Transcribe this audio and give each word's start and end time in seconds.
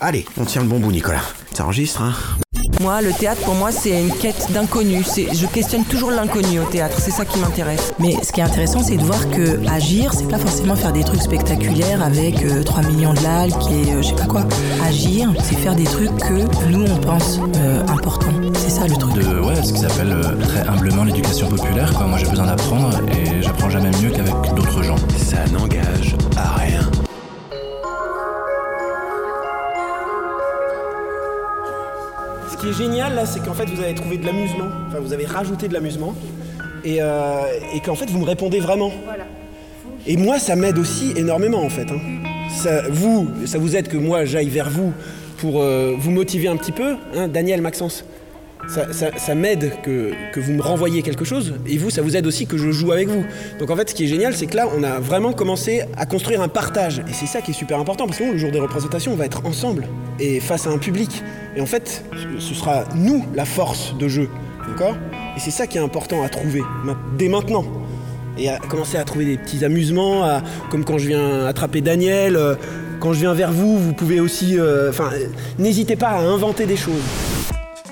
Allez, 0.00 0.24
on 0.38 0.44
tient 0.44 0.62
le 0.62 0.68
bon 0.68 0.78
bout, 0.78 0.92
Nicolas. 0.92 1.20
T'enregistres, 1.54 2.00
hein 2.02 2.12
Moi, 2.80 3.02
le 3.02 3.12
théâtre, 3.12 3.42
pour 3.42 3.54
moi, 3.54 3.70
c'est 3.70 3.90
une 4.00 4.10
quête 4.10 4.50
d'inconnu. 4.52 5.04
C'est- 5.04 5.34
Je 5.34 5.46
questionne 5.46 5.84
toujours 5.84 6.10
l'inconnu 6.10 6.58
au 6.60 6.64
théâtre. 6.64 6.96
C'est 6.98 7.10
ça 7.10 7.26
qui 7.26 7.38
m'intéresse. 7.38 7.92
Mais 7.98 8.16
ce 8.22 8.32
qui 8.32 8.40
est 8.40 8.42
intéressant, 8.42 8.82
c'est 8.82 8.96
de 8.96 9.02
voir 9.02 9.28
que 9.28 9.60
agir, 9.68 10.14
c'est 10.14 10.26
pas 10.28 10.38
forcément 10.38 10.74
faire 10.76 10.92
des 10.94 11.04
trucs 11.04 11.20
spectaculaires 11.20 12.02
avec 12.02 12.42
euh, 12.42 12.62
3 12.62 12.82
millions 12.84 13.12
de 13.12 13.18
likes 13.18 13.54
et 13.70 13.92
euh, 13.92 14.00
je 14.02 14.08
sais 14.08 14.14
pas 14.14 14.24
quoi. 14.24 14.44
Agir, 14.86 15.30
c'est 15.44 15.56
faire 15.56 15.74
des 15.74 15.84
trucs 15.84 16.16
que 16.16 16.64
nous 16.70 16.84
on 16.90 16.96
pense 16.96 17.38
euh, 17.56 17.82
importants. 17.88 18.32
C'est 18.58 18.70
ça 18.70 18.86
le 18.86 18.96
truc. 18.96 19.12
de 19.12 19.40
ouais, 19.40 19.62
ce 19.62 19.74
qu'ils 19.74 19.84
appellent 19.84 20.12
euh, 20.12 20.36
très 20.40 20.66
humblement 20.66 21.04
l'éducation 21.04 21.48
populaire. 21.50 21.92
Quoi. 21.92 22.06
Moi, 22.06 22.16
j'ai 22.16 22.26
besoin 22.30 22.46
d'apprendre 22.46 22.98
et 23.12 23.42
j'apprends 23.42 23.68
jamais 23.68 23.90
mieux 24.02 24.10
qu'avec 24.10 24.34
d'autres 24.56 24.82
gens. 24.82 24.96
Ça 25.18 25.44
n'engage 25.52 26.16
à 26.38 26.54
rien. 26.56 26.80
Qui 32.60 32.68
est 32.68 32.72
génial 32.72 33.14
là, 33.14 33.26
c'est 33.26 33.40
qu'en 33.40 33.54
fait 33.54 33.66
vous 33.66 33.82
avez 33.82 33.94
trouvé 33.94 34.18
de 34.18 34.26
l'amusement, 34.26 34.66
enfin 34.88 34.98
vous 35.00 35.12
avez 35.12 35.26
rajouté 35.26 35.68
de 35.68 35.74
l'amusement, 35.74 36.14
et, 36.84 36.98
euh, 37.00 37.40
et 37.74 37.80
qu'en 37.80 37.94
fait 37.94 38.08
vous 38.10 38.18
me 38.18 38.24
répondez 38.24 38.60
vraiment. 38.60 38.92
Et 40.06 40.16
moi 40.16 40.38
ça 40.38 40.56
m'aide 40.56 40.78
aussi 40.78 41.12
énormément 41.16 41.62
en 41.62 41.68
fait. 41.70 41.90
hein. 41.90 41.98
Ça, 42.50 42.82
vous, 42.90 43.28
ça 43.46 43.58
vous 43.58 43.76
aide 43.76 43.88
que 43.88 43.96
moi 43.96 44.24
j'aille 44.24 44.48
vers 44.48 44.68
vous 44.70 44.92
pour 45.38 45.62
euh, 45.62 45.94
vous 45.98 46.10
motiver 46.10 46.48
un 46.48 46.56
petit 46.56 46.72
peu, 46.72 46.96
hein, 47.14 47.28
Daniel, 47.28 47.60
Maxence. 47.62 48.04
Ça, 48.68 49.34
m'aide 49.34 49.72
que, 49.82 50.12
que 50.32 50.38
vous 50.38 50.52
me 50.52 50.62
renvoyiez 50.62 51.02
quelque 51.02 51.24
chose, 51.24 51.54
et 51.66 51.76
vous, 51.76 51.90
ça 51.90 52.02
vous 52.02 52.16
aide 52.16 52.26
aussi 52.26 52.46
que 52.46 52.56
je 52.56 52.70
joue 52.70 52.92
avec 52.92 53.08
vous. 53.08 53.24
Donc 53.58 53.70
en 53.70 53.76
fait, 53.76 53.90
ce 53.90 53.94
qui 53.94 54.04
est 54.04 54.08
génial, 54.08 54.34
c'est 54.34 54.46
que 54.46 54.56
là, 54.56 54.68
on 54.76 54.82
a 54.84 55.00
vraiment 55.00 55.32
commencé 55.32 55.82
à 55.96 56.06
construire 56.06 56.40
un 56.40 56.48
partage, 56.48 57.00
et 57.08 57.12
c'est 57.12 57.26
ça 57.26 57.40
qui 57.40 57.50
est 57.50 57.54
super 57.54 57.80
important, 57.80 58.06
parce 58.06 58.18
que 58.18 58.24
nous, 58.24 58.32
le 58.32 58.38
jour 58.38 58.52
des 58.52 58.60
représentations, 58.60 59.12
on 59.12 59.16
va 59.16 59.24
être 59.26 59.44
ensemble, 59.44 59.88
et 60.20 60.38
face 60.40 60.66
à 60.66 60.70
un 60.70 60.78
public. 60.78 61.22
Et 61.56 61.60
en 61.60 61.66
fait, 61.66 62.04
ce- 62.38 62.54
sera 62.54 62.84
nous 62.94 63.24
la 63.34 63.44
force 63.44 63.96
de 63.98 64.06
jeu, 64.08 64.28
d'accord? 64.68 64.94
Et 65.36 65.40
c'est 65.40 65.50
ça 65.50 65.66
qui 65.66 65.78
est 65.78 65.80
important 65.80 66.22
à 66.22 66.28
trouver, 66.28 66.62
dès 67.18 67.28
maintenant. 67.28 67.64
Et 68.38 68.48
à 68.48 68.58
commencer 68.58 68.96
à 68.98 69.04
trouver 69.04 69.24
des 69.24 69.36
petits 69.36 69.64
amusements, 69.64 70.22
à- 70.24 70.42
comme 70.70 70.84
quand 70.84 70.98
je 70.98 71.08
viens 71.08 71.46
attraper 71.46 71.80
Daniel, 71.80 72.36
euh, 72.36 72.54
quand 73.00 73.12
je 73.14 73.20
viens 73.20 73.34
vers 73.34 73.50
vous, 73.50 73.78
vous 73.78 73.92
pouvez 73.94 74.20
aussi... 74.20 74.58
euh, 74.58 74.90
Enfin, 74.90 75.10
n'hésitez 75.58 75.96
pas 75.96 76.10
à 76.10 76.20
inventer 76.20 76.66
des 76.66 76.76
choses. 76.76 77.02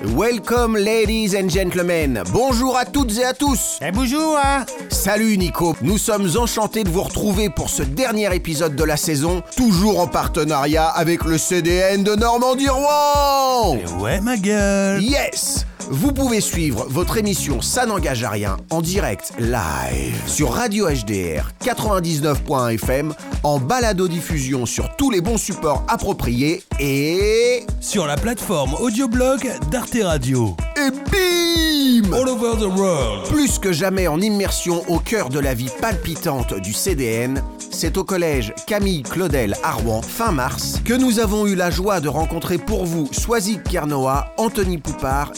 Welcome, 0.01 0.77
ladies 0.77 1.35
and 1.35 1.49
gentlemen. 1.49 2.23
Bonjour 2.31 2.77
à 2.77 2.85
toutes 2.85 3.17
et 3.17 3.25
à 3.25 3.33
tous. 3.33 3.79
Eh 3.81 3.91
bonjour, 3.91 4.37
hein 4.41 4.65
Salut 4.89 5.37
Nico, 5.37 5.75
nous 5.81 5.97
sommes 5.97 6.29
enchantés 6.37 6.85
de 6.85 6.89
vous 6.89 7.03
retrouver 7.03 7.49
pour 7.49 7.69
ce 7.69 7.83
dernier 7.83 8.33
épisode 8.33 8.77
de 8.77 8.83
la 8.85 8.95
saison, 8.95 9.43
toujours 9.57 9.99
en 9.99 10.07
partenariat 10.07 10.87
avec 10.87 11.25
le 11.25 11.37
CDN 11.37 12.03
de 12.03 12.15
Normandie-Rouen. 12.15 13.77
Ouais, 13.99 14.21
ma 14.21 14.37
gueule 14.37 15.03
Yes 15.03 15.65
Vous 15.91 16.11
pouvez 16.11 16.39
suivre 16.39 16.85
votre 16.87 17.17
émission 17.17 17.61
Ça 17.61 17.87
n'engage 17.87 18.23
à 18.23 18.29
rien 18.29 18.57
en 18.69 18.79
direct 18.79 19.33
live 19.39 20.21
sur 20.27 20.51
Radio 20.51 20.87
HDR 20.87 21.49
99.fm 21.63 23.15
en 23.41 23.59
balado-diffusion 23.59 24.67
sur 24.67 24.95
tous 24.97 25.09
les 25.09 25.21
bons 25.21 25.37
supports 25.37 25.83
appropriés 25.87 26.61
et... 26.79 27.65
Sur 27.81 28.05
la 28.05 28.17
plateforme 28.17 28.75
audioblog 28.75 29.49
d'Arte 29.71 29.97
Radio. 30.03 30.55
et 30.77 30.91
bim 30.91 32.13
All 32.13 32.29
over 32.29 32.55
the 32.59 32.67
world. 32.77 33.27
Plus 33.27 33.57
que 33.57 33.71
jamais 33.71 34.07
en 34.07 34.21
immersion 34.21 34.83
au 34.89 34.99
cœur 34.99 35.29
de 35.29 35.39
la 35.39 35.55
vie 35.55 35.71
palpitante 35.81 36.53
du 36.53 36.71
CDN, 36.71 37.41
c'est 37.71 37.97
au 37.97 38.03
collège 38.03 38.53
Camille 38.67 39.03
Claudel 39.03 39.55
à 39.63 39.71
Rouen, 39.73 40.01
fin 40.01 40.31
mars, 40.31 40.81
que 40.85 40.93
nous 40.93 41.19
avons 41.19 41.47
eu 41.47 41.55
la 41.55 41.69
joie 41.71 41.99
de 41.99 42.09
rencontrer 42.09 42.57
pour 42.57 42.85
vous 42.85 43.07
Swazik 43.11 43.63
Kernoa, 43.63 44.33
Anthony 44.37 44.77
Poupard, 44.77 45.31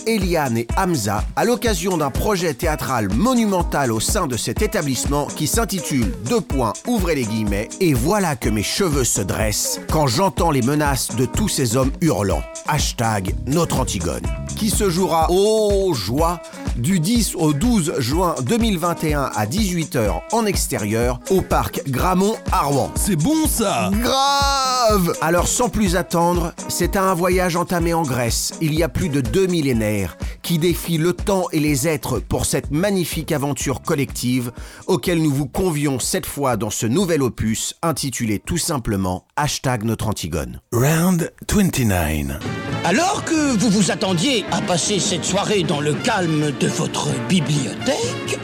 Et 0.55 0.67
Hamza, 0.75 1.23
à 1.35 1.45
l'occasion 1.45 1.97
d'un 1.97 2.09
projet 2.09 2.53
théâtral 2.53 3.09
monumental 3.13 3.91
au 3.91 3.99
sein 3.99 4.25
de 4.25 4.37
cet 4.37 4.61
établissement 4.61 5.27
qui 5.27 5.45
s'intitule 5.45 6.11
Deux 6.27 6.41
points, 6.41 6.73
ouvrez 6.87 7.15
les 7.15 7.25
guillemets, 7.25 7.69
et 7.79 7.93
voilà 7.93 8.35
que 8.35 8.49
mes 8.49 8.63
cheveux 8.63 9.03
se 9.03 9.21
dressent 9.21 9.79
quand 9.91 10.07
j'entends 10.07 10.51
les 10.51 10.63
menaces 10.63 11.15
de 11.15 11.25
tous 11.25 11.47
ces 11.47 11.77
hommes 11.77 11.91
hurlants. 12.01 12.43
Hashtag 12.67 13.35
notre 13.45 13.79
Antigone. 13.79 14.25
Qui 14.55 14.69
se 14.69 14.89
jouera, 14.89 15.27
oh 15.29 15.93
joie, 15.93 16.41
du 16.75 16.99
10 16.99 17.35
au 17.35 17.53
12 17.53 17.95
juin 17.99 18.35
2021 18.43 19.29
à 19.33 19.45
18h 19.45 20.21
en 20.31 20.45
extérieur 20.45 21.19
au 21.29 21.41
parc 21.41 21.81
Gramont 21.87 22.35
à 22.51 22.61
Rouen. 22.61 22.91
C'est 22.95 23.15
bon 23.15 23.47
ça 23.47 23.91
Grave 24.01 25.13
Alors 25.21 25.47
sans 25.47 25.69
plus 25.69 25.95
attendre, 25.95 26.53
c'est 26.67 26.95
à 26.95 27.03
un 27.03 27.13
voyage 27.13 27.55
entamé 27.55 27.93
en 27.93 28.03
Grèce, 28.03 28.53
il 28.61 28.73
y 28.73 28.83
a 28.83 28.89
plus 28.89 29.09
de 29.09 29.21
deux 29.21 29.47
millénaires, 29.47 30.17
qui 30.41 30.57
défie 30.57 30.97
le 30.97 31.13
temps 31.13 31.45
et 31.51 31.59
les 31.59 31.87
êtres 31.87 32.19
pour 32.19 32.45
cette 32.45 32.71
magnifique 32.71 33.31
aventure 33.31 33.81
collective 33.81 34.51
auquel 34.87 35.21
nous 35.21 35.31
vous 35.31 35.47
convions 35.47 35.99
cette 35.99 36.25
fois 36.25 36.57
dans 36.57 36.69
ce 36.69 36.85
nouvel 36.85 37.21
opus 37.21 37.75
intitulé 37.81 38.39
tout 38.39 38.57
simplement 38.57 39.25
Hashtag 39.35 39.83
notre 39.83 40.07
Antigone. 40.07 40.61
Round 40.71 41.31
29. 41.51 42.39
Alors 42.83 43.23
que 43.25 43.57
vous 43.57 43.69
vous 43.69 43.91
attendiez 43.91 44.43
à 44.51 44.61
passer 44.61 44.99
cette 44.99 45.25
soirée 45.25 45.63
dans 45.63 45.79
le 45.79 45.93
calme 45.93 46.51
de 46.59 46.67
votre 46.67 47.09
bibliothèque, 47.27 48.39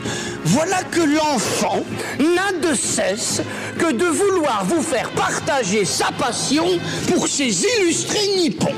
voilà 0.45 0.83
que 0.83 1.01
l'enfant 1.01 1.83
n'a 2.19 2.69
de 2.69 2.75
cesse 2.75 3.41
que 3.77 3.91
de 3.91 4.05
vouloir 4.05 4.63
vous 4.65 4.81
faire 4.81 5.09
partager 5.11 5.85
sa 5.85 6.11
passion 6.11 6.65
pour 7.07 7.27
ces 7.27 7.63
illustrés 7.63 8.35
nippons. 8.37 8.75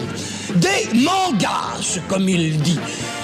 Des 0.56 0.98
mangas, 0.98 2.00
comme 2.08 2.28
il 2.28 2.60
dit. 2.62 2.80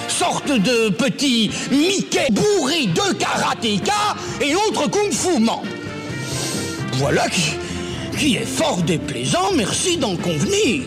Sorte 0.08 0.48
de 0.50 0.90
petits 0.90 1.50
Mickey 1.70 2.28
bourrés 2.30 2.86
de 2.86 3.14
karatéka 3.14 4.16
et 4.40 4.54
autres 4.54 4.88
kung-fu 4.88 5.40
man. 5.40 5.60
Voilà 6.94 7.28
qui, 7.28 7.52
qui 8.18 8.36
est 8.36 8.46
fort 8.46 8.82
déplaisant, 8.82 9.52
merci 9.54 9.96
d'en 9.96 10.16
convenir. 10.16 10.82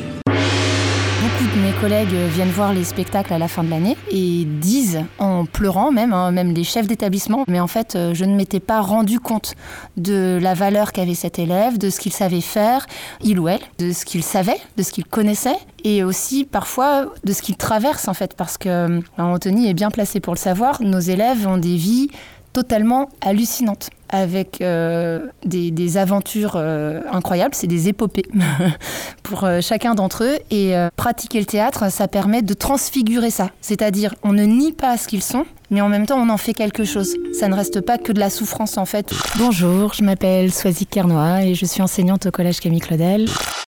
Mes 1.69 1.75
collègues 1.81 2.16
viennent 2.34 2.50
voir 2.50 2.74
les 2.74 2.84
spectacles 2.84 3.31
à 3.31 3.38
la 3.38 3.47
fin 3.47 3.63
de 3.63 3.69
l'année 3.69 3.96
et 4.09 4.44
disent, 4.44 5.02
en 5.19 5.46
pleurant 5.46 5.91
même, 5.91 6.13
hein, 6.13 6.31
même 6.31 6.52
les 6.52 6.63
chefs 6.63 6.88
d'établissement, 6.88 7.44
mais 7.47 7.59
en 7.59 7.68
fait, 7.68 7.96
euh, 7.96 8.16
je 8.16 8.25
ne 8.25 8.35
m'étais 8.35 8.59
pas 8.59 8.81
rendu 8.81 9.19
compte 9.19 9.53
de 9.96 10.40
la 10.41 10.56
valeur 10.56 10.91
qu'avait 10.91 11.13
cet 11.13 11.38
élève, 11.38 11.78
de 11.78 11.91
ce 11.91 12.00
qu'il 12.00 12.12
savait 12.12 12.41
faire, 12.41 12.88
il 13.22 13.40
ou 13.40 13.50
elle, 13.50 13.59
de 13.78 13.91
ce 13.91 14.03
qu'il 14.03 14.24
savait, 14.24 14.57
de 14.78 14.81
ce 14.81 14.91
qu'il 14.91 15.06
connaissait, 15.06 15.57
et 15.84 16.03
aussi 16.03 16.44
parfois 16.44 17.06
de 17.24 17.34
ce 17.34 17.44
qu'il 17.44 17.56
traverse 17.56 18.07
en 18.07 18.16
fait, 18.16 18.36
parce 18.36 18.57
que 18.57 18.69
euh, 18.69 19.01
Anthony 19.19 19.69
est 19.69 19.75
bien 19.75 19.91
placé 19.91 20.19
pour 20.19 20.34
le 20.34 20.40
savoir, 20.40 20.81
nos 20.81 21.00
élèves 21.00 21.46
ont 21.47 21.57
des 21.59 21.75
vies 21.75 22.09
totalement 22.51 23.09
hallucinantes, 23.22 23.91
avec 24.09 24.62
euh, 24.62 25.28
des, 25.46 25.72
des 25.72 25.97
aventures 25.97 26.53
euh, 26.56 27.02
incroyables, 27.12 27.56
c'est 27.56 27.68
des 27.68 27.88
épopées 27.88 28.25
pour 29.24 29.44
euh, 29.44 29.62
chacun 29.62 29.96
d'entre 29.96 30.24
eux. 30.24 30.38
Et 30.52 30.75
euh, 30.75 30.90
pratiquer 30.96 31.40
le 31.40 31.46
théâtre, 31.46 31.92
ça 31.92 32.08
permet 32.08 32.42
de 32.42 32.53
transfigurer 32.53 33.30
ça. 33.30 33.52
C'est-à-dire, 33.62 34.16
on 34.24 34.34
ne 34.34 34.44
nie 34.44 34.74
pas 34.74 34.98
ce 34.98 35.08
qu'ils 35.08 35.24
sont, 35.24 35.46
mais 35.69 35.81
en 35.81 35.90
même 35.90 36.06
temps, 36.06 36.19
on 36.19 36.30
en 36.30 36.38
fait 36.38 36.53
quelque 36.53 36.84
chose. 36.84 37.16
Ça 37.34 37.48
ne 37.48 37.56
reste 37.56 37.81
pas 37.81 37.98
que 37.98 38.12
de 38.12 38.19
la 38.19 38.30
souffrance, 38.30 38.78
en 38.78 38.86
fait. 38.86 39.14
Bonjour, 39.38 39.94
je 39.94 40.03
m'appelle 40.03 40.52
Swazik 40.52 40.90
Kernois 40.90 41.44
et 41.44 41.53
je 41.53 41.66
suis 41.66 41.81
enseignante 41.81 42.25
au 42.25 42.31
collège 42.31 42.59
Camille 42.59 42.81
Claudel. 42.81 43.28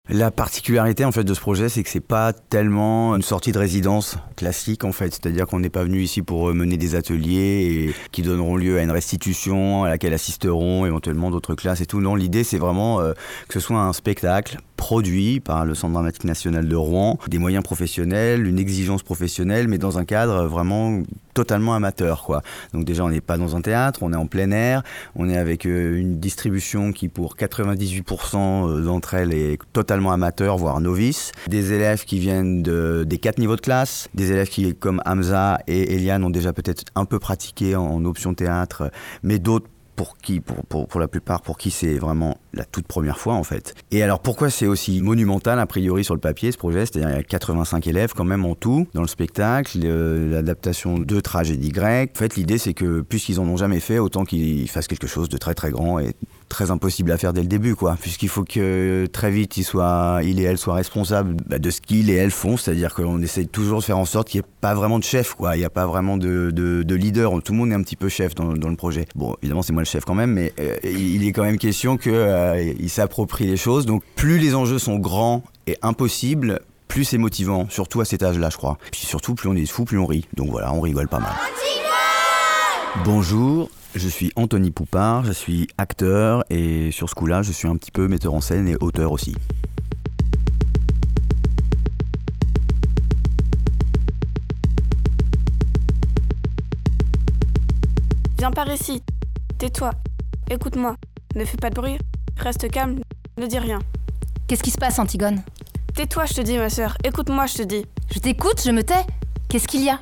La 0.08 0.30
particularité 0.30 1.04
en 1.04 1.12
fait 1.12 1.24
de 1.24 1.34
ce 1.34 1.40
projet, 1.40 1.68
c'est 1.68 1.82
que 1.82 1.90
c'est 1.90 2.00
pas 2.00 2.32
tellement 2.32 3.16
une 3.16 3.24
sortie 3.24 3.52
de 3.52 3.58
résidence 3.58 4.20
classique 4.36 4.84
en 4.84 4.92
fait, 4.92 5.12
c'est-à-dire 5.12 5.48
qu'on 5.48 5.60
n'est 5.60 5.72
pas 5.72 5.84
venu 5.84 6.00
ici 6.04 6.22
pour 6.22 6.50
euh, 6.50 6.54
mener 6.54 6.78
des 6.78 6.94
ateliers 6.94 7.92
qui 8.12 8.22
donneront 8.22 8.56
lieu 8.56 8.78
à 8.78 8.84
une 8.84 8.92
restitution 8.92 9.84
à 9.84 9.90
laquelle 9.90 10.14
assisteront 10.14 10.86
éventuellement 10.86 11.32
d'autres 11.32 11.56
classes 11.56 11.82
et 11.82 11.88
tout. 11.88 12.02
Non, 12.02 12.14
l'idée 12.14 12.44
c'est 12.44 12.60
vraiment 12.60 13.02
euh, 13.02 13.14
que 13.48 13.56
ce 13.56 13.60
soit 13.60 13.80
un 13.80 13.94
spectacle 13.94 14.60
produit 14.78 15.40
par 15.40 15.66
le 15.66 15.74
Centre 15.74 15.94
dramatique 15.94 16.26
national 16.26 16.68
de 16.68 16.76
Rouen, 16.76 17.18
des 17.28 17.40
moyens 17.40 17.64
professionnels, 17.64 18.46
une 18.46 18.60
exigence 18.60 19.02
professionnelle, 19.02 19.68
mais 19.68 19.80
dans 19.80 19.98
un 19.98 20.06
cadre 20.06 20.46
vraiment 20.46 21.02
totalement 21.34 21.74
amateur 21.74 22.24
quoi. 22.24 22.44
Donc 22.74 22.86
déjà 22.86 23.04
on 23.04 23.10
n'est 23.10 23.22
pas 23.22 23.38
dans 23.40 23.56
un 23.56 23.62
théâtre, 23.62 24.04
on 24.04 24.14
est 24.14 24.18
en 24.18 24.28
plein 24.28 24.52
air, 24.52 24.84
on 25.16 25.30
est 25.30 25.38
avec 25.38 25.66
euh, 25.66 25.98
une 25.98 26.20
distribution 26.20 26.92
qui 26.92 27.10
pour 27.10 27.36
98% 27.38 28.84
d'entre 28.84 29.16
elles 29.16 29.34
est 29.34 29.60
totalement 29.74 29.95
amateur, 30.12 30.58
voire 30.58 30.80
novice. 30.82 31.32
Des 31.48 31.74
élèves 31.74 32.04
qui 32.06 32.20
viennent 32.20 32.62
de, 32.64 33.04
des 33.08 33.18
quatre 33.18 33.38
niveaux 33.40 33.56
de 33.56 33.62
classe, 33.62 34.08
des 34.14 34.32
élèves 34.32 34.50
qui 34.50 34.76
comme 34.76 35.02
Hamza 35.06 35.60
et 35.68 35.94
Eliane 35.94 36.24
ont 36.24 36.30
déjà 36.30 36.54
peut-être 36.54 36.84
un 36.96 37.06
peu 37.06 37.20
pratiqué 37.20 37.76
en, 37.76 37.84
en 37.86 38.06
option 38.06 38.34
théâtre, 38.34 38.92
mais 39.24 39.40
d'autres 39.40 39.68
pour 39.96 40.18
qui, 40.18 40.42
pour, 40.42 40.88
pour, 40.88 41.00
la 41.00 41.08
plupart, 41.08 41.42
pour 41.42 41.58
qui 41.58 41.72
c'est 41.72 41.94
vraiment 41.98 42.38
la 42.54 42.66
toute 42.66 42.86
première 42.86 43.18
fois 43.18 43.36
en 43.36 43.46
fait. 43.46 43.74
Et 43.92 44.04
alors 44.04 44.20
pourquoi 44.20 44.50
c'est 44.50 44.68
aussi 44.68 45.02
monumental 45.02 45.58
a 45.58 45.66
priori 45.66 46.04
sur 46.04 46.14
le 46.14 46.20
papier 46.20 46.52
ce 46.52 46.58
projet? 46.58 46.86
C'est-à-dire 46.86 47.12
il 47.12 47.16
y 47.16 47.20
a 47.20 47.24
85 47.24 47.88
élèves 47.88 48.12
quand 48.14 48.26
même 48.26 48.44
en 48.44 48.56
tout 48.56 48.88
dans 48.94 49.02
le 49.02 49.08
spectacle, 49.08 49.80
le- 49.80 50.30
l'adaptation 50.30 51.00
de 51.00 51.20
tragédies 51.22 51.70
grecques. 51.70 52.12
En 52.16 52.20
fait 52.20 52.36
l'idée 52.36 52.58
c'est 52.58 52.74
que 52.74 53.00
puisqu'ils 53.00 53.40
en 53.40 53.46
ont 53.48 53.56
jamais 53.56 53.80
fait, 53.80 53.98
autant 53.98 54.26
qu'ils 54.26 54.70
fassent 54.70 54.88
quelque 54.88 55.08
chose 55.08 55.30
de 55.30 55.38
très 55.38 55.54
très 55.54 55.72
grand 55.72 55.98
et 56.00 56.14
très 56.50 56.72
impossible 56.72 57.12
à 57.12 57.18
faire 57.18 57.34
dès 57.34 57.42
le 57.42 57.48
début, 57.48 57.76
quoi. 57.76 57.98
Puisqu'il 58.00 58.30
faut 58.30 58.44
que 58.44 59.06
très 59.08 59.32
vite, 59.32 59.58
il, 59.58 59.66
il 60.24 60.40
et 60.40 60.44
elle 60.44 60.58
soient 60.58 60.76
responsables 60.76 61.36
bah, 61.48 61.60
de 61.60 61.70
ce 61.70 61.82
qu'ils 61.82 62.10
et 62.10 62.16
elles 62.16 62.32
font. 62.32 62.58
C'est-à-dire 62.58 62.94
qu'on 62.94 63.22
essaye 63.22 63.48
toujours 63.48 63.80
de 63.80 63.84
faire 63.84 63.98
en 63.98 64.06
sorte 64.06 64.30
qu'il 64.30 64.42
n'y 64.42 64.46
ait 64.46 64.52
pas 64.62 64.74
vraiment 64.74 65.00
de 65.00 65.04
chef, 65.04 65.34
quoi. 65.34 65.56
Il 65.56 65.60
n'y 65.60 65.66
a 65.66 65.70
pas 65.70 65.86
vraiment 65.86 66.18
de, 66.18 66.52
de, 66.52 66.84
de, 66.84 66.96
leader. 66.96 67.32
Tout 67.44 67.54
le 67.54 67.60
monde 67.60 67.72
est 67.72 67.76
un 67.76 67.84
petit 67.84 67.96
peu 67.96 68.10
chef 68.10 68.36
dans, 68.36 68.54
dans 68.54 68.70
le 68.70 68.76
projet. 68.76 69.06
Bon, 69.16 69.36
évidemment, 69.42 69.62
c'est 69.62 69.74
moi 69.74 69.82
le 69.82 69.88
chef 69.88 70.06
quand 70.06 70.16
même, 70.16 70.32
mais 70.32 70.54
euh, 70.60 70.78
il 70.84 71.26
est 71.28 71.32
quand 71.32 71.44
même 71.44 71.58
question 71.58 71.98
qu'il 71.98 72.14
euh, 72.14 72.88
s'approprie 72.88 73.48
les 73.48 73.58
choses. 73.58 73.86
Donc, 73.86 74.04
plus 74.16 74.38
les 74.38 74.56
enjeux 74.56 74.80
sont 74.80 74.98
grands 74.98 75.44
et 75.68 75.78
impossibles, 75.82 76.60
plus 76.88 77.04
c'est 77.04 77.18
motivant, 77.18 77.68
surtout 77.70 78.02
à 78.02 78.06
cet 78.06 78.24
âge-là, 78.24 78.50
je 78.50 78.58
crois. 78.58 78.78
Puis 78.92 79.06
surtout, 79.06 79.36
plus 79.36 79.50
on 79.50 79.56
est 79.56 79.66
fou, 79.66 79.86
plus 79.86 79.98
on 79.98 80.06
rit. 80.06 80.26
Donc 80.36 80.50
voilà, 80.50 80.74
on 80.74 80.82
rigole 80.82 81.08
pas 81.08 81.20
mal. 81.20 81.34
Bonjour, 83.04 83.70
je 83.94 84.08
suis 84.08 84.32
Anthony 84.36 84.72
Poupard, 84.72 85.26
je 85.26 85.34
suis 85.34 85.68
acteur 85.78 86.46
et 86.50 86.92
sur 86.92 87.10
ce 87.10 87.16
coup-là, 87.16 87.42
je 87.42 87.52
suis 87.52 87.68
un 87.68 87.76
petit 87.76 87.92
peu 87.92 88.08
metteur 88.08 88.34
en 88.34 88.42
scène 88.42 88.68
et 88.68 88.76
auteur 88.78 89.12
aussi. 89.12 89.36
Viens 98.38 98.52
par 98.52 98.72
ici, 98.72 99.04
tais-toi, 99.58 99.92
écoute-moi, 100.50 100.96
ne 101.36 101.46
fais 101.46 101.58
pas 101.58 101.70
de 101.70 101.76
bruit, 101.76 101.98
reste 102.38 102.72
calme, 102.72 103.02
ne 103.38 103.46
dis 103.46 103.60
rien. 103.60 103.80
Qu'est-ce 104.48 104.64
qui 104.64 104.72
se 104.72 104.78
passe, 104.78 105.00
Antigone? 105.00 105.44
Tais-toi, 105.94 106.26
je 106.26 106.34
te 106.34 106.42
dis, 106.42 106.58
ma 106.58 106.70
sœur, 106.70 106.98
écoute-moi, 107.04 107.46
je 107.46 107.56
te 107.56 107.64
dis. 107.64 107.86
Je 108.14 108.20
t'écoute, 108.20 108.62
je 108.64 108.72
me 108.72 108.84
tais. 108.84 109.06
Qu'est-ce 109.50 109.68
qu'il 109.68 109.84
y 109.84 109.90
a? 109.90 110.00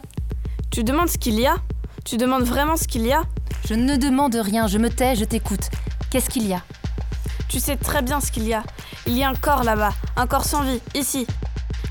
Tu 0.72 0.84
demandes 0.84 1.10
ce 1.10 1.18
qu'il 1.18 1.40
y 1.40 1.46
a? 1.46 1.56
Tu 2.04 2.18
demandes 2.18 2.44
vraiment 2.44 2.76
ce 2.76 2.88
qu'il 2.88 3.06
y 3.06 3.14
a 3.14 3.24
je 3.66 3.76
ne 3.76 3.96
demande 3.96 4.36
rien, 4.36 4.68
je 4.68 4.78
me 4.78 4.90
tais, 4.90 5.16
je 5.16 5.24
t'écoute. 5.24 5.70
Qu'est-ce 6.10 6.30
qu'il 6.30 6.46
y 6.46 6.54
a 6.54 6.62
Tu 7.48 7.62
sais 7.62 7.78
très 7.78 8.02
bien 8.02 8.20
ce 8.20 8.30
qu'il 8.30 8.46
y 8.46 8.54
a. 8.54 8.62
Il 9.08 9.18
y 9.18 9.24
a 9.24 9.30
un 9.30 9.36
corps 9.36 9.64
là-bas, 9.64 9.94
un 10.18 10.28
corps 10.28 10.44
sans 10.44 10.64
vie, 10.64 10.82
ici. 10.96 11.26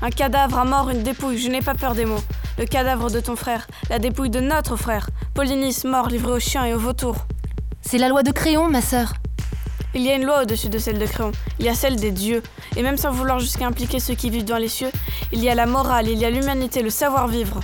Un 0.03 0.11
cadavre, 0.11 0.59
un 0.59 0.65
mort, 0.65 0.91
une 0.91 1.01
dépouille, 1.01 1.39
je 1.39 1.49
n'ai 1.49 1.61
pas 1.61 1.73
peur 1.73 1.95
des 1.95 2.05
mots. 2.05 2.23
Le 2.59 2.65
cadavre 2.65 3.09
de 3.09 3.19
ton 3.19 3.35
frère, 3.35 3.65
la 3.89 3.97
dépouille 3.97 4.29
de 4.29 4.39
notre 4.39 4.75
frère. 4.75 5.09
Polynice, 5.33 5.83
mort, 5.83 6.09
livré 6.09 6.33
aux 6.33 6.39
chiens 6.39 6.65
et 6.65 6.75
aux 6.75 6.79
vautours. 6.79 7.25
C'est 7.81 7.97
la 7.97 8.07
loi 8.07 8.21
de 8.21 8.31
Créon, 8.31 8.69
ma 8.69 8.81
sœur. 8.81 9.13
Il 9.95 10.03
y 10.03 10.11
a 10.11 10.15
une 10.15 10.25
loi 10.25 10.43
au-dessus 10.43 10.69
de 10.69 10.77
celle 10.77 10.99
de 10.99 11.05
Créon. 11.07 11.31
Il 11.57 11.65
y 11.65 11.69
a 11.69 11.75
celle 11.75 11.95
des 11.95 12.11
dieux. 12.11 12.43
Et 12.75 12.83
même 12.83 12.97
sans 12.97 13.11
vouloir 13.11 13.39
jusqu'à 13.39 13.65
impliquer 13.65 13.99
ceux 13.99 14.13
qui 14.13 14.29
vivent 14.29 14.45
dans 14.45 14.57
les 14.57 14.67
cieux, 14.67 14.91
il 15.31 15.43
y 15.43 15.49
a 15.49 15.55
la 15.55 15.65
morale, 15.65 16.07
il 16.07 16.19
y 16.19 16.25
a 16.25 16.29
l'humanité, 16.29 16.83
le 16.83 16.91
savoir-vivre. 16.91 17.61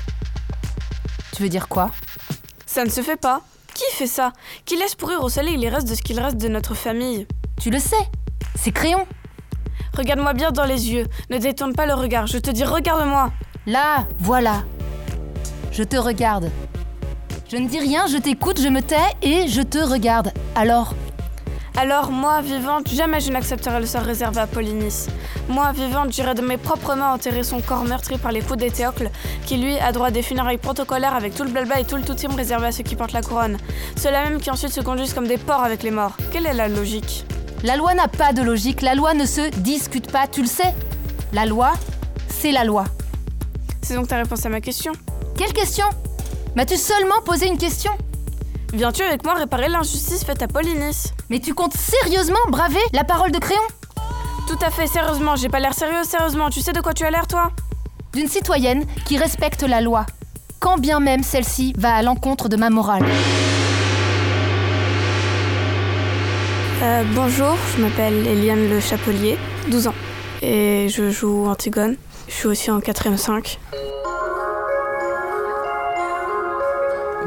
Tu 1.36 1.44
veux 1.44 1.50
dire 1.50 1.68
quoi 1.68 1.92
Ça 2.72 2.86
ne 2.86 2.90
se 2.92 3.02
fait 3.02 3.16
pas. 3.16 3.42
Qui 3.74 3.84
fait 3.94 4.06
ça? 4.06 4.32
Qui 4.64 4.78
laisse 4.78 4.94
pourrir 4.94 5.24
au 5.24 5.30
soleil 5.30 5.58
les 5.58 5.70
restes 5.70 5.90
de 5.90 5.96
ce 5.96 6.04
qu'il 6.04 6.20
reste 6.20 6.38
de 6.38 6.48
notre 6.48 6.76
famille? 6.76 7.26
Tu 7.60 7.72
le 7.72 7.80
sais, 7.80 7.98
c'est 8.56 8.72
Crayon. 8.72 9.08
Regarde-moi 9.98 10.34
bien 10.34 10.52
dans 10.52 10.66
les 10.66 10.92
yeux, 10.92 11.08
ne 11.32 11.40
détourne 11.40 11.74
pas 11.74 11.88
le 11.88 11.96
regard, 11.96 12.28
je 12.28 12.38
te 12.38 12.52
dis 12.52 12.64
regarde-moi. 12.64 13.32
Là, 13.66 14.06
voilà. 14.20 14.62
Je 15.72 15.82
te 15.82 15.98
regarde. 15.98 16.52
Je 17.52 17.58
ne 17.58 17.68
dis 17.68 17.80
rien, 17.80 18.06
je 18.06 18.18
t'écoute, 18.18 18.62
je 18.62 18.68
me 18.68 18.84
tais 18.84 18.98
et 19.24 19.48
je 19.48 19.64
te 19.64 19.80
regarde. 19.80 20.32
Alors 20.54 20.94
alors, 21.78 22.12
moi, 22.12 22.42
vivante, 22.42 22.90
jamais 22.90 23.20
je 23.20 23.32
n'accepterai 23.32 23.80
le 23.80 23.86
sort 23.86 24.02
réservé 24.02 24.42
à 24.42 24.48
Polynice. 24.48 25.08
Moi, 25.48 25.72
vivante, 25.72 26.12
j'irai 26.12 26.34
de 26.34 26.42
mes 26.42 26.58
propres 26.58 26.96
mains 26.96 27.14
enterrer 27.14 27.44
son 27.44 27.62
corps 27.62 27.86
meurtri 27.86 28.18
par 28.18 28.32
les 28.32 28.42
coups 28.42 28.60
d'Éthéocle, 28.60 29.10
qui 29.46 29.58
lui 29.58 29.78
a 29.78 29.92
droit 29.92 30.08
à 30.08 30.12
des 30.12 30.22
funérailles 30.22 30.58
protocolaires 30.58 31.16
avec 31.16 31.36
tout 31.36 31.44
le 31.44 31.50
blabla 31.52 31.80
et 31.80 31.86
tout 31.86 31.96
le 31.96 32.04
toutime 32.04 32.36
réservé 32.36 32.68
à 32.68 32.72
ceux 32.72 32.84
qui 32.84 32.96
portent 32.96 33.14
la 33.14 33.22
couronne. 33.22 33.58
Ceux-là 33.96 34.30
même 34.30 34.42
qui 34.42 34.52
ensuite 34.52 34.74
se 34.74 34.82
conduisent 34.82 35.14
comme 35.14 35.28
des 35.28 35.38
porcs 35.38 35.64
avec 35.64 35.84
les 35.84 35.92
morts. 35.92 36.18
Quelle 36.32 36.46
est 36.46 36.54
la 36.54 36.68
logique? 36.68 37.26
La 37.64 37.78
loi 37.78 37.94
n'a 37.94 38.08
pas 38.08 38.34
de 38.34 38.42
logique, 38.42 38.82
la 38.82 38.96
loi 38.96 39.14
ne 39.14 39.26
se 39.26 39.50
discute 39.58 40.12
pas, 40.12 40.28
tu 40.28 40.42
le 40.42 40.48
sais? 40.48 40.74
La 41.34 41.46
loi, 41.46 41.72
c'est 42.28 42.52
la 42.52 42.64
loi. 42.64 42.86
C'est 43.82 43.96
donc 43.96 44.08
ta 44.08 44.18
réponse 44.18 44.46
à 44.46 44.50
ma 44.50 44.62
question? 44.62 44.92
Quelle 45.38 45.54
question? 45.54 45.86
M'as-tu 46.56 46.78
seulement 46.78 47.22
posé 47.24 47.48
une 47.48 47.58
question? 47.58 47.92
Viens-tu 48.72 49.02
avec 49.02 49.24
moi 49.24 49.34
réparer 49.34 49.68
l'injustice 49.68 50.24
faite 50.24 50.44
à 50.44 50.48
Polynice 50.48 51.14
Mais 51.32 51.40
tu 51.40 51.56
comptes 51.56 51.74
sérieusement 51.74 52.38
braver 52.50 52.80
la 52.94 53.04
parole 53.04 53.32
de 53.32 53.40
Créon 53.40 53.58
Tout 54.48 54.60
à 54.64 54.70
fait, 54.70 54.86
sérieusement, 54.86 55.36
j'ai 55.36 55.50
pas 55.50 55.60
l'air 55.60 55.74
sérieux, 55.74 56.04
sérieusement, 56.04 56.52
tu 56.52 56.60
sais 56.62 56.72
de 56.72 56.80
quoi 56.80 56.94
tu 56.94 57.04
as 57.04 57.10
l'air 57.10 57.26
toi 57.26 57.52
D'une 58.14 58.28
citoyenne 58.28 58.86
qui 59.06 59.18
respecte 59.18 59.64
la 59.64 59.82
loi, 59.82 60.06
quand 60.60 60.78
bien 60.78 61.00
même 61.00 61.24
celle-ci 61.24 61.74
va 61.78 61.96
à 61.96 62.04
l'encontre 62.04 62.48
de 62.48 62.58
ma 62.58 62.70
morale. 62.70 63.06
Euh, 66.84 67.04
bonjour, 67.16 67.58
je 67.76 67.82
m'appelle 67.82 68.28
Eliane 68.28 68.70
Le 68.70 68.80
Chapelier, 68.80 69.40
12 69.70 69.88
ans, 69.88 69.96
et 70.44 70.88
je 70.90 71.10
joue 71.10 71.48
Antigone. 71.48 71.96
Je 72.28 72.34
suis 72.36 72.48
aussi 72.48 72.70
en 72.70 72.80
4ème 72.80 73.18
5. 73.18 73.58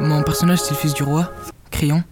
Mon 0.03 0.21
personnage, 0.21 0.59
c'est 0.59 0.71
le 0.71 0.75
fils 0.75 0.93
du 0.93 1.03
roi, 1.03 1.31
Crayon. 1.71 2.03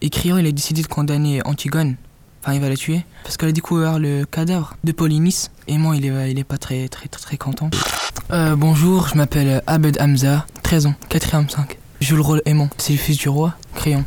Et 0.00 0.10
Crayon, 0.10 0.38
il 0.38 0.46
a 0.46 0.52
décidé 0.52 0.82
de 0.82 0.86
condamner 0.86 1.44
Antigone. 1.44 1.96
Enfin, 2.40 2.54
il 2.54 2.60
va 2.60 2.68
la 2.68 2.76
tuer. 2.76 3.04
Parce 3.24 3.36
qu'elle 3.36 3.48
a 3.48 3.52
découvert 3.52 3.98
le 3.98 4.24
cadavre 4.24 4.76
de 4.84 4.92
Polynice. 4.92 5.50
Et 5.66 5.76
moi, 5.76 5.96
il 5.96 6.06
est, 6.06 6.30
il 6.30 6.38
est 6.38 6.44
pas 6.44 6.56
très, 6.56 6.86
très, 6.86 7.08
très, 7.08 7.36
content. 7.36 7.68
Euh, 8.30 8.54
bonjour, 8.54 9.08
je 9.08 9.16
m'appelle 9.16 9.60
Abed 9.66 10.00
Hamza, 10.00 10.46
13 10.62 10.86
ans, 10.86 10.94
4ème 11.10 11.48
5. 11.48 11.76
Je 12.00 12.06
joue 12.06 12.14
le 12.14 12.22
rôle 12.22 12.42
aimant. 12.46 12.68
C'est 12.78 12.92
le 12.92 12.98
fils 13.00 13.18
du 13.18 13.28
roi, 13.28 13.54
Crayon. 13.74 14.04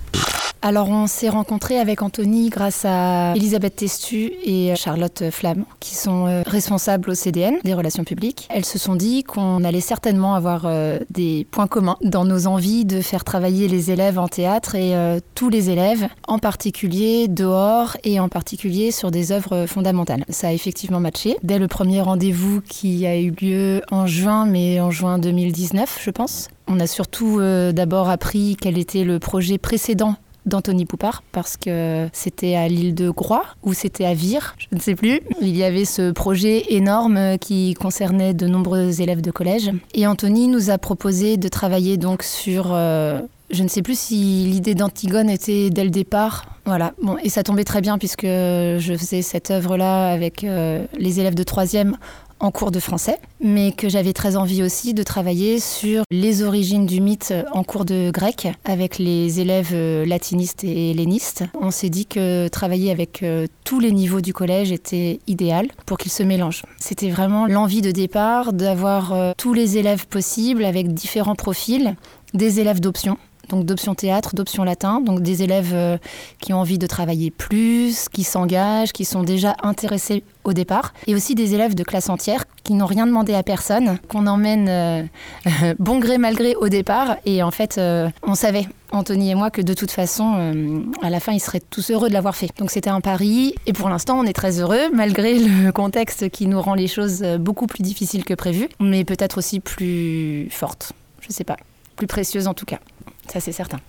Alors 0.61 0.89
on 0.89 1.07
s'est 1.07 1.29
rencontré 1.29 1.79
avec 1.79 2.01
Anthony 2.01 2.49
grâce 2.49 2.83
à 2.83 3.33
Elisabeth 3.33 3.77
Testu 3.77 4.33
et 4.43 4.75
Charlotte 4.75 5.29
Flamme, 5.31 5.63
qui 5.79 5.95
sont 5.95 6.27
euh, 6.27 6.43
responsables 6.45 7.09
au 7.09 7.13
CDN 7.13 7.55
des 7.63 7.73
relations 7.73 8.03
publiques. 8.03 8.45
Elles 8.51 8.65
se 8.65 8.77
sont 8.77 8.95
dit 8.95 9.23
qu'on 9.23 9.63
allait 9.63 9.79
certainement 9.79 10.35
avoir 10.35 10.63
euh, 10.65 10.99
des 11.11 11.47
points 11.49 11.67
communs 11.67 11.95
dans 12.01 12.25
nos 12.25 12.45
envies 12.45 12.83
de 12.83 12.99
faire 12.99 13.23
travailler 13.23 13.69
les 13.69 13.89
élèves 13.89 14.19
en 14.19 14.27
théâtre 14.27 14.75
et 14.75 14.95
euh, 14.95 15.21
tous 15.33 15.49
les 15.49 15.69
élèves, 15.69 16.09
en 16.27 16.39
particulier 16.39 17.29
dehors 17.29 17.95
et 18.03 18.19
en 18.19 18.27
particulier 18.27 18.91
sur 18.91 19.11
des 19.11 19.31
œuvres 19.31 19.65
fondamentales. 19.65 20.25
Ça 20.27 20.49
a 20.49 20.51
effectivement 20.51 20.99
matché. 20.99 21.37
Dès 21.41 21.57
le 21.57 21.69
premier 21.69 22.01
rendez-vous 22.01 22.59
qui 22.67 23.05
a 23.05 23.17
eu 23.17 23.31
lieu 23.31 23.81
en 23.91 24.07
juin, 24.07 24.45
mais 24.45 24.81
en 24.81 24.91
juin 24.91 25.19
2019, 25.19 26.01
je 26.03 26.11
pense. 26.11 26.49
On 26.67 26.81
a 26.81 26.85
surtout 26.85 27.41
d'abord 27.71 28.09
appris 28.09 28.55
quel 28.59 28.77
était 28.77 29.03
le 29.03 29.17
projet 29.17 29.57
précédent 29.57 30.15
d'Anthony 30.49 30.85
Poupard 30.85 31.23
parce 31.31 31.55
que 31.55 32.09
c'était 32.11 32.55
à 32.55 32.67
l'île 32.67 32.95
de 32.95 33.09
Groix 33.09 33.45
ou 33.63 33.73
c'était 33.73 34.05
à 34.05 34.13
Vire, 34.13 34.55
je 34.57 34.75
ne 34.75 34.81
sais 34.81 34.95
plus. 34.95 35.21
Il 35.41 35.55
y 35.55 35.63
avait 35.63 35.85
ce 35.85 36.11
projet 36.11 36.73
énorme 36.73 37.37
qui 37.39 37.73
concernait 37.75 38.33
de 38.33 38.47
nombreux 38.47 39.01
élèves 39.01 39.21
de 39.21 39.31
collège 39.31 39.71
et 39.93 40.07
Anthony 40.07 40.47
nous 40.47 40.69
a 40.69 40.77
proposé 40.77 41.37
de 41.37 41.47
travailler 41.47 41.97
donc 41.97 42.23
sur 42.23 42.73
euh, 42.73 43.21
je 43.51 43.63
ne 43.63 43.67
sais 43.67 43.81
plus 43.81 43.97
si 43.97 44.45
l'idée 44.45 44.75
d'Antigone 44.75 45.29
était 45.29 45.69
dès 45.69 45.83
le 45.83 45.89
départ. 45.89 46.45
Voilà. 46.65 46.93
Bon, 47.01 47.17
et 47.23 47.29
ça 47.29 47.43
tombait 47.43 47.63
très 47.63 47.81
bien 47.81 47.97
puisque 47.97 48.25
je 48.25 48.95
faisais 48.97 49.21
cette 49.21 49.49
œuvre-là 49.49 50.11
avec 50.11 50.43
euh, 50.43 50.85
les 50.97 51.19
élèves 51.19 51.35
de 51.35 51.43
troisième 51.43 51.97
en 52.39 52.51
cours 52.51 52.71
de 52.71 52.79
français, 52.79 53.19
mais 53.41 53.71
que 53.71 53.89
j'avais 53.89 54.13
très 54.13 54.35
envie 54.35 54.63
aussi 54.63 54.93
de 54.93 55.03
travailler 55.03 55.59
sur 55.59 56.03
les 56.11 56.43
origines 56.43 56.85
du 56.85 57.01
mythe 57.01 57.33
en 57.51 57.63
cours 57.63 57.85
de 57.85 58.11
grec 58.11 58.47
avec 58.65 58.97
les 58.97 59.39
élèves 59.39 59.71
euh, 59.73 60.05
latinistes 60.05 60.63
et 60.63 60.91
hellénistes. 60.91 61.43
On 61.59 61.71
s'est 61.71 61.89
dit 61.89 62.05
que 62.05 62.47
travailler 62.47 62.91
avec 62.91 63.23
euh, 63.23 63.47
tous 63.63 63.79
les 63.79 63.91
niveaux 63.91 64.21
du 64.21 64.33
collège 64.33 64.71
était 64.71 65.19
idéal 65.27 65.67
pour 65.85 65.97
qu'ils 65.97 66.11
se 66.11 66.23
mélangent. 66.23 66.63
C'était 66.77 67.09
vraiment 67.09 67.45
l'envie 67.45 67.81
de 67.81 67.91
départ 67.91 68.53
d'avoir 68.53 69.13
euh, 69.13 69.31
tous 69.37 69.53
les 69.53 69.77
élèves 69.77 70.07
possibles 70.07 70.63
avec 70.65 70.93
différents 70.93 71.35
profils, 71.35 71.95
des 72.33 72.59
élèves 72.59 72.79
d'option 72.79 73.17
donc 73.49 73.65
d'option 73.65 73.95
théâtre, 73.95 74.35
d'option 74.35 74.63
latin, 74.63 75.01
donc 75.01 75.21
des 75.21 75.43
élèves 75.43 75.71
euh, 75.73 75.97
qui 76.39 76.53
ont 76.53 76.57
envie 76.57 76.77
de 76.77 76.87
travailler 76.87 77.31
plus, 77.31 78.07
qui 78.09 78.23
s'engagent, 78.23 78.93
qui 78.93 79.05
sont 79.05 79.23
déjà 79.23 79.55
intéressés 79.61 80.23
au 80.45 80.53
départ, 80.53 80.93
et 81.07 81.15
aussi 81.15 81.35
des 81.35 81.53
élèves 81.53 81.75
de 81.75 81.83
classe 81.83 82.09
entière 82.09 82.45
qui 82.63 82.73
n'ont 82.73 82.85
rien 82.85 83.07
demandé 83.07 83.33
à 83.33 83.43
personne, 83.43 83.97
qu'on 84.07 84.27
emmène 84.27 84.67
euh, 84.69 85.03
bon 85.79 85.99
gré 85.99 86.17
mal 86.17 86.35
gré 86.35 86.55
au 86.55 86.69
départ, 86.69 87.17
et 87.25 87.43
en 87.43 87.51
fait 87.51 87.77
euh, 87.77 88.09
on 88.23 88.35
savait, 88.35 88.67
Anthony 88.91 89.31
et 89.31 89.35
moi, 89.35 89.49
que 89.49 89.61
de 89.61 89.73
toute 89.73 89.91
façon, 89.91 90.83
à 91.03 91.11
la 91.11 91.19
fin, 91.19 91.31
ils 91.31 91.39
seraient 91.39 91.59
tous 91.59 91.91
heureux 91.91 92.09
de 92.09 92.13
l'avoir 92.13 92.35
fait. 92.35 92.49
Donc 92.57 92.71
c'était 92.71 92.89
un 92.89 93.01
pari, 93.01 93.53
et 93.67 93.73
pour 93.73 93.87
l'instant, 93.87 94.19
on 94.19 94.23
est 94.23 94.33
très 94.33 94.59
heureux, 94.59 94.89
malgré 94.91 95.37
le 95.37 95.71
contexte 95.73 96.29
qui 96.29 96.47
nous 96.47 96.59
rend 96.59 96.73
les 96.73 96.87
choses 96.87 97.23
beaucoup 97.39 97.67
plus 97.67 97.83
difficiles 97.83 98.25
que 98.25 98.33
prévu, 98.33 98.67
mais 98.79 99.03
peut-être 99.03 99.37
aussi 99.37 99.59
plus 99.59 100.47
fortes, 100.49 100.93
je 101.21 101.31
sais 101.31 101.43
pas, 101.43 101.57
plus 101.97 102.07
précieuses 102.07 102.47
en 102.47 102.55
tout 102.55 102.65
cas 102.65 102.79
ça 103.31 103.39
c'est 103.39 103.51
certain. 103.51 103.79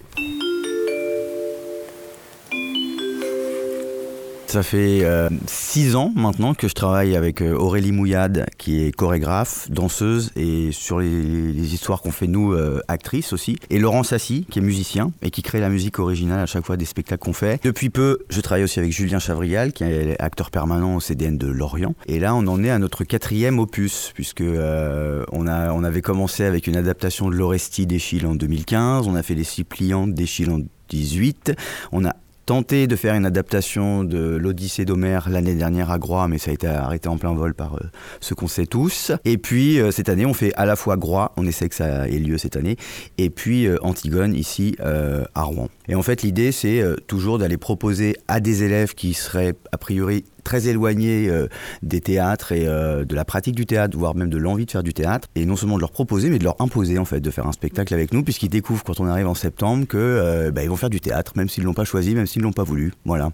Ça 4.50 4.64
fait 4.64 5.04
euh, 5.04 5.30
six 5.47 5.95
ans 5.95 6.12
maintenant 6.16 6.54
que 6.54 6.66
je 6.66 6.75
travaille 6.75 7.14
avec 7.14 7.40
euh, 7.40 7.54
Aurélie 7.54 7.92
Mouillade, 7.92 8.47
qui 8.59 8.85
est 8.85 8.90
chorégraphe, 8.90 9.71
danseuse, 9.71 10.33
et 10.35 10.73
sur 10.73 10.99
les, 10.99 11.73
histoires 11.73 12.02
qu'on 12.02 12.11
fait 12.11 12.26
nous, 12.26 12.52
euh, 12.52 12.80
actrices 12.88 13.33
aussi. 13.33 13.61
Et 13.71 13.78
Laurent 13.78 14.02
Sassi, 14.02 14.47
qui 14.50 14.59
est 14.59 14.62
musicien 14.62 15.12
et 15.23 15.30
qui 15.30 15.42
crée 15.42 15.61
la 15.61 15.69
musique 15.69 16.00
originale 16.00 16.40
à 16.40 16.47
chaque 16.47 16.66
fois 16.66 16.76
des 16.76 16.85
spectacles 16.85 17.23
qu'on 17.23 17.33
fait. 17.33 17.62
Depuis 17.62 17.90
peu, 17.90 18.19
je 18.28 18.40
travaille 18.40 18.64
aussi 18.64 18.80
avec 18.80 18.90
Julien 18.90 19.21
Chavrial, 19.21 19.73
qui 19.73 19.85
est 19.85 20.21
acteur 20.21 20.50
permanent 20.50 20.97
au 20.97 21.00
CDN 21.00 21.38
de 21.38 21.47
Lorient. 21.47 21.95
Et 22.09 22.19
là, 22.19 22.35
on 22.35 22.45
en 22.49 22.64
est 22.64 22.71
à 22.71 22.80
notre 22.80 23.04
quatrième 23.04 23.61
opus, 23.61 24.11
puisque 24.16 24.42
on, 24.42 25.47
avait 25.47 26.02
commencé 26.02 26.42
avec 26.42 26.66
une 26.66 26.76
adaptation 26.76 27.30
de 27.30 27.37
l'Orestie 27.37 27.87
d'Echille 27.87 28.26
en 28.26 28.35
2015, 28.35 29.07
on 29.07 29.14
a 29.14 29.23
fait 29.23 29.37
les 29.37 29.45
Cypliantes 29.45 30.12
d'Echille 30.12 30.50
en 30.50 30.59
2018, 30.59 31.52
on 31.92 32.04
a 32.04 32.16
tenté 32.47 32.87
de 32.87 32.97
faire 32.97 33.14
une 33.14 33.26
adaptation 33.26 34.04
de 34.04 34.37
l'Odyssée 34.37 34.85
d'Homère 34.85 35.28
l'année 35.28 35.54
dernière 35.54 35.90
à 35.90 35.99
Groix, 35.99 36.28
mais 36.28 36.38
ça 36.38 36.50
a 36.50 36.54
été 36.54 36.66
arrêté 36.66 37.09
en 37.09 37.16
plein 37.16 37.35
vol 37.35 37.54
par 37.54 37.75
euh, 37.75 37.87
ce 38.20 38.35
qu'on 38.35 38.49
sait 38.49 38.66
tous. 38.66 39.12
Et 39.25 39.38
puis 39.38 39.78
euh, 39.78 39.90
cette 39.90 40.09
année, 40.09 40.26
on 40.26 40.35
fait 40.35 40.52
à 40.54 40.66
la 40.66 40.76
fois 40.76 40.97
Groix, 40.97 41.32
on 41.37 41.47
essaie 41.47 41.68
que 41.68 41.75
ça 41.75 42.09
ait 42.09 42.18
lieu 42.18 42.38
cette 42.38 42.56
année, 42.56 42.76
et 43.18 43.30
puis 43.30 43.66
euh, 43.66 43.76
Antigone 43.82 44.35
ici 44.35 44.76
à 44.80 45.42
Rouen. 45.42 45.68
Et 45.88 45.94
en 45.94 46.02
fait, 46.02 46.23
l'idée, 46.23 46.52
c'est 46.52 46.82
toujours 47.06 47.38
d'aller 47.38 47.56
proposer 47.56 48.16
à 48.28 48.40
des 48.40 48.62
élèves 48.62 48.94
qui 48.94 49.14
seraient 49.14 49.54
a 49.73 49.78
priori 49.78 50.25
très 50.40 50.68
éloignés 50.68 51.28
euh, 51.28 51.49
des 51.82 52.00
théâtres 52.00 52.52
et 52.52 52.66
euh, 52.66 53.04
de 53.04 53.14
la 53.14 53.25
pratique 53.25 53.54
du 53.54 53.66
théâtre, 53.66 53.97
voire 53.97 54.14
même 54.14 54.30
de 54.30 54.38
l'envie 54.38 54.66
de 54.66 54.70
faire 54.70 54.82
du 54.82 54.94
théâtre, 54.94 55.28
et 55.35 55.47
non 55.47 55.56
seulement 55.56 55.76
de 55.76 55.80
leur 55.80 55.92
proposer, 55.92 56.30
mais 56.30 56.38
de 56.38 56.44
leur 56.44 56.61
imposer 56.61 56.99
en 56.99 57.04
fait 57.04 57.20
de 57.20 57.30
faire 57.30 57.47
un 57.47 57.52
spectacle 57.52 57.94
avec 57.94 58.12
nous, 58.12 58.23
puisqu'ils 58.23 58.49
découvrent 58.49 58.85
quand 58.85 59.00
on 59.00 59.06
arrive 59.06 59.28
en 59.28 59.35
septembre 59.35 59.87
que 59.87 59.97
euh, 59.99 60.50
bah, 60.50 60.62
ils 60.62 60.68
vont 60.68 60.76
faire 60.76 60.90
du 60.90 61.00
théâtre, 61.00 61.32
même 61.37 61.49
s'ils 61.49 61.64
l'ont 61.64 61.75
pas 61.75 61.85
choisi, 61.85 62.14
même 62.14 62.26
s'ils 62.26 62.42
l'ont 62.42 62.52
pas 62.52 62.64
voulu. 62.64 62.92
Voilà. 63.04 63.30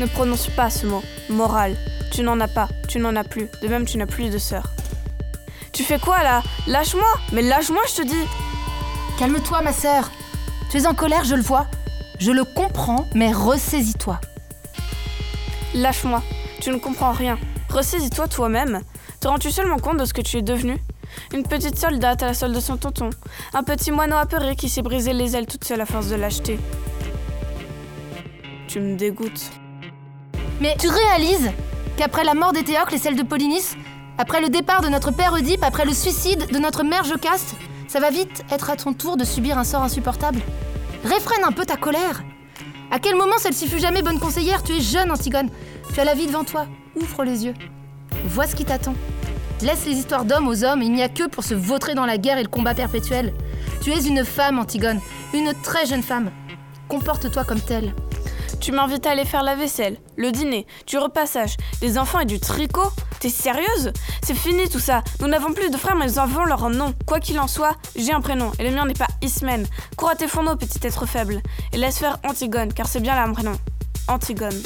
Ne 0.00 0.06
prononce 0.06 0.48
pas 0.48 0.68
ce 0.68 0.86
mot. 0.86 1.02
Moral. 1.30 1.76
Tu 2.12 2.22
n'en 2.22 2.40
as 2.40 2.48
pas. 2.48 2.68
Tu 2.88 2.98
n'en 2.98 3.14
as 3.14 3.24
plus. 3.24 3.46
De 3.62 3.68
même, 3.68 3.84
tu 3.84 3.98
n'as 3.98 4.06
plus 4.06 4.30
de 4.30 4.38
sœur. 4.38 4.68
Tu 5.72 5.84
fais 5.84 5.98
quoi 5.98 6.22
là? 6.22 6.42
Lâche-moi 6.66 7.06
Mais 7.32 7.42
lâche-moi, 7.42 7.82
je 7.88 8.02
te 8.02 8.06
dis 8.06 8.24
Calme-toi, 9.18 9.62
ma 9.62 9.72
sœur. 9.72 10.10
Tu 10.72 10.78
es 10.78 10.86
en 10.86 10.94
colère, 10.94 11.22
je 11.24 11.34
le 11.34 11.42
vois. 11.42 11.66
Je 12.18 12.32
le 12.32 12.44
comprends, 12.44 13.04
mais 13.14 13.30
ressaisis-toi. 13.30 14.18
Lâche-moi. 15.74 16.22
Tu 16.62 16.70
ne 16.70 16.78
comprends 16.78 17.12
rien. 17.12 17.38
Ressaisis-toi 17.68 18.26
toi-même. 18.28 18.80
Te 19.20 19.28
rends-tu 19.28 19.50
seulement 19.50 19.76
compte 19.76 19.98
de 19.98 20.06
ce 20.06 20.14
que 20.14 20.22
tu 20.22 20.38
es 20.38 20.40
devenue 20.40 20.78
Une 21.34 21.42
petite 21.42 21.78
soldate 21.78 22.22
à 22.22 22.28
la 22.28 22.32
solde 22.32 22.54
de 22.54 22.60
son 22.60 22.78
tonton. 22.78 23.10
Un 23.52 23.62
petit 23.64 23.92
moineau 23.92 24.16
apeuré 24.16 24.56
qui 24.56 24.70
s'est 24.70 24.80
brisé 24.80 25.12
les 25.12 25.36
ailes 25.36 25.44
toute 25.44 25.62
seule 25.62 25.82
à 25.82 25.84
force 25.84 26.08
de 26.08 26.16
l'acheter. 26.16 26.58
Tu 28.66 28.80
me 28.80 28.96
dégoûtes. 28.96 29.50
Mais 30.62 30.74
tu 30.80 30.88
réalises 30.88 31.50
qu'après 31.98 32.24
la 32.24 32.32
mort 32.32 32.54
d'Éthéocle 32.54 32.94
et 32.94 32.98
celle 32.98 33.16
de 33.16 33.22
Polynice, 33.22 33.76
après 34.16 34.40
le 34.40 34.48
départ 34.48 34.80
de 34.80 34.88
notre 34.88 35.10
père 35.10 35.34
Oedipe, 35.34 35.64
après 35.64 35.84
le 35.84 35.92
suicide 35.92 36.50
de 36.50 36.58
notre 36.58 36.82
mère 36.82 37.04
Jocaste, 37.04 37.56
ça 37.92 38.00
va 38.00 38.08
vite 38.08 38.42
être 38.50 38.70
à 38.70 38.76
ton 38.76 38.94
tour 38.94 39.18
de 39.18 39.24
subir 39.24 39.58
un 39.58 39.64
sort 39.64 39.82
insupportable. 39.82 40.40
Réfrène 41.04 41.44
un 41.44 41.52
peu 41.52 41.66
ta 41.66 41.76
colère. 41.76 42.22
À 42.90 42.98
quel 42.98 43.16
moment 43.16 43.36
celle-ci 43.36 43.68
fut 43.68 43.80
jamais 43.80 44.00
bonne 44.00 44.18
conseillère? 44.18 44.62
Tu 44.62 44.72
es 44.72 44.80
jeune, 44.80 45.10
Antigone. 45.10 45.50
Tu 45.92 46.00
as 46.00 46.06
la 46.06 46.14
vie 46.14 46.26
devant 46.26 46.42
toi. 46.42 46.64
Ouvre 46.96 47.22
les 47.22 47.44
yeux. 47.44 47.52
Vois 48.24 48.46
ce 48.46 48.56
qui 48.56 48.64
t'attend. 48.64 48.94
Laisse 49.60 49.84
les 49.84 49.92
histoires 49.92 50.24
d'hommes 50.24 50.48
aux 50.48 50.64
hommes, 50.64 50.80
il 50.80 50.90
n'y 50.90 51.02
a 51.02 51.10
que 51.10 51.28
pour 51.28 51.44
se 51.44 51.52
vautrer 51.52 51.94
dans 51.94 52.06
la 52.06 52.16
guerre 52.16 52.38
et 52.38 52.42
le 52.42 52.48
combat 52.48 52.72
perpétuel. 52.72 53.34
Tu 53.82 53.90
es 53.90 54.06
une 54.06 54.24
femme, 54.24 54.58
Antigone, 54.58 55.00
une 55.34 55.52
très 55.62 55.84
jeune 55.84 56.02
femme. 56.02 56.30
Comporte-toi 56.88 57.44
comme 57.44 57.60
telle. 57.60 57.94
Tu 58.58 58.72
m'invites 58.72 59.04
à 59.04 59.10
aller 59.10 59.26
faire 59.26 59.42
la 59.42 59.54
vaisselle, 59.54 59.98
le 60.16 60.32
dîner, 60.32 60.66
du 60.86 60.96
repassage, 60.96 61.58
les 61.82 61.98
enfants 61.98 62.20
et 62.20 62.24
du 62.24 62.40
tricot? 62.40 62.90
T'es 63.22 63.28
sérieuse? 63.28 63.92
C'est 64.20 64.34
fini 64.34 64.68
tout 64.68 64.80
ça. 64.80 65.04
Nous 65.20 65.28
n'avons 65.28 65.52
plus 65.52 65.70
de 65.70 65.76
frères, 65.76 65.94
mais 65.94 66.06
nous 66.06 66.18
avons 66.18 66.44
leur 66.44 66.68
nom. 66.70 66.92
Quoi 67.06 67.20
qu'il 67.20 67.38
en 67.38 67.46
soit, 67.46 67.76
j'ai 67.94 68.12
un 68.12 68.20
prénom, 68.20 68.50
et 68.58 68.68
le 68.68 68.74
mien 68.74 68.84
n'est 68.84 68.94
pas 68.94 69.06
Ismène. 69.22 69.64
Cours 69.96 70.10
à 70.10 70.16
tes 70.16 70.26
fourneaux, 70.26 70.56
petit 70.56 70.80
être 70.82 71.06
faible, 71.06 71.40
et 71.72 71.76
laisse 71.76 71.98
faire 71.98 72.18
Antigone, 72.24 72.72
car 72.72 72.88
c'est 72.88 72.98
bien 72.98 73.14
là 73.14 73.24
mon 73.28 73.34
prénom. 73.34 73.52
Antigone. 74.08 74.60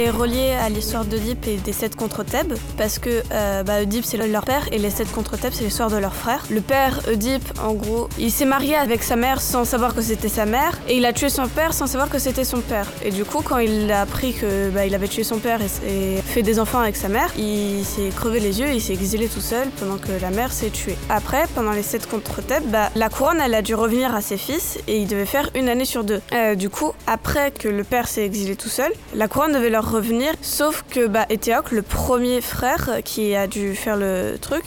Est 0.00 0.10
reliée 0.10 0.52
à 0.52 0.68
l'histoire 0.68 1.04
d'Oedipe 1.04 1.46
et 1.46 1.56
des 1.56 1.72
sept 1.72 1.94
contre 1.94 2.24
Thèbes, 2.24 2.54
parce 2.76 2.98
que 2.98 3.22
euh, 3.32 3.62
bah, 3.62 3.82
Oedipe 3.82 4.04
c'est 4.04 4.16
leur 4.16 4.44
père 4.44 4.66
et 4.72 4.78
les 4.78 4.90
sept 4.90 5.10
contre 5.12 5.36
Thèbes 5.36 5.52
c'est 5.54 5.64
l'histoire 5.64 5.90
de 5.90 5.96
leur 5.96 6.14
frère. 6.14 6.44
Le 6.50 6.60
père 6.60 7.00
Oedipe, 7.08 7.46
en 7.62 7.74
gros, 7.74 8.08
il 8.18 8.30
s'est 8.30 8.44
marié 8.44 8.74
avec 8.74 9.02
sa 9.02 9.16
mère 9.16 9.40
sans 9.40 9.64
savoir 9.64 9.94
que 9.94 10.02
c'était 10.02 10.28
sa 10.28 10.46
mère, 10.46 10.78
et 10.88 10.96
il 10.96 11.04
a 11.04 11.12
tué 11.12 11.28
son 11.28 11.46
père 11.48 11.74
sans 11.74 11.86
savoir 11.86 12.08
que 12.08 12.18
c'était 12.18 12.44
son 12.44 12.60
père. 12.60 12.86
Et 13.04 13.10
du 13.10 13.24
coup, 13.24 13.42
quand 13.42 13.58
il 13.58 13.90
a 13.92 14.02
appris 14.02 14.32
que 14.32 14.70
bah, 14.70 14.86
il 14.86 14.94
avait 14.94 15.08
tué 15.08 15.24
son 15.24 15.38
père 15.38 15.60
et, 15.62 16.20
fait 16.22 16.42
des 16.42 16.58
enfants 16.58 16.80
avec 16.80 16.96
sa 16.96 17.08
mère, 17.08 17.30
il 17.38 17.84
s'est 17.84 18.10
crevé 18.14 18.40
les 18.40 18.60
yeux, 18.60 18.68
il 18.72 18.80
s'est 18.80 18.92
exilé 18.92 19.28
tout 19.28 19.40
seul 19.40 19.68
pendant 19.78 19.98
que 19.98 20.12
la 20.20 20.30
mère 20.30 20.52
s'est 20.52 20.70
tuée. 20.70 20.96
Après, 21.08 21.44
pendant 21.54 21.72
les 21.72 21.82
sept 21.82 22.06
contre 22.06 22.42
Thèbes, 22.42 22.64
bah, 22.66 22.90
la 22.94 23.08
couronne 23.08 23.40
elle 23.40 23.54
a 23.54 23.62
dû 23.62 23.74
revenir 23.74 24.14
à 24.14 24.20
ses 24.20 24.36
fils 24.36 24.78
et 24.86 24.98
il 24.98 25.08
devait 25.08 25.26
faire 25.26 25.50
une 25.54 25.68
année 25.68 25.84
sur 25.84 26.04
deux. 26.04 26.20
Euh, 26.32 26.54
du 26.54 26.70
coup, 26.70 26.92
après 27.06 27.50
que 27.50 27.68
le 27.68 27.84
père 27.84 28.08
s'est 28.08 28.24
exilé 28.24 28.56
tout 28.56 28.68
seul, 28.68 28.92
la 29.14 29.28
couronne 29.28 29.52
devait 29.52 29.70
leur 29.70 29.89
revenir, 29.90 30.32
sauf 30.42 30.84
que 30.88 31.06
bah, 31.06 31.26
Éthéocle, 31.28 31.74
le 31.76 31.82
premier 31.82 32.40
frère 32.40 33.00
qui 33.04 33.34
a 33.34 33.46
dû 33.46 33.74
faire 33.74 33.96
le 33.96 34.36
truc, 34.40 34.64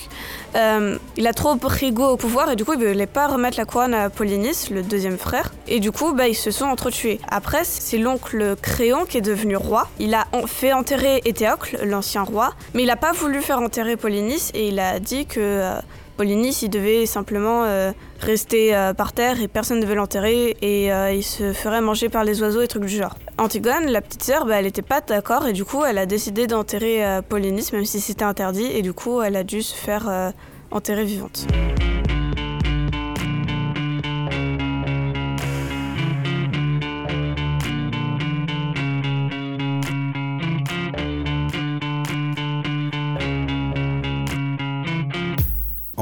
euh, 0.56 0.98
il 1.18 1.26
a 1.28 1.34
trop 1.34 1.56
pris 1.56 1.92
goût 1.92 2.04
au 2.04 2.18
pouvoir 2.18 2.52
et 2.52 2.56
du 2.56 2.66
coup 2.66 2.74
il 2.74 2.86
voulait 2.86 3.08
pas 3.08 3.28
remettre 3.28 3.58
la 3.58 3.66
couronne 3.66 3.94
à 3.94 4.10
Polynice, 4.10 4.70
le 4.70 4.84
deuxième 4.84 5.18
frère. 5.18 5.52
Et 5.68 5.80
du 5.80 5.92
coup 5.92 6.14
bah, 6.14 6.28
ils 6.28 6.36
se 6.36 6.52
sont 6.52 6.66
entretués. 6.66 7.20
Après 7.30 7.64
c'est 7.64 7.98
l'oncle 7.98 8.56
Créon 8.62 9.06
qui 9.06 9.18
est 9.18 9.22
devenu 9.22 9.56
roi. 9.56 9.88
Il 10.00 10.14
a 10.14 10.28
fait 10.48 10.74
enterrer 10.74 11.22
Éthéocle, 11.26 11.80
l'ancien 11.86 12.24
roi, 12.24 12.54
mais 12.74 12.84
il 12.84 12.90
a 12.90 12.96
pas 12.96 13.12
voulu 13.14 13.42
faire 13.42 13.60
enterrer 13.60 13.98
Polynice 13.98 14.52
et 14.54 14.68
il 14.68 14.80
a 14.80 15.00
dit 15.00 15.26
que 15.26 15.40
euh, 15.40 15.80
Polynice 16.18 16.62
il 16.62 16.70
devait 16.70 17.06
simplement 17.06 17.64
euh, 17.64 17.92
rester 18.20 18.76
euh, 18.76 18.94
par 18.94 19.14
terre 19.14 19.42
et 19.42 19.48
personne 19.48 19.78
ne 19.78 19.82
devait 19.82 19.96
l'enterrer 19.96 20.56
et 20.62 20.94
euh, 20.94 21.12
il 21.12 21.24
se 21.24 21.54
ferait 21.54 21.82
manger 21.82 22.10
par 22.10 22.24
les 22.24 22.42
oiseaux 22.42 22.62
et 22.62 22.68
trucs 22.68 22.86
du 22.86 22.96
genre. 22.96 23.16
Antigone, 23.38 23.88
la 23.88 24.02
petite 24.02 24.24
sœur, 24.24 24.46
bah, 24.46 24.60
elle 24.60 24.68
était 24.68 24.82
pas 24.82 25.02
d'accord 25.02 25.48
et 25.48 25.54
du 25.54 25.66
coup 25.66 25.84
elle 25.84 25.98
a 25.98 26.06
décidé 26.06 26.48
d'enterrer 26.48 27.04
Polynice 27.30 27.74
même 27.74 27.86
si 27.86 28.00
c'était 28.00 28.26
interdit 28.26 28.66
et 28.66 28.82
du 28.82 28.94
coup 28.94 29.22
elle 29.22 29.36
a 29.36 29.44
dû 29.44 29.62
se 29.62 29.74
faire 29.74 30.34
enterrer 30.72 31.06
vivante. 31.06 31.48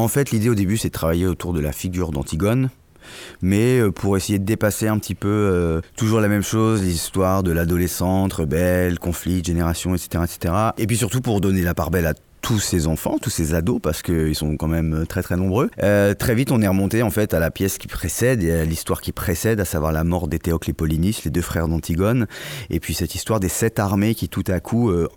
En 0.01 0.07
fait, 0.07 0.31
l'idée 0.31 0.49
au 0.49 0.55
début, 0.55 0.77
c'est 0.77 0.87
de 0.89 0.93
travailler 0.93 1.27
autour 1.27 1.53
de 1.53 1.59
la 1.59 1.71
figure 1.71 2.11
d'Antigone. 2.11 2.69
Mais 3.41 3.79
euh, 3.79 3.91
pour 3.91 4.15
essayer 4.17 4.39
de 4.39 4.45
dépasser 4.45 4.87
un 4.87 4.97
petit 4.99 5.15
peu 5.15 5.27
euh, 5.27 5.81
toujours 5.95 6.21
la 6.21 6.27
même 6.27 6.43
chose, 6.43 6.81
l'histoire 6.81 7.43
de 7.43 7.51
l'adolescente, 7.51 8.33
rebelle, 8.33 8.99
conflit, 8.99 9.43
génération, 9.43 9.95
etc., 9.95 10.23
etc. 10.23 10.53
Et 10.77 10.87
puis 10.87 10.97
surtout 10.97 11.21
pour 11.21 11.41
donner 11.41 11.61
la 11.61 11.73
part 11.73 11.91
belle 11.91 12.05
à 12.07 12.13
tous 12.41 12.59
ces 12.59 12.87
enfants, 12.87 13.17
tous 13.21 13.29
ces 13.29 13.53
ados, 13.53 13.79
parce 13.81 14.01
qu'ils 14.01 14.33
sont 14.35 14.55
quand 14.57 14.67
même 14.67 15.05
très 15.07 15.21
très 15.21 15.35
nombreux. 15.35 15.69
Euh, 15.83 16.13
très 16.15 16.33
vite, 16.33 16.51
on 16.51 16.61
est 16.61 16.67
remonté 16.67 17.03
en 17.03 17.11
fait 17.11 17.33
à 17.35 17.39
la 17.39 17.51
pièce 17.51 17.77
qui 17.77 17.87
précède 17.87 18.41
et 18.43 18.51
à 18.51 18.65
l'histoire 18.65 19.01
qui 19.01 19.11
précède, 19.11 19.59
à 19.59 19.65
savoir 19.65 19.91
la 19.91 20.03
mort 20.03 20.27
d'Éthéocle 20.27 20.69
et 20.71 20.73
Polynice, 20.73 21.23
les 21.23 21.29
deux 21.31 21.41
frères 21.41 21.67
d'Antigone, 21.67 22.25
et 22.71 22.79
puis 22.79 22.93
cette 22.95 23.13
histoire 23.13 23.39
des 23.39 23.49
sept 23.49 23.77
armées 23.77 24.15
qui 24.15 24.27
tout 24.29 24.43
à 24.47 24.59
coup 24.59 24.89
euh, 24.89 25.07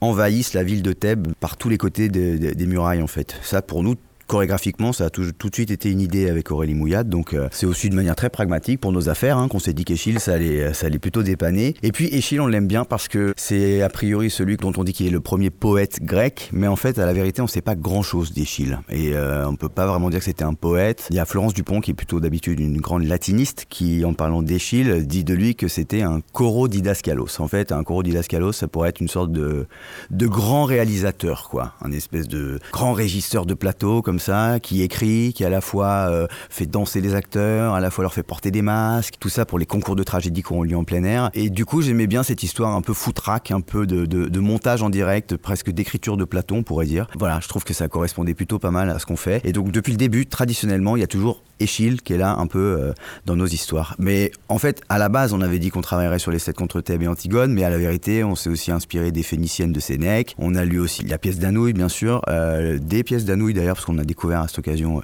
envahissent 0.00 0.54
la 0.54 0.64
ville 0.64 0.82
de 0.82 0.92
Thèbes 0.92 1.28
par 1.38 1.56
tous 1.56 1.68
les 1.68 1.78
côtés 1.78 2.08
de- 2.08 2.36
de- 2.38 2.54
des 2.54 2.66
murailles 2.66 3.02
en 3.02 3.06
fait. 3.06 3.36
Ça, 3.42 3.62
pour 3.62 3.82
nous, 3.84 3.94
chorégraphiquement, 4.26 4.92
ça 4.92 5.06
a 5.06 5.10
tout, 5.10 5.22
de 5.22 5.54
suite 5.54 5.70
été 5.70 5.90
une 5.90 6.00
idée 6.00 6.28
avec 6.28 6.50
Aurélie 6.50 6.74
Mouillade. 6.74 7.08
Donc, 7.08 7.34
euh, 7.34 7.48
c'est 7.52 7.66
aussi 7.66 7.90
de 7.90 7.94
manière 7.94 8.16
très 8.16 8.30
pragmatique 8.30 8.80
pour 8.80 8.92
nos 8.92 9.08
affaires 9.08 9.38
hein, 9.38 9.48
qu'on 9.48 9.58
s'est 9.58 9.74
dit 9.74 9.84
qu'Echille, 9.84 10.20
ça 10.20 10.34
allait, 10.34 10.72
ça 10.74 10.86
allait 10.86 10.98
plutôt 10.98 11.22
dépanner. 11.22 11.74
Et 11.82 11.92
puis,Echille, 11.92 12.40
on 12.40 12.46
l'aime 12.46 12.66
bien 12.66 12.84
parce 12.84 13.08
que 13.08 13.34
c'est 13.36 13.82
a 13.82 13.88
priori 13.88 14.30
celui 14.30 14.56
dont 14.56 14.72
on 14.76 14.84
dit 14.84 14.92
qu'il 14.92 15.06
est 15.06 15.10
le 15.10 15.20
premier 15.20 15.50
poète 15.50 16.02
grec. 16.02 16.48
Mais 16.52 16.66
en 16.66 16.76
fait, 16.76 16.98
à 16.98 17.06
la 17.06 17.12
vérité, 17.12 17.40
on 17.40 17.46
ne 17.46 17.50
sait 17.50 17.62
pas 17.62 17.74
grand 17.74 18.02
chose 18.02 18.32
d'Echille. 18.32 18.78
Et 18.88 19.14
euh, 19.14 19.46
on 19.46 19.56
peut 19.56 19.68
pas 19.68 19.86
vraiment 19.86 20.10
dire 20.10 20.20
que 20.20 20.24
c'était 20.24 20.44
un 20.44 20.54
poète. 20.54 21.06
Il 21.10 21.16
y 21.16 21.20
a 21.20 21.24
Florence 21.24 21.54
Dupont, 21.54 21.80
qui 21.80 21.90
est 21.90 21.94
plutôt 21.94 22.20
d'habitude 22.20 22.60
une 22.60 22.80
grande 22.80 23.04
latiniste, 23.04 23.66
qui, 23.68 24.04
en 24.04 24.14
parlant 24.14 24.42
d'Echille, 24.42 25.04
dit 25.06 25.24
de 25.24 25.34
lui 25.34 25.54
que 25.54 25.68
c'était 25.68 26.02
un 26.02 26.20
coro 26.32 26.68
didascalos. 26.68 27.40
En 27.40 27.48
fait, 27.48 27.72
un 27.72 27.84
coro 27.84 28.02
didascalos, 28.02 28.52
ça 28.52 28.68
pourrait 28.68 28.90
être 28.90 29.00
une 29.00 29.08
sorte 29.08 29.32
de, 29.32 29.66
de 30.10 30.26
grand 30.26 30.64
réalisateur, 30.64 31.48
quoi. 31.50 31.74
Un 31.82 31.92
espèce 31.92 32.28
de 32.28 32.58
grand 32.72 32.92
régisseur 32.92 33.46
de 33.46 33.54
plateau, 33.54 34.02
comme 34.02 34.11
ça, 34.18 34.58
qui 34.60 34.82
écrit, 34.82 35.32
qui 35.32 35.44
à 35.44 35.50
la 35.50 35.60
fois 35.60 36.08
euh, 36.10 36.26
fait 36.50 36.66
danser 36.66 37.00
les 37.00 37.14
acteurs, 37.14 37.74
à 37.74 37.80
la 37.80 37.90
fois 37.90 38.02
leur 38.02 38.14
fait 38.14 38.22
porter 38.22 38.50
des 38.50 38.62
masques, 38.62 39.14
tout 39.20 39.28
ça 39.28 39.44
pour 39.44 39.58
les 39.58 39.66
concours 39.66 39.96
de 39.96 40.02
tragédie 40.02 40.42
qui 40.42 40.52
ont 40.52 40.62
lieu 40.62 40.76
en 40.76 40.84
plein 40.84 41.04
air. 41.04 41.30
Et 41.34 41.50
du 41.50 41.64
coup, 41.64 41.82
j'aimais 41.82 42.06
bien 42.06 42.22
cette 42.22 42.42
histoire 42.42 42.74
un 42.74 42.82
peu 42.82 42.92
foutraque, 42.94 43.50
un 43.50 43.60
peu 43.60 43.86
de, 43.86 44.06
de- 44.06 44.40
montage 44.40 44.82
en 44.82 44.90
direct, 44.90 45.36
presque 45.36 45.70
d'écriture 45.70 46.16
de 46.16 46.24
plateau, 46.24 46.56
on 46.56 46.62
pourrait 46.64 46.86
dire. 46.86 47.06
Voilà, 47.16 47.38
je 47.40 47.46
trouve 47.48 47.62
que 47.64 47.72
ça 47.74 47.86
correspondait 47.88 48.34
plutôt 48.34 48.58
pas 48.58 48.70
mal 48.72 48.90
à 48.90 48.98
ce 48.98 49.06
qu'on 49.06 49.16
fait. 49.16 49.40
Et 49.44 49.52
donc, 49.52 49.70
depuis 49.70 49.92
le 49.92 49.98
début, 49.98 50.26
traditionnellement, 50.26 50.96
il 50.96 51.00
y 51.00 51.04
a 51.04 51.06
toujours 51.06 51.42
Échille 51.60 52.00
qui 52.00 52.12
est 52.14 52.18
là 52.18 52.36
un 52.38 52.46
peu 52.46 52.58
euh, 52.58 52.92
dans 53.26 53.36
nos 53.36 53.46
histoires. 53.46 53.94
Mais 53.98 54.32
en 54.48 54.58
fait, 54.58 54.82
à 54.88 54.98
la 54.98 55.08
base, 55.08 55.32
on 55.32 55.40
avait 55.40 55.58
dit 55.58 55.70
qu'on 55.70 55.80
travaillerait 55.80 56.18
sur 56.18 56.30
les 56.30 56.38
sept 56.38 56.56
contre 56.56 56.80
Thèbes 56.80 57.02
et 57.02 57.08
Antigone, 57.08 57.52
mais 57.52 57.64
à 57.64 57.70
la 57.70 57.78
vérité, 57.78 58.24
on 58.24 58.34
s'est 58.34 58.50
aussi 58.50 58.70
inspiré 58.70 59.12
des 59.12 59.22
Phéniciennes 59.22 59.72
de 59.72 59.80
Sénèque. 59.80 60.34
On 60.38 60.54
a 60.54 60.64
lu 60.64 60.80
aussi 60.80 61.04
la 61.04 61.18
pièce 61.18 61.38
d'Anouilh, 61.38 61.72
bien 61.72 61.88
sûr, 61.88 62.22
euh, 62.28 62.78
des 62.78 63.04
pièces 63.04 63.24
d'Anouilh 63.24 63.54
d'ailleurs, 63.54 63.76
parce 63.76 63.86
qu'on 63.86 63.98
a 63.98 64.04
découvert 64.04 64.40
à 64.40 64.48
cette 64.48 64.58
occasion 64.58 64.98
euh, 64.98 65.02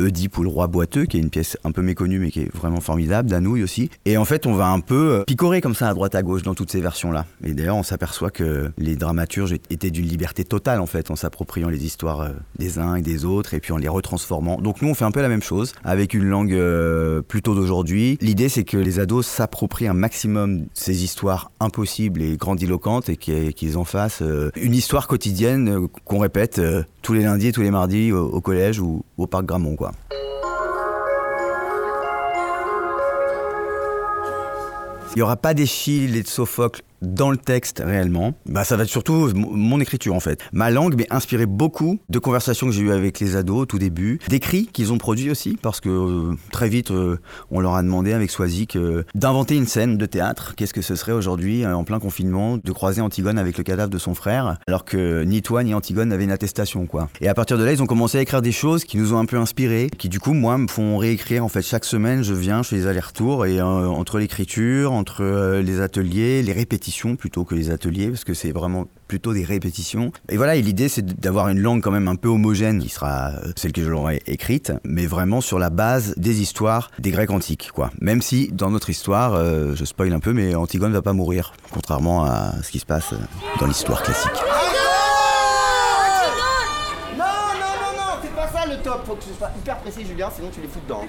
Oedipe 0.00 0.36
ou 0.38 0.42
le 0.42 0.48
roi 0.48 0.66
boiteux, 0.66 1.04
qui 1.06 1.16
est 1.16 1.20
une 1.20 1.30
pièce 1.30 1.56
un 1.64 1.72
peu 1.72 1.82
méconnue 1.82 2.18
mais 2.18 2.30
qui 2.30 2.40
est 2.40 2.54
vraiment 2.54 2.80
formidable, 2.80 3.28
d'Anouilh 3.28 3.62
aussi. 3.62 3.90
Et 4.04 4.16
en 4.16 4.24
fait, 4.24 4.46
on 4.46 4.54
va 4.54 4.68
un 4.68 4.80
peu 4.80 5.20
euh, 5.20 5.24
picorer 5.24 5.60
comme 5.60 5.74
ça 5.74 5.88
à 5.88 5.94
droite 5.94 6.14
à 6.14 6.22
gauche 6.22 6.42
dans 6.42 6.54
toutes 6.54 6.70
ces 6.70 6.80
versions-là. 6.80 7.26
Et 7.44 7.54
d'ailleurs, 7.54 7.76
on 7.76 7.82
s'aperçoit 7.82 8.30
que 8.30 8.70
les 8.78 8.96
dramaturges 8.96 9.52
étaient 9.70 9.90
d'une 9.90 10.06
liberté 10.06 10.44
totale 10.44 10.80
en 10.80 10.86
fait, 10.86 11.10
en 11.10 11.16
s'appropriant 11.16 11.68
les 11.68 11.84
histoires 11.84 12.20
euh, 12.20 12.28
des 12.58 12.78
uns 12.78 12.96
et 12.96 13.02
des 13.02 13.24
autres 13.24 13.54
et 13.54 13.60
puis 13.60 13.72
en 13.72 13.76
les 13.76 13.88
retransformant. 13.88 14.60
Donc 14.60 14.82
nous, 14.82 14.88
on 14.88 14.94
fait 14.94 15.04
un 15.04 15.10
peu 15.10 15.22
la 15.22 15.28
même 15.28 15.42
chose 15.42 15.72
avec 15.84 16.14
une 16.14 16.24
langue 16.24 16.52
euh, 16.52 17.22
plutôt 17.22 17.54
d'aujourd'hui. 17.54 18.18
L'idée, 18.20 18.48
c'est 18.48 18.64
que 18.64 18.76
les 18.76 19.00
ados 19.00 19.26
s'approprient 19.26 19.88
un 19.88 19.94
maximum 19.94 20.66
ces 20.74 21.04
histoires 21.04 21.50
impossibles 21.60 22.22
et 22.22 22.36
grandiloquentes 22.36 23.08
et 23.08 23.16
qu'ils 23.16 23.78
en 23.78 23.84
fassent 23.84 24.22
une 24.56 24.74
histoire 24.74 25.08
quotidienne 25.08 25.88
qu'on 26.04 26.18
répète 26.18 26.60
tous 27.02 27.12
les 27.12 27.22
lundis 27.22 27.48
et 27.48 27.52
tous 27.52 27.62
les 27.62 27.70
mardis 27.70 28.12
au, 28.12 28.26
au 28.26 28.40
collège 28.40 28.80
ou 28.80 29.04
au 29.16 29.26
parc 29.26 29.46
Gramont, 29.46 29.76
quoi. 29.76 29.85
Il 35.16 35.20
n'y 35.20 35.22
aura 35.22 35.38
pas 35.38 35.54
d'Échille 35.54 36.14
et 36.14 36.22
de 36.22 36.28
Sophocle 36.28 36.82
dans 37.02 37.30
le 37.30 37.36
texte 37.36 37.82
réellement. 37.84 38.34
Bah, 38.46 38.64
ça 38.64 38.76
va 38.76 38.84
être 38.84 38.88
surtout 38.88 39.30
mon 39.34 39.80
écriture 39.80 40.14
en 40.14 40.20
fait. 40.20 40.40
Ma 40.52 40.70
langue 40.70 40.96
m'est 40.96 41.12
inspirée 41.12 41.46
beaucoup 41.46 41.98
de 42.08 42.18
conversations 42.18 42.66
que 42.66 42.72
j'ai 42.72 42.82
eues 42.82 42.92
avec 42.92 43.20
les 43.20 43.36
ados 43.36 43.66
tout 43.66 43.78
début, 43.78 44.18
d'écrits 44.28 44.66
qu'ils 44.72 44.92
ont 44.92 44.98
produits 44.98 45.30
aussi, 45.30 45.58
parce 45.60 45.80
que 45.80 45.88
euh, 45.88 46.34
très 46.50 46.68
vite 46.68 46.90
euh, 46.90 47.18
on 47.50 47.60
leur 47.60 47.74
a 47.74 47.82
demandé 47.82 48.12
avec 48.12 48.30
Swazik 48.30 48.76
euh, 48.76 49.02
d'inventer 49.14 49.56
une 49.56 49.66
scène 49.66 49.96
de 49.96 50.06
théâtre. 50.06 50.54
Qu'est-ce 50.56 50.74
que 50.74 50.82
ce 50.82 50.94
serait 50.94 51.12
aujourd'hui, 51.12 51.64
euh, 51.64 51.74
en 51.74 51.84
plein 51.84 51.98
confinement, 51.98 52.58
de 52.58 52.72
croiser 52.72 53.00
Antigone 53.00 53.38
avec 53.38 53.58
le 53.58 53.64
cadavre 53.64 53.90
de 53.90 53.98
son 53.98 54.14
frère, 54.14 54.58
alors 54.66 54.84
que 54.84 55.22
ni 55.24 55.42
toi 55.42 55.62
ni 55.62 55.74
Antigone 55.74 56.08
n'avaient 56.08 56.24
une 56.24 56.30
attestation 56.30 56.86
quoi. 56.86 57.08
Et 57.20 57.28
à 57.28 57.34
partir 57.34 57.58
de 57.58 57.64
là, 57.64 57.72
ils 57.72 57.82
ont 57.82 57.86
commencé 57.86 58.18
à 58.18 58.22
écrire 58.22 58.42
des 58.42 58.52
choses 58.52 58.84
qui 58.84 58.96
nous 58.96 59.12
ont 59.12 59.18
un 59.18 59.26
peu 59.26 59.36
inspirés, 59.36 59.90
qui 59.98 60.08
du 60.08 60.20
coup 60.20 60.32
moi 60.32 60.58
me 60.58 60.68
font 60.68 60.96
réécrire 60.98 61.44
en 61.44 61.48
fait 61.48 61.62
chaque 61.62 61.84
semaine. 61.84 62.22
Je 62.22 62.34
viens, 62.34 62.62
je 62.62 62.68
fais 62.68 62.76
des 62.76 62.86
allers-retours 62.86 63.46
et 63.46 63.60
entre 63.60 64.18
l'écriture, 64.18 64.92
entre 64.92 65.60
les 65.62 65.80
ateliers, 65.80 66.42
les 66.42 66.52
répétitions 66.52 66.86
plutôt 67.16 67.44
que 67.44 67.54
les 67.54 67.70
ateliers, 67.70 68.08
parce 68.08 68.24
que 68.24 68.34
c'est 68.34 68.52
vraiment 68.52 68.86
plutôt 69.08 69.32
des 69.32 69.44
répétitions. 69.44 70.12
Et 70.28 70.36
voilà, 70.36 70.56
et 70.56 70.62
l'idée 70.62 70.88
c'est 70.88 71.04
d'avoir 71.04 71.48
une 71.48 71.60
langue 71.60 71.82
quand 71.82 71.90
même 71.90 72.08
un 72.08 72.16
peu 72.16 72.28
homogène, 72.28 72.80
qui 72.80 72.88
sera 72.88 73.32
euh, 73.32 73.52
celle 73.56 73.72
que 73.72 73.82
je 73.82 73.90
l'aurais 73.90 74.20
écrite, 74.26 74.72
mais 74.84 75.06
vraiment 75.06 75.40
sur 75.40 75.58
la 75.58 75.70
base 75.70 76.14
des 76.16 76.40
histoires 76.40 76.90
des 76.98 77.10
Grecs 77.10 77.30
antiques, 77.30 77.70
quoi. 77.72 77.90
Même 78.00 78.22
si 78.22 78.48
dans 78.52 78.70
notre 78.70 78.90
histoire, 78.90 79.34
euh, 79.34 79.74
je 79.74 79.84
spoil 79.84 80.12
un 80.12 80.20
peu, 80.20 80.32
mais 80.32 80.54
Antigone 80.54 80.92
va 80.92 81.02
pas 81.02 81.12
mourir, 81.12 81.52
contrairement 81.70 82.24
à 82.24 82.54
ce 82.62 82.70
qui 82.70 82.78
se 82.78 82.86
passe 82.86 83.12
euh, 83.12 83.16
dans 83.60 83.66
l'histoire 83.66 84.02
classique. 84.02 84.32
Faut 89.06 89.14
que 89.14 89.22
ce 89.22 89.34
soit 89.34 89.50
hyper 89.56 89.76
précis, 89.76 90.04
Julien, 90.04 90.28
sinon 90.34 90.50
tu 90.52 90.60
les 90.60 90.66
fous 90.66 90.80
dedans. 90.80 91.02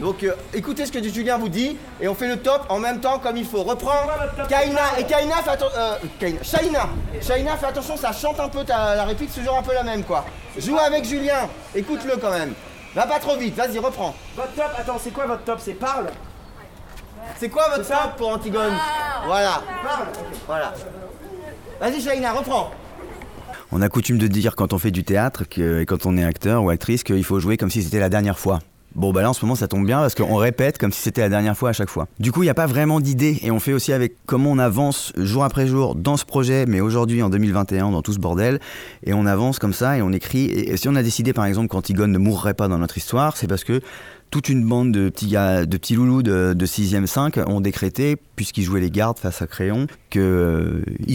Donc 0.00 0.24
euh, 0.24 0.34
écoutez 0.52 0.84
ce 0.84 0.90
que 0.90 1.00
Julien 1.00 1.38
vous 1.38 1.48
dit 1.48 1.76
et 2.00 2.08
on 2.08 2.14
fait 2.14 2.26
le 2.26 2.38
top 2.38 2.66
en 2.68 2.80
même 2.80 2.98
temps 2.98 3.20
comme 3.20 3.36
il 3.36 3.46
faut. 3.46 3.62
Reprends. 3.62 4.08
Kaina 4.48 4.98
et 4.98 5.04
Kaina, 5.04 5.36
fais 5.36 5.50
attention. 5.50 5.78
Euh, 5.78 5.96
Kaina. 6.18 6.42
Shaina. 6.42 6.88
Shaina, 7.22 7.56
fais 7.56 7.66
attention, 7.66 7.96
ça 7.96 8.12
chante 8.12 8.40
un 8.40 8.48
peu, 8.48 8.64
ta, 8.64 8.96
la 8.96 9.04
réplique 9.04 9.30
c'est 9.32 9.40
toujours 9.40 9.58
un 9.58 9.62
peu 9.62 9.74
la 9.74 9.84
même 9.84 10.02
quoi. 10.02 10.24
Joue 10.58 10.76
avec 10.76 11.04
Julien, 11.04 11.48
écoute-le 11.72 12.16
quand 12.16 12.32
même. 12.32 12.52
Va 12.96 13.06
pas 13.06 13.20
trop 13.20 13.36
vite, 13.36 13.54
vas-y, 13.54 13.78
reprends. 13.78 14.12
Votre 14.34 14.54
top, 14.54 14.70
attends, 14.76 14.98
c'est 14.98 15.12
quoi 15.12 15.26
votre 15.26 15.44
top? 15.44 15.60
C'est 15.62 15.74
parle 15.74 16.06
C'est 17.38 17.48
quoi 17.48 17.68
votre 17.76 17.86
top 17.86 18.16
pour 18.16 18.30
Antigone? 18.30 18.74
Voilà. 19.24 19.62
Voilà. 20.48 20.74
Vas-y, 21.80 22.00
Shaina, 22.00 22.32
reprends. 22.32 22.70
On 23.72 23.82
a 23.82 23.88
coutume 23.88 24.18
de 24.18 24.26
dire 24.26 24.54
quand 24.54 24.72
on 24.72 24.78
fait 24.78 24.90
du 24.90 25.04
théâtre 25.04 25.44
que, 25.48 25.80
et 25.80 25.86
quand 25.86 26.06
on 26.06 26.16
est 26.16 26.24
acteur 26.24 26.62
ou 26.62 26.70
actrice 26.70 27.02
qu'il 27.02 27.24
faut 27.24 27.40
jouer 27.40 27.56
comme 27.56 27.70
si 27.70 27.82
c'était 27.82 27.98
la 27.98 28.08
dernière 28.08 28.38
fois. 28.38 28.60
Bon 28.94 29.12
bah 29.12 29.20
là 29.20 29.28
en 29.28 29.34
ce 29.34 29.44
moment 29.44 29.56
ça 29.56 29.68
tombe 29.68 29.84
bien 29.84 29.98
parce 29.98 30.14
qu'on 30.14 30.36
répète 30.36 30.78
comme 30.78 30.90
si 30.90 31.02
c'était 31.02 31.20
la 31.20 31.28
dernière 31.28 31.54
fois 31.54 31.68
à 31.68 31.72
chaque 31.74 31.90
fois. 31.90 32.08
Du 32.18 32.32
coup 32.32 32.42
il 32.42 32.46
n'y 32.46 32.50
a 32.50 32.54
pas 32.54 32.64
vraiment 32.64 32.98
d'idée 32.98 33.38
et 33.42 33.50
on 33.50 33.60
fait 33.60 33.74
aussi 33.74 33.92
avec 33.92 34.16
comment 34.24 34.50
on 34.50 34.58
avance 34.58 35.12
jour 35.18 35.44
après 35.44 35.66
jour 35.66 35.94
dans 35.94 36.16
ce 36.16 36.24
projet 36.24 36.64
mais 36.64 36.80
aujourd'hui 36.80 37.22
en 37.22 37.28
2021 37.28 37.90
dans 37.90 38.00
tout 38.00 38.14
ce 38.14 38.18
bordel 38.18 38.58
et 39.04 39.12
on 39.12 39.26
avance 39.26 39.58
comme 39.58 39.74
ça 39.74 39.98
et 39.98 40.02
on 40.02 40.12
écrit 40.12 40.46
et, 40.46 40.70
et 40.70 40.76
si 40.78 40.88
on 40.88 40.94
a 40.94 41.02
décidé 41.02 41.34
par 41.34 41.44
exemple 41.44 41.68
qu'Antigone 41.68 42.10
ne 42.10 42.16
mourrait 42.16 42.54
pas 42.54 42.68
dans 42.68 42.78
notre 42.78 42.96
histoire 42.96 43.36
c'est 43.36 43.46
parce 43.46 43.64
que 43.64 43.82
toute 44.30 44.48
une 44.48 44.66
bande 44.66 44.92
de 44.92 45.08
petits, 45.08 45.28
gars, 45.28 45.66
de 45.66 45.76
petits 45.76 45.94
loulous 45.94 46.22
de, 46.22 46.54
de 46.54 46.66
6e 46.66 47.06
5 47.06 47.38
ont 47.46 47.60
décrété, 47.60 48.16
puisqu'ils 48.36 48.64
jouaient 48.64 48.80
les 48.80 48.90
gardes 48.90 49.18
face 49.18 49.42
à 49.42 49.46
Créon, 49.46 49.86
qu'ils 50.10 50.20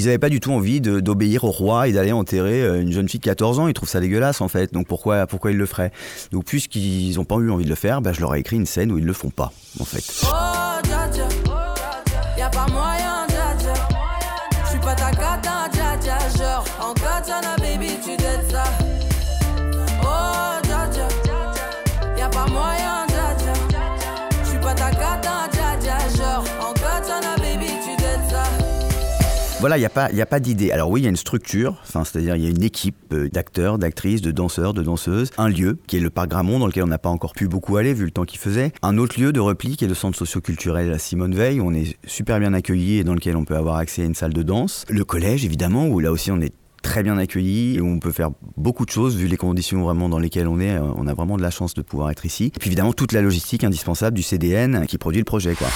n'avaient 0.05 0.17
pas 0.17 0.29
du 0.29 0.39
tout 0.39 0.51
envie 0.51 0.81
d'obéir 0.81 1.43
au 1.43 1.51
roi 1.51 1.87
et 1.87 1.91
d'aller 1.91 2.11
enterrer 2.11 2.63
euh, 2.63 2.81
une 2.81 2.91
jeune 2.91 3.07
fille 3.07 3.19
de 3.19 3.25
14 3.25 3.59
ans. 3.59 3.67
Ils 3.67 3.73
trouvent 3.73 3.89
ça 3.89 3.99
dégueulasse 3.99 4.41
en 4.41 4.47
fait. 4.47 4.73
Donc 4.73 4.87
pourquoi, 4.87 5.27
pourquoi 5.27 5.51
ils 5.51 5.57
le 5.57 5.65
feraient? 5.65 5.91
Donc 6.31 6.45
puisqu'ils 6.45 7.15
n'ont 7.15 7.25
pas 7.25 7.35
eu 7.35 7.49
envie 7.51 7.65
de 7.65 7.69
le 7.69 7.75
faire, 7.75 8.01
bah, 8.01 8.13
je 8.13 8.21
leur 8.21 8.35
ai 8.35 8.39
écrit 8.39 8.55
une 8.55 8.65
scène 8.65 8.91
où 8.91 8.97
ils 8.97 9.05
le 9.05 9.13
font 9.13 9.29
pas 9.29 9.51
en 9.79 9.85
fait. 9.85 10.03
Oh, 10.23 10.27
dja, 10.83 11.09
y'a 12.37 12.49
pas 12.49 12.65
Voilà, 29.61 29.77
il 29.77 29.81
n'y 29.81 29.85
a 29.85 29.89
pas, 29.89 30.11
y 30.11 30.21
a 30.21 30.25
pas 30.25 30.39
d'idée. 30.39 30.71
Alors 30.71 30.89
oui, 30.89 31.01
il 31.01 31.03
y 31.03 31.05
a 31.05 31.11
une 31.11 31.15
structure, 31.15 31.79
c'est-à-dire 31.85 32.35
il 32.35 32.43
y 32.43 32.47
a 32.47 32.49
une 32.49 32.63
équipe 32.63 32.95
euh, 33.13 33.29
d'acteurs, 33.29 33.77
d'actrices, 33.77 34.23
de 34.23 34.31
danseurs, 34.31 34.73
de 34.73 34.81
danseuses, 34.81 35.29
un 35.37 35.49
lieu 35.49 35.77
qui 35.85 35.97
est 35.97 35.99
le 35.99 36.09
parc 36.09 36.29
Gramont 36.29 36.57
dans 36.57 36.65
lequel 36.65 36.83
on 36.83 36.87
n'a 36.87 36.97
pas 36.97 37.09
encore 37.09 37.33
pu 37.33 37.47
beaucoup 37.47 37.77
aller 37.77 37.93
vu 37.93 38.05
le 38.05 38.09
temps 38.09 38.25
qu'il 38.25 38.39
faisait, 38.39 38.71
un 38.81 38.97
autre 38.97 39.21
lieu 39.21 39.31
de 39.31 39.39
repli 39.39 39.77
qui 39.77 39.85
est 39.85 39.87
le 39.87 39.93
centre 39.93 40.17
socioculturel 40.17 40.91
à 40.91 40.97
Simone 40.97 41.35
Veil 41.35 41.59
où 41.59 41.67
on 41.67 41.75
est 41.75 41.95
super 42.07 42.39
bien 42.39 42.55
accueilli 42.55 42.97
et 42.97 43.03
dans 43.03 43.13
lequel 43.13 43.35
on 43.35 43.45
peut 43.45 43.55
avoir 43.55 43.75
accès 43.75 44.01
à 44.01 44.05
une 44.05 44.15
salle 44.15 44.33
de 44.33 44.41
danse, 44.41 44.83
le 44.89 45.05
collège 45.05 45.45
évidemment 45.45 45.85
où 45.85 45.99
là 45.99 46.11
aussi 46.11 46.31
on 46.31 46.41
est 46.41 46.53
très 46.81 47.03
bien 47.03 47.19
accueilli 47.19 47.75
et 47.75 47.81
où 47.81 47.87
on 47.87 47.99
peut 47.99 48.11
faire 48.11 48.31
beaucoup 48.57 48.87
de 48.87 48.91
choses 48.91 49.15
vu 49.15 49.27
les 49.27 49.37
conditions 49.37 49.83
vraiment 49.83 50.09
dans 50.09 50.17
lesquelles 50.17 50.47
on 50.47 50.59
est. 50.59 50.71
Euh, 50.71 50.91
On 50.97 51.05
a 51.05 51.13
vraiment 51.13 51.37
de 51.37 51.43
la 51.43 51.51
chance 51.51 51.75
de 51.75 51.83
pouvoir 51.83 52.09
être 52.09 52.25
ici. 52.25 52.45
Et 52.45 52.59
puis 52.59 52.69
évidemment 52.69 52.93
toute 52.93 53.11
la 53.11 53.21
logistique 53.21 53.63
indispensable 53.63 54.17
du 54.17 54.23
CDN 54.23 54.87
qui 54.87 54.97
produit 54.97 55.19
le 55.19 55.25
projet 55.25 55.53
quoi. 55.53 55.67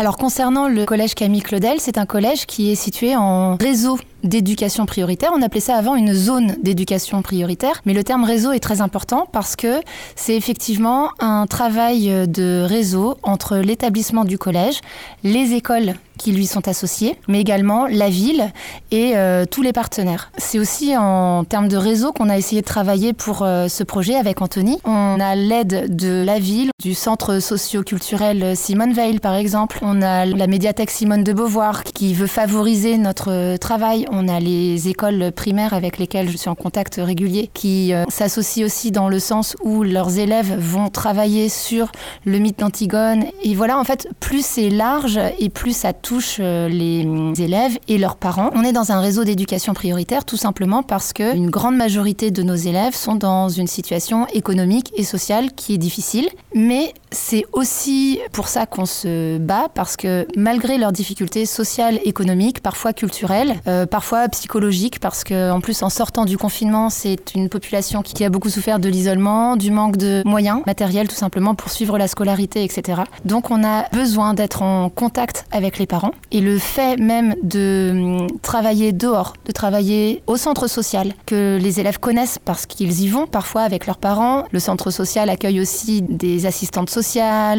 Alors 0.00 0.16
concernant 0.16 0.66
le 0.66 0.86
collège 0.86 1.14
Camille 1.14 1.42
Claudel, 1.42 1.78
c'est 1.78 1.98
un 1.98 2.06
collège 2.06 2.46
qui 2.46 2.72
est 2.72 2.74
situé 2.74 3.14
en 3.16 3.56
réseau 3.56 3.98
d'éducation 4.22 4.86
prioritaire. 4.86 5.30
On 5.34 5.42
appelait 5.42 5.60
ça 5.60 5.76
avant 5.76 5.96
une 5.96 6.14
zone 6.14 6.56
d'éducation 6.62 7.22
prioritaire, 7.22 7.80
mais 7.84 7.94
le 7.94 8.04
terme 8.04 8.24
réseau 8.24 8.52
est 8.52 8.60
très 8.60 8.80
important 8.80 9.26
parce 9.32 9.56
que 9.56 9.80
c'est 10.16 10.36
effectivement 10.36 11.10
un 11.18 11.46
travail 11.46 12.28
de 12.28 12.64
réseau 12.66 13.16
entre 13.22 13.56
l'établissement 13.56 14.24
du 14.24 14.38
collège, 14.38 14.80
les 15.24 15.54
écoles 15.54 15.94
qui 16.20 16.32
lui 16.32 16.46
sont 16.46 16.68
associées, 16.68 17.16
mais 17.28 17.40
également 17.40 17.86
la 17.86 18.10
ville 18.10 18.52
et 18.90 19.16
euh, 19.16 19.46
tous 19.50 19.62
les 19.62 19.72
partenaires. 19.72 20.30
C'est 20.36 20.58
aussi 20.58 20.94
en 20.94 21.44
termes 21.44 21.68
de 21.68 21.78
réseau 21.78 22.12
qu'on 22.12 22.28
a 22.28 22.36
essayé 22.36 22.60
de 22.60 22.66
travailler 22.66 23.14
pour 23.14 23.42
euh, 23.42 23.68
ce 23.68 23.84
projet 23.84 24.16
avec 24.16 24.42
Anthony. 24.42 24.78
On 24.84 25.18
a 25.18 25.34
l'aide 25.34 25.96
de 25.96 26.22
la 26.22 26.38
ville, 26.38 26.72
du 26.82 26.92
centre 26.92 27.38
socio-culturel 27.38 28.54
Simone 28.54 28.92
Veil 28.92 29.18
par 29.18 29.34
exemple. 29.34 29.78
On 29.80 30.02
a 30.02 30.26
la 30.26 30.46
médiathèque 30.46 30.90
Simone 30.90 31.24
de 31.24 31.32
Beauvoir 31.32 31.84
qui 31.84 32.12
veut 32.12 32.26
favoriser 32.26 32.98
notre 32.98 33.56
travail. 33.56 34.04
On 34.12 34.26
a 34.26 34.40
les 34.40 34.88
écoles 34.88 35.30
primaires 35.30 35.72
avec 35.72 35.98
lesquelles 35.98 36.28
je 36.28 36.36
suis 36.36 36.48
en 36.48 36.56
contact 36.56 36.96
régulier 36.96 37.48
qui 37.52 37.94
euh, 37.94 38.04
s'associent 38.08 38.66
aussi 38.66 38.90
dans 38.90 39.08
le 39.08 39.20
sens 39.20 39.56
où 39.62 39.84
leurs 39.84 40.18
élèves 40.18 40.58
vont 40.58 40.88
travailler 40.88 41.48
sur 41.48 41.92
le 42.24 42.38
mythe 42.38 42.58
d'Antigone. 42.58 43.24
Et 43.42 43.54
voilà, 43.54 43.78
en 43.78 43.84
fait, 43.84 44.08
plus 44.18 44.44
c'est 44.44 44.68
large 44.68 45.20
et 45.38 45.48
plus 45.48 45.76
ça 45.76 45.92
touche 45.92 46.38
euh, 46.40 46.68
les 46.68 47.04
mm, 47.04 47.34
élèves 47.38 47.78
et 47.86 47.98
leurs 47.98 48.16
parents. 48.16 48.50
On 48.54 48.64
est 48.64 48.72
dans 48.72 48.90
un 48.90 49.00
réseau 49.00 49.22
d'éducation 49.22 49.74
prioritaire 49.74 50.24
tout 50.24 50.36
simplement 50.36 50.82
parce 50.82 51.12
que 51.12 51.34
une 51.36 51.50
grande 51.50 51.76
majorité 51.76 52.32
de 52.32 52.42
nos 52.42 52.56
élèves 52.56 52.94
sont 52.94 53.14
dans 53.14 53.48
une 53.48 53.68
situation 53.68 54.26
économique 54.34 54.92
et 54.96 55.04
sociale 55.04 55.52
qui 55.52 55.74
est 55.74 55.78
difficile. 55.78 56.28
Mais 56.54 56.94
c'est 57.12 57.44
aussi 57.52 58.20
pour 58.32 58.48
ça 58.48 58.66
qu'on 58.66 58.86
se 58.86 59.38
bat 59.38 59.68
parce 59.74 59.96
que 59.96 60.26
malgré 60.36 60.78
leurs 60.78 60.92
difficultés 60.92 61.46
sociales, 61.46 61.98
économiques, 62.04 62.60
parfois 62.60 62.92
culturelles, 62.92 63.56
euh, 63.66 63.86
parfois 63.86 64.28
psychologiques, 64.28 65.00
parce 65.00 65.24
que 65.24 65.50
en 65.50 65.60
plus 65.60 65.82
en 65.82 65.90
sortant 65.90 66.24
du 66.24 66.38
confinement, 66.38 66.90
c'est 66.90 67.34
une 67.34 67.48
population 67.48 68.02
qui, 68.02 68.14
qui 68.14 68.24
a 68.24 68.30
beaucoup 68.30 68.48
souffert 68.48 68.78
de 68.78 68.88
l'isolement, 68.88 69.56
du 69.56 69.70
manque 69.70 69.96
de 69.96 70.22
moyens 70.24 70.62
matériels 70.66 71.08
tout 71.08 71.14
simplement 71.14 71.54
pour 71.54 71.70
suivre 71.70 71.98
la 71.98 72.08
scolarité, 72.08 72.64
etc. 72.64 73.02
Donc 73.24 73.50
on 73.50 73.64
a 73.64 73.88
besoin 73.90 74.34
d'être 74.34 74.62
en 74.62 74.88
contact 74.88 75.46
avec 75.50 75.78
les 75.78 75.86
parents 75.86 76.12
et 76.30 76.40
le 76.40 76.58
fait 76.58 76.96
même 76.96 77.34
de 77.42 77.90
hum, 77.92 78.26
travailler 78.42 78.92
dehors, 78.92 79.34
de 79.46 79.52
travailler 79.52 80.22
au 80.26 80.36
centre 80.36 80.68
social 80.68 81.12
que 81.26 81.58
les 81.60 81.80
élèves 81.80 81.98
connaissent 81.98 82.38
parce 82.38 82.66
qu'ils 82.66 83.02
y 83.02 83.08
vont 83.08 83.26
parfois 83.26 83.62
avec 83.62 83.86
leurs 83.86 83.98
parents. 83.98 84.44
Le 84.52 84.60
centre 84.60 84.90
social 84.90 85.28
accueille 85.28 85.60
aussi 85.60 86.02
des 86.02 86.46
assistantes 86.46 86.90
sociales, 86.90 86.99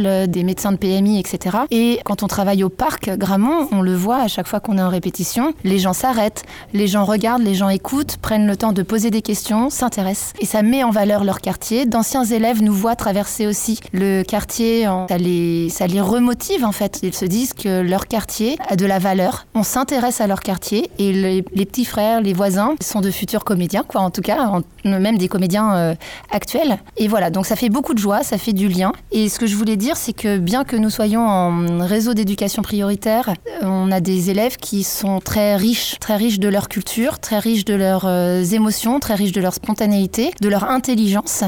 euh, 0.05 0.27
des 0.27 0.43
médecins 0.43 0.71
de 0.71 0.77
PMI, 0.77 1.19
etc. 1.19 1.57
Et 1.71 1.99
quand 2.05 2.23
on 2.23 2.27
travaille 2.27 2.63
au 2.63 2.69
parc 2.69 3.09
Gramont, 3.17 3.67
on 3.71 3.81
le 3.81 3.95
voit 3.95 4.17
à 4.17 4.27
chaque 4.27 4.47
fois 4.47 4.59
qu'on 4.59 4.77
est 4.77 4.81
en 4.81 4.89
répétition, 4.89 5.53
les 5.63 5.79
gens 5.79 5.93
s'arrêtent, 5.93 6.43
les 6.73 6.87
gens 6.87 7.05
regardent, 7.05 7.43
les 7.43 7.55
gens 7.55 7.69
écoutent, 7.69 8.17
prennent 8.17 8.47
le 8.47 8.55
temps 8.55 8.71
de 8.71 8.83
poser 8.83 9.11
des 9.11 9.21
questions, 9.21 9.69
s'intéressent. 9.69 10.33
Et 10.39 10.45
ça 10.45 10.61
met 10.61 10.83
en 10.83 10.91
valeur 10.91 11.23
leur 11.23 11.41
quartier. 11.41 11.85
D'anciens 11.85 12.25
élèves 12.25 12.61
nous 12.61 12.73
voient 12.73 12.95
traverser 12.95 13.47
aussi 13.47 13.79
le 13.93 14.23
quartier. 14.23 14.87
Ça 15.09 15.17
les, 15.17 15.69
ça 15.69 15.87
les 15.87 16.01
remotive 16.01 16.65
en 16.65 16.71
fait. 16.71 16.99
Ils 17.03 17.13
se 17.13 17.25
disent 17.25 17.53
que 17.53 17.81
leur 17.81 18.07
quartier 18.07 18.57
a 18.67 18.75
de 18.75 18.85
la 18.85 18.99
valeur. 18.99 19.45
On 19.55 19.63
s'intéresse 19.63 20.21
à 20.21 20.27
leur 20.27 20.39
quartier 20.39 20.89
et 20.99 21.13
les, 21.13 21.41
petits 21.41 21.85
frères, 21.85 22.21
les 22.21 22.33
voisins 22.33 22.75
sont 22.81 23.01
de 23.01 23.11
futurs 23.11 23.43
comédiens, 23.43 23.83
quoi, 23.87 24.01
en 24.01 24.09
tout 24.09 24.21
cas, 24.21 24.61
même 24.83 25.17
des 25.17 25.27
comédiens 25.27 25.75
euh, 25.75 25.95
actuels. 26.31 26.79
Et 26.97 27.07
voilà, 27.07 27.29
donc 27.29 27.45
ça 27.45 27.55
fait 27.55 27.69
beaucoup 27.69 27.93
de 27.93 27.99
joie, 27.99 28.23
ça 28.23 28.37
fait 28.37 28.53
du 28.53 28.67
lien. 28.67 28.91
Ce 29.31 29.39
que 29.39 29.47
je 29.47 29.55
voulais 29.55 29.77
dire, 29.77 29.95
c'est 29.95 30.13
que 30.13 30.37
bien 30.37 30.65
que 30.65 30.75
nous 30.75 30.89
soyons 30.89 31.25
en 31.25 31.85
réseau 31.85 32.13
d'éducation 32.13 32.61
prioritaire, 32.61 33.29
euh, 33.29 33.65
on 33.65 33.89
a 33.89 34.01
des 34.01 34.29
élèves 34.29 34.57
qui 34.57 34.83
sont 34.83 35.19
très 35.21 35.55
riches, 35.55 35.95
très 35.99 36.17
riches 36.17 36.39
de 36.39 36.49
leur 36.49 36.67
culture, 36.67 37.17
très 37.17 37.39
riches 37.39 37.63
de 37.63 37.73
leurs 37.73 38.05
euh, 38.05 38.43
émotions, 38.43 38.99
très 38.99 39.15
riches 39.15 39.31
de 39.31 39.39
leur 39.39 39.53
spontanéité, 39.53 40.31
de 40.41 40.49
leur 40.49 40.65
intelligence. 40.65 41.43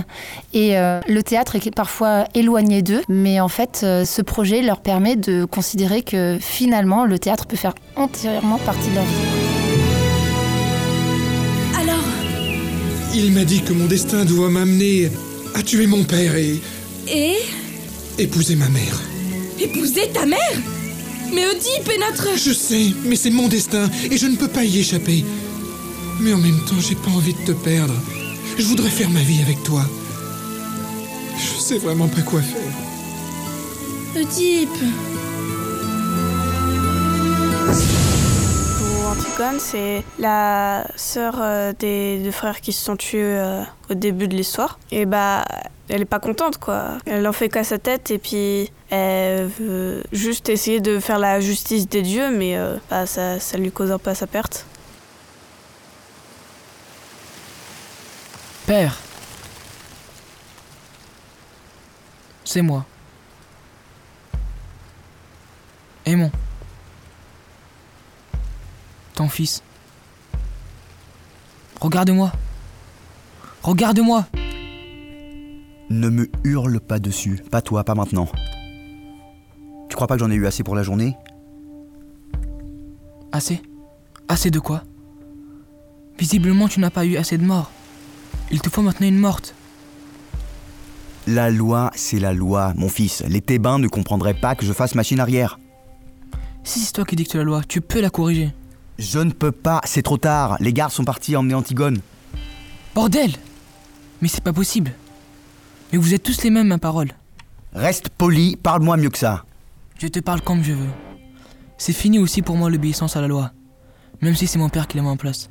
Et 0.53 0.77
euh, 0.77 1.01
le 1.07 1.23
théâtre 1.23 1.57
est 1.57 1.75
parfois 1.75 2.25
éloigné 2.33 2.81
d'eux, 2.81 3.01
mais 3.09 3.41
en 3.41 3.49
fait, 3.49 3.79
ce 3.81 4.21
projet 4.21 4.61
leur 4.61 4.79
permet 4.79 5.17
de 5.17 5.43
considérer 5.43 6.03
que 6.03 6.37
finalement, 6.39 7.03
le 7.03 7.19
théâtre 7.19 7.47
peut 7.47 7.57
faire 7.57 7.75
entièrement 7.97 8.59
partie 8.59 8.89
de 8.89 8.95
leur 8.95 9.03
vie. 9.03 9.11
Alors, 11.81 12.03
Il 13.13 13.33
m'a 13.33 13.43
dit 13.43 13.61
que 13.61 13.73
mon 13.73 13.85
destin 13.85 14.23
doit 14.23 14.49
m'amener 14.49 15.11
à 15.53 15.61
tuer 15.61 15.87
mon 15.87 16.03
père 16.03 16.35
et 16.35 16.61
et? 17.07 17.62
Épouser 18.17 18.55
ma 18.55 18.69
mère. 18.69 18.99
épouser 19.59 20.09
ta 20.13 20.25
mère 20.25 20.39
Mais 21.33 21.45
Oedipe 21.45 21.89
est 21.89 21.99
notre... 21.99 22.37
Je 22.37 22.53
sais, 22.53 22.91
mais 23.05 23.15
c'est 23.15 23.29
mon 23.29 23.47
destin 23.47 23.89
et 24.09 24.17
je 24.17 24.27
ne 24.27 24.35
peux 24.35 24.47
pas 24.47 24.63
y 24.63 24.79
échapper. 24.79 25.25
Mais 26.19 26.33
en 26.33 26.37
même 26.37 26.59
temps, 26.65 26.79
j'ai 26.79 26.95
pas 26.95 27.09
envie 27.11 27.33
de 27.33 27.39
te 27.39 27.51
perdre. 27.51 27.93
Je 28.57 28.63
voudrais 28.63 28.89
faire 28.89 29.09
ma 29.09 29.21
vie 29.21 29.41
avec 29.41 29.63
toi. 29.63 29.83
Je 31.37 31.61
sais 31.61 31.77
vraiment 31.77 32.07
pas 32.07 32.21
quoi 32.21 32.41
faire. 32.41 32.61
Oedipe 34.15 34.69
C'est 39.57 40.03
la 40.19 40.85
sœur 40.95 41.35
euh, 41.41 41.73
des 41.77 42.19
deux 42.23 42.31
frères 42.31 42.61
qui 42.61 42.71
se 42.71 42.85
sont 42.85 42.95
tués 42.95 43.19
euh, 43.23 43.63
au 43.89 43.95
début 43.95 44.27
de 44.27 44.35
l'histoire. 44.35 44.77
Et 44.91 45.05
bah, 45.05 45.43
elle 45.89 46.01
est 46.01 46.05
pas 46.05 46.19
contente 46.19 46.59
quoi. 46.59 46.99
Elle 47.07 47.27
en 47.27 47.33
fait 47.33 47.49
qu'à 47.49 47.63
sa 47.63 47.79
tête 47.79 48.11
et 48.11 48.19
puis 48.19 48.71
elle 48.91 49.47
veut 49.47 50.03
juste 50.11 50.49
essayer 50.49 50.81
de 50.81 50.99
faire 50.99 51.17
la 51.17 51.39
justice 51.39 51.89
des 51.89 52.03
dieux, 52.03 52.29
mais 52.29 52.57
euh, 52.57 52.75
bah, 52.91 53.07
ça, 53.07 53.39
ça 53.39 53.57
lui 53.57 53.71
cause 53.71 53.91
un 53.91 53.97
peu 53.97 54.13
sa 54.13 54.27
perte. 54.27 54.67
Père 58.67 58.99
C'est 62.45 62.61
moi. 62.61 62.85
Aimon. 66.05 66.31
Ton 69.15 69.29
fils. 69.29 69.61
Regarde-moi. 71.79 72.31
Regarde-moi. 73.61 74.25
Ne 75.89 76.09
me 76.09 76.29
hurle 76.43 76.79
pas 76.79 76.99
dessus. 76.99 77.43
Pas 77.51 77.61
toi, 77.61 77.83
pas 77.83 77.95
maintenant. 77.95 78.27
Tu 79.89 79.95
crois 79.95 80.07
pas 80.07 80.15
que 80.15 80.21
j'en 80.21 80.31
ai 80.31 80.35
eu 80.35 80.47
assez 80.47 80.63
pour 80.63 80.75
la 80.75 80.83
journée? 80.83 81.15
Assez? 83.31 83.61
Assez 84.27 84.49
de 84.49 84.59
quoi? 84.59 84.83
Visiblement, 86.17 86.67
tu 86.67 86.79
n'as 86.79 86.89
pas 86.89 87.05
eu 87.05 87.17
assez 87.17 87.37
de 87.37 87.45
morts. 87.45 87.71
Il 88.51 88.61
te 88.61 88.69
faut 88.69 88.81
maintenant 88.81 89.07
une 89.07 89.19
morte. 89.19 89.53
La 91.27 91.51
loi, 91.51 91.91
c'est 91.95 92.19
la 92.19 92.33
loi, 92.33 92.73
mon 92.75 92.89
fils. 92.89 93.23
Les 93.27 93.41
Thébains 93.41 93.79
ne 93.79 93.87
comprendraient 93.87 94.33
pas 94.33 94.55
que 94.55 94.65
je 94.65 94.73
fasse 94.73 94.95
machine 94.95 95.19
arrière. 95.19 95.59
Si 96.63 96.79
c'est 96.79 96.93
toi 96.93 97.05
qui 97.05 97.15
dictes 97.15 97.35
la 97.35 97.43
loi, 97.43 97.61
tu 97.67 97.81
peux 97.81 98.01
la 98.01 98.09
corriger. 98.09 98.53
Je 98.99 99.19
ne 99.19 99.31
peux 99.31 99.51
pas, 99.51 99.81
c'est 99.85 100.03
trop 100.03 100.17
tard. 100.17 100.57
Les 100.59 100.73
gardes 100.73 100.91
sont 100.91 101.03
partis 101.03 101.35
emmener 101.35 101.55
Antigone. 101.55 101.99
Bordel 102.93 103.31
Mais 104.21 104.27
c'est 104.27 104.43
pas 104.43 104.53
possible. 104.53 104.93
Mais 105.91 105.97
vous 105.97 106.13
êtes 106.13 106.23
tous 106.23 106.43
les 106.43 106.49
mêmes, 106.49 106.67
ma 106.67 106.77
parole. 106.77 107.11
Reste 107.73 108.09
poli, 108.09 108.55
parle-moi 108.55 108.97
mieux 108.97 109.09
que 109.09 109.17
ça. 109.17 109.45
Je 109.97 110.07
te 110.07 110.19
parle 110.19 110.41
comme 110.41 110.63
je 110.63 110.73
veux. 110.73 110.89
C'est 111.77 111.93
fini 111.93 112.19
aussi 112.19 112.41
pour 112.41 112.55
moi 112.55 112.69
l'obéissance 112.69 113.15
à 113.15 113.21
la 113.21 113.27
loi. 113.27 113.51
Même 114.21 114.35
si 114.35 114.47
c'est 114.47 114.59
mon 114.59 114.69
père 114.69 114.87
qui 114.87 114.97
l'a 114.97 115.03
mis 115.03 115.09
en 115.09 115.17
place. 115.17 115.49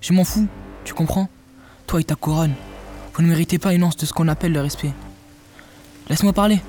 Je 0.00 0.12
m'en 0.12 0.24
fous, 0.24 0.48
tu 0.84 0.94
comprends? 0.94 1.28
Toi 1.86 2.00
et 2.00 2.04
ta 2.04 2.14
couronne, 2.14 2.54
vous 3.14 3.22
ne 3.22 3.28
méritez 3.28 3.58
pas 3.58 3.74
une 3.74 3.84
once 3.84 3.96
de 3.96 4.06
ce 4.06 4.12
qu'on 4.12 4.28
appelle 4.28 4.52
le 4.52 4.60
respect. 4.60 4.92
Laisse-moi 6.08 6.32
parler. 6.32 6.60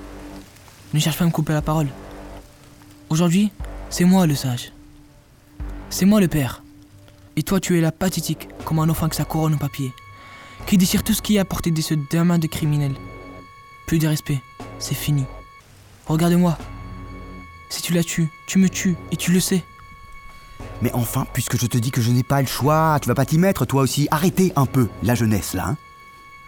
Ne 0.94 1.00
cherche 1.00 1.18
pas 1.18 1.24
à 1.24 1.28
me 1.28 1.32
couper 1.32 1.54
la 1.54 1.62
parole. 1.62 1.88
Aujourd'hui, 3.10 3.52
c'est 3.90 4.06
moi 4.06 4.28
le 4.28 4.36
sage. 4.36 4.72
C'est 5.90 6.06
moi 6.06 6.20
le 6.20 6.28
père. 6.28 6.64
Et 7.36 7.44
toi, 7.44 7.60
tu 7.60 7.78
es 7.78 7.82
la 7.82 7.92
pathétique, 7.92 8.48
comme 8.66 8.80
un 8.80 8.90
enfant 8.90 9.04
avec 9.06 9.14
sa 9.14 9.26
couronne 9.26 9.56
au 9.56 9.58
papier, 9.58 9.94
qui 10.66 10.78
déchire 10.78 11.04
tout 11.04 11.14
ce 11.14 11.22
qui 11.22 11.36
est 11.38 11.40
à 11.40 11.46
portée 11.46 11.72
de 11.72 11.82
ce 11.82 11.94
deux 11.94 12.24
mains 12.24 12.40
de 12.40 12.48
criminels. 12.48 12.96
Plus 13.88 14.00
de 14.00 14.08
respect, 14.08 14.42
c'est 14.78 14.96
fini. 14.96 15.26
Regarde-moi. 16.06 16.58
Si 17.70 17.82
tu 17.82 17.94
la 17.94 18.04
tues, 18.04 18.30
tu 18.48 18.60
me 18.60 18.70
tues, 18.70 18.96
et 19.12 19.16
tu 19.16 19.32
le 19.32 19.40
sais. 19.40 19.64
Mais 20.82 20.92
enfin, 20.94 21.26
puisque 21.34 21.58
je 21.58 21.68
te 21.68 21.78
dis 21.78 21.92
que 21.92 22.02
je 22.02 22.12
n'ai 22.12 22.24
pas 22.24 22.42
le 22.42 22.48
choix, 22.48 22.98
tu 23.02 23.08
vas 23.08 23.16
pas 23.16 23.26
t'y 23.26 23.38
mettre 23.38 23.66
toi 23.66 23.82
aussi. 23.82 24.08
Arrêtez 24.12 24.52
un 24.56 24.66
peu 24.66 24.90
la 25.04 25.16
jeunesse 25.16 25.54
là. 25.54 25.68
hein. 25.70 25.78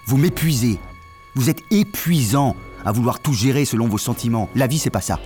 Vous 0.05 0.17
m'épuisez. 0.17 0.79
Vous 1.35 1.49
êtes 1.49 1.63
épuisant 1.71 2.55
à 2.83 2.91
vouloir 2.91 3.19
tout 3.19 3.33
gérer 3.33 3.63
selon 3.65 3.87
vos 3.87 3.97
sentiments. 3.97 4.49
La 4.55 4.67
vie, 4.67 4.79
c'est 4.79 4.89
pas 4.89 5.01
ça. 5.01 5.19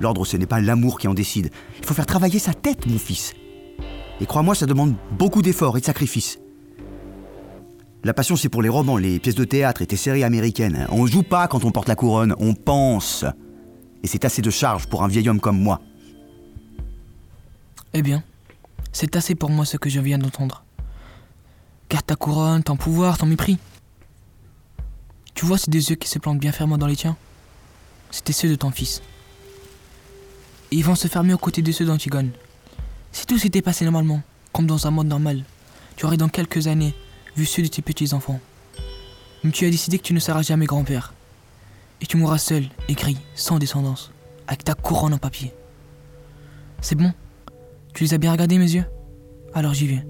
L'ordre, 0.00 0.24
ce 0.24 0.36
n'est 0.36 0.46
pas 0.46 0.60
l'amour 0.60 0.98
qui 0.98 1.08
en 1.08 1.14
décide. 1.14 1.50
Il 1.78 1.86
faut 1.86 1.94
faire 1.94 2.06
travailler 2.06 2.38
sa 2.38 2.54
tête, 2.54 2.86
mon 2.86 2.98
fils. 2.98 3.34
Et 4.20 4.26
crois-moi, 4.26 4.54
ça 4.54 4.66
demande 4.66 4.94
beaucoup 5.12 5.42
d'efforts 5.42 5.76
et 5.76 5.80
de 5.80 5.86
sacrifices. 5.86 6.38
La 8.04 8.14
passion, 8.14 8.36
c'est 8.36 8.48
pour 8.48 8.62
les 8.62 8.68
romans, 8.68 8.96
les 8.96 9.18
pièces 9.18 9.34
de 9.34 9.44
théâtre 9.44 9.82
et 9.82 9.86
tes 9.86 9.96
séries 9.96 10.24
américaines. 10.24 10.86
On 10.90 11.06
joue 11.06 11.24
pas 11.24 11.48
quand 11.48 11.64
on 11.64 11.72
porte 11.72 11.88
la 11.88 11.96
couronne, 11.96 12.34
on 12.38 12.54
pense. 12.54 13.24
Et 14.02 14.06
c'est 14.06 14.24
assez 14.24 14.42
de 14.42 14.50
charge 14.50 14.86
pour 14.86 15.02
un 15.02 15.08
vieil 15.08 15.28
homme 15.28 15.40
comme 15.40 15.60
moi. 15.60 15.80
Eh 17.92 18.02
bien, 18.02 18.22
c'est 18.92 19.16
assez 19.16 19.34
pour 19.34 19.50
moi 19.50 19.64
ce 19.64 19.76
que 19.76 19.90
je 19.90 20.00
viens 20.00 20.18
d'entendre. 20.18 20.64
Garde 21.90 22.06
ta 22.06 22.16
couronne, 22.16 22.62
ton 22.62 22.76
pouvoir, 22.76 23.18
ton 23.18 23.26
mépris. 23.26 23.58
Tu 25.34 25.44
vois 25.44 25.58
ces 25.58 25.70
deux 25.70 25.90
yeux 25.90 25.96
qui 25.96 26.08
se 26.08 26.18
plantent 26.18 26.38
bien 26.38 26.52
fermement 26.52 26.78
dans 26.78 26.86
les 26.86 26.96
tiens 26.96 27.16
C'était 28.10 28.32
ceux 28.32 28.48
de 28.48 28.56
ton 28.56 28.70
fils. 28.70 29.02
Et 30.70 30.76
ils 30.76 30.84
vont 30.84 30.94
se 30.94 31.08
fermer 31.08 31.32
aux 31.32 31.38
côtés 31.38 31.62
de 31.62 31.72
ceux 31.72 31.86
d'Antigone. 31.86 32.30
Si 33.12 33.26
tout 33.26 33.38
s'était 33.38 33.62
passé 33.62 33.84
normalement, 33.84 34.22
comme 34.52 34.66
dans 34.66 34.86
un 34.86 34.90
monde 34.90 35.08
normal, 35.08 35.44
tu 35.96 36.04
aurais 36.04 36.16
dans 36.16 36.28
quelques 36.28 36.66
années 36.66 36.94
vu 37.36 37.46
ceux 37.46 37.62
de 37.62 37.68
tes 37.68 37.82
petits-enfants. 37.82 38.40
Mais 39.44 39.50
tu 39.50 39.66
as 39.66 39.70
décidé 39.70 39.98
que 39.98 40.02
tu 40.02 40.14
ne 40.14 40.20
seras 40.20 40.42
jamais 40.42 40.66
grand-père. 40.66 41.14
Et 42.00 42.06
tu 42.06 42.16
mourras 42.16 42.38
seul, 42.38 42.64
écrit, 42.88 43.16
sans 43.34 43.58
descendance, 43.58 44.12
avec 44.46 44.62
ta 44.64 44.74
couronne 44.74 45.14
en 45.14 45.18
papier. 45.18 45.52
C'est 46.80 46.94
bon? 46.94 47.12
Tu 47.94 48.04
les 48.04 48.14
as 48.14 48.18
bien 48.18 48.32
regardés, 48.32 48.58
mes 48.58 48.70
yeux? 48.70 48.84
Alors 49.54 49.74
j'y 49.74 49.86
vais. 49.86 50.04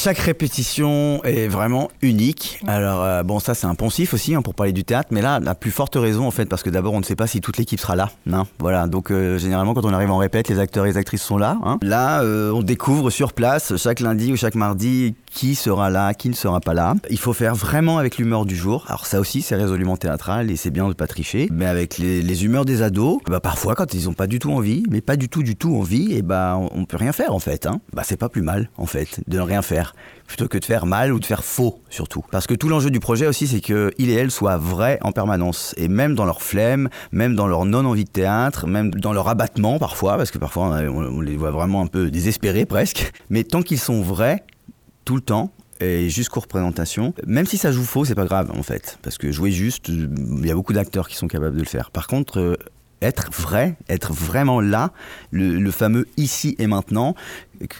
Chaque 0.00 0.18
répétition 0.18 1.20
est 1.24 1.48
vraiment 1.48 1.90
unique. 2.02 2.60
Alors 2.68 3.02
euh, 3.02 3.24
bon, 3.24 3.40
ça 3.40 3.54
c'est 3.54 3.66
un 3.66 3.74
poncif 3.74 4.14
aussi 4.14 4.32
hein, 4.32 4.42
pour 4.42 4.54
parler 4.54 4.72
du 4.72 4.84
théâtre, 4.84 5.08
mais 5.10 5.20
là 5.20 5.40
la 5.40 5.56
plus 5.56 5.72
forte 5.72 5.96
raison 5.96 6.24
en 6.24 6.30
fait 6.30 6.46
parce 6.46 6.62
que 6.62 6.70
d'abord 6.70 6.92
on 6.94 7.00
ne 7.00 7.04
sait 7.04 7.16
pas 7.16 7.26
si 7.26 7.40
toute 7.40 7.56
l'équipe 7.58 7.80
sera 7.80 7.96
là. 7.96 8.08
hein. 8.32 8.46
Voilà, 8.60 8.86
donc 8.86 9.10
euh, 9.10 9.38
généralement 9.38 9.74
quand 9.74 9.84
on 9.84 9.92
arrive 9.92 10.12
en 10.12 10.18
répète, 10.18 10.48
les 10.48 10.60
acteurs 10.60 10.86
et 10.86 10.90
les 10.90 10.96
actrices 10.98 11.22
sont 11.22 11.36
là. 11.36 11.58
hein. 11.64 11.78
Là, 11.82 12.22
euh, 12.22 12.52
on 12.52 12.62
découvre 12.62 13.10
sur 13.10 13.32
place 13.32 13.76
chaque 13.76 13.98
lundi 13.98 14.32
ou 14.32 14.36
chaque 14.36 14.54
mardi 14.54 15.16
qui 15.32 15.56
sera 15.56 15.90
là, 15.90 16.14
qui 16.14 16.28
ne 16.28 16.34
sera 16.34 16.60
pas 16.60 16.74
là. 16.74 16.94
Il 17.10 17.18
faut 17.18 17.32
faire 17.32 17.56
vraiment 17.56 17.98
avec 17.98 18.18
l'humeur 18.18 18.46
du 18.46 18.54
jour. 18.54 18.84
Alors 18.86 19.04
ça 19.04 19.18
aussi 19.18 19.42
c'est 19.42 19.56
résolument 19.56 19.96
théâtral 19.96 20.52
et 20.52 20.56
c'est 20.56 20.70
bien 20.70 20.86
de 20.88 20.92
pas 20.94 21.08
tricher, 21.08 21.48
mais 21.50 21.66
avec 21.66 21.98
les, 21.98 22.22
les 22.22 22.44
humeurs 22.44 22.64
des 22.64 22.82
ados, 22.82 23.18
bah 23.26 23.40
parfois 23.40 23.74
quand 23.74 23.92
ils 23.94 24.08
ont 24.08 24.14
pas 24.14 24.28
du 24.28 24.38
tout 24.38 24.52
envie, 24.52 24.84
mais 24.88 25.00
pas 25.00 25.16
du 25.16 25.28
tout 25.28 25.42
du 25.42 25.56
tout 25.56 25.74
envie, 25.76 26.12
et 26.14 26.22
bah 26.22 26.56
on, 26.56 26.82
on 26.82 26.84
peut 26.84 26.96
rien 26.96 27.12
faire 27.12 27.34
en 27.34 27.40
fait. 27.40 27.66
Hein. 27.66 27.80
Bah 27.92 28.02
c'est 28.04 28.16
pas 28.16 28.28
plus 28.28 28.42
mal 28.42 28.70
en 28.78 28.86
fait 28.86 29.20
de 29.26 29.38
ne 29.38 29.42
rien 29.42 29.60
faire 29.60 29.87
plutôt 30.26 30.46
que 30.46 30.58
de 30.58 30.64
faire 30.64 30.86
mal 30.86 31.12
ou 31.12 31.18
de 31.18 31.26
faire 31.26 31.42
faux 31.42 31.80
surtout. 31.90 32.24
Parce 32.30 32.46
que 32.46 32.54
tout 32.54 32.68
l'enjeu 32.68 32.90
du 32.90 33.00
projet 33.00 33.26
aussi, 33.26 33.46
c'est 33.46 33.60
que 33.60 33.90
il 33.98 34.10
et 34.10 34.14
elle 34.14 34.30
soient 34.30 34.58
vrais 34.58 34.98
en 35.02 35.10
permanence. 35.10 35.74
Et 35.76 35.88
même 35.88 36.14
dans 36.14 36.24
leur 36.24 36.42
flemme, 36.42 36.88
même 37.12 37.34
dans 37.34 37.48
leur 37.48 37.64
non-envie 37.64 38.04
de 38.04 38.10
théâtre, 38.10 38.66
même 38.66 38.90
dans 38.90 39.12
leur 39.12 39.28
abattement 39.28 39.78
parfois, 39.78 40.16
parce 40.16 40.30
que 40.30 40.38
parfois 40.38 40.80
on, 40.90 41.20
les 41.20 41.36
voit 41.36 41.50
vraiment 41.50 41.82
un 41.82 41.86
peu 41.86 42.10
désespérés 42.10 42.66
presque. 42.66 43.10
Mais 43.30 43.44
tant 43.44 43.62
qu'ils 43.62 43.78
sont 43.78 44.02
vrais, 44.02 44.44
tout 45.04 45.16
le 45.16 45.22
temps, 45.22 45.52
et 45.80 46.08
jusqu'aux 46.08 46.40
représentations, 46.40 47.14
même 47.26 47.46
si 47.46 47.56
ça 47.56 47.72
joue 47.72 47.84
faux, 47.84 48.04
c'est 48.04 48.14
pas 48.14 48.24
grave 48.24 48.50
en 48.56 48.62
fait. 48.62 48.98
Parce 49.02 49.16
que 49.16 49.32
jouer 49.32 49.50
juste, 49.50 49.88
il 49.88 50.44
y 50.46 50.50
a 50.50 50.54
beaucoup 50.54 50.72
d'acteurs 50.72 51.08
qui 51.08 51.16
sont 51.16 51.28
capables 51.28 51.56
de 51.56 51.62
le 51.62 51.68
faire. 51.68 51.90
Par 51.90 52.08
contre, 52.08 52.40
euh, 52.40 52.56
être 53.00 53.30
vrai, 53.32 53.76
être 53.88 54.12
vraiment 54.12 54.60
là, 54.60 54.92
le 55.30 55.70
fameux 55.70 56.08
ici 56.16 56.56
et 56.58 56.66
maintenant, 56.66 57.14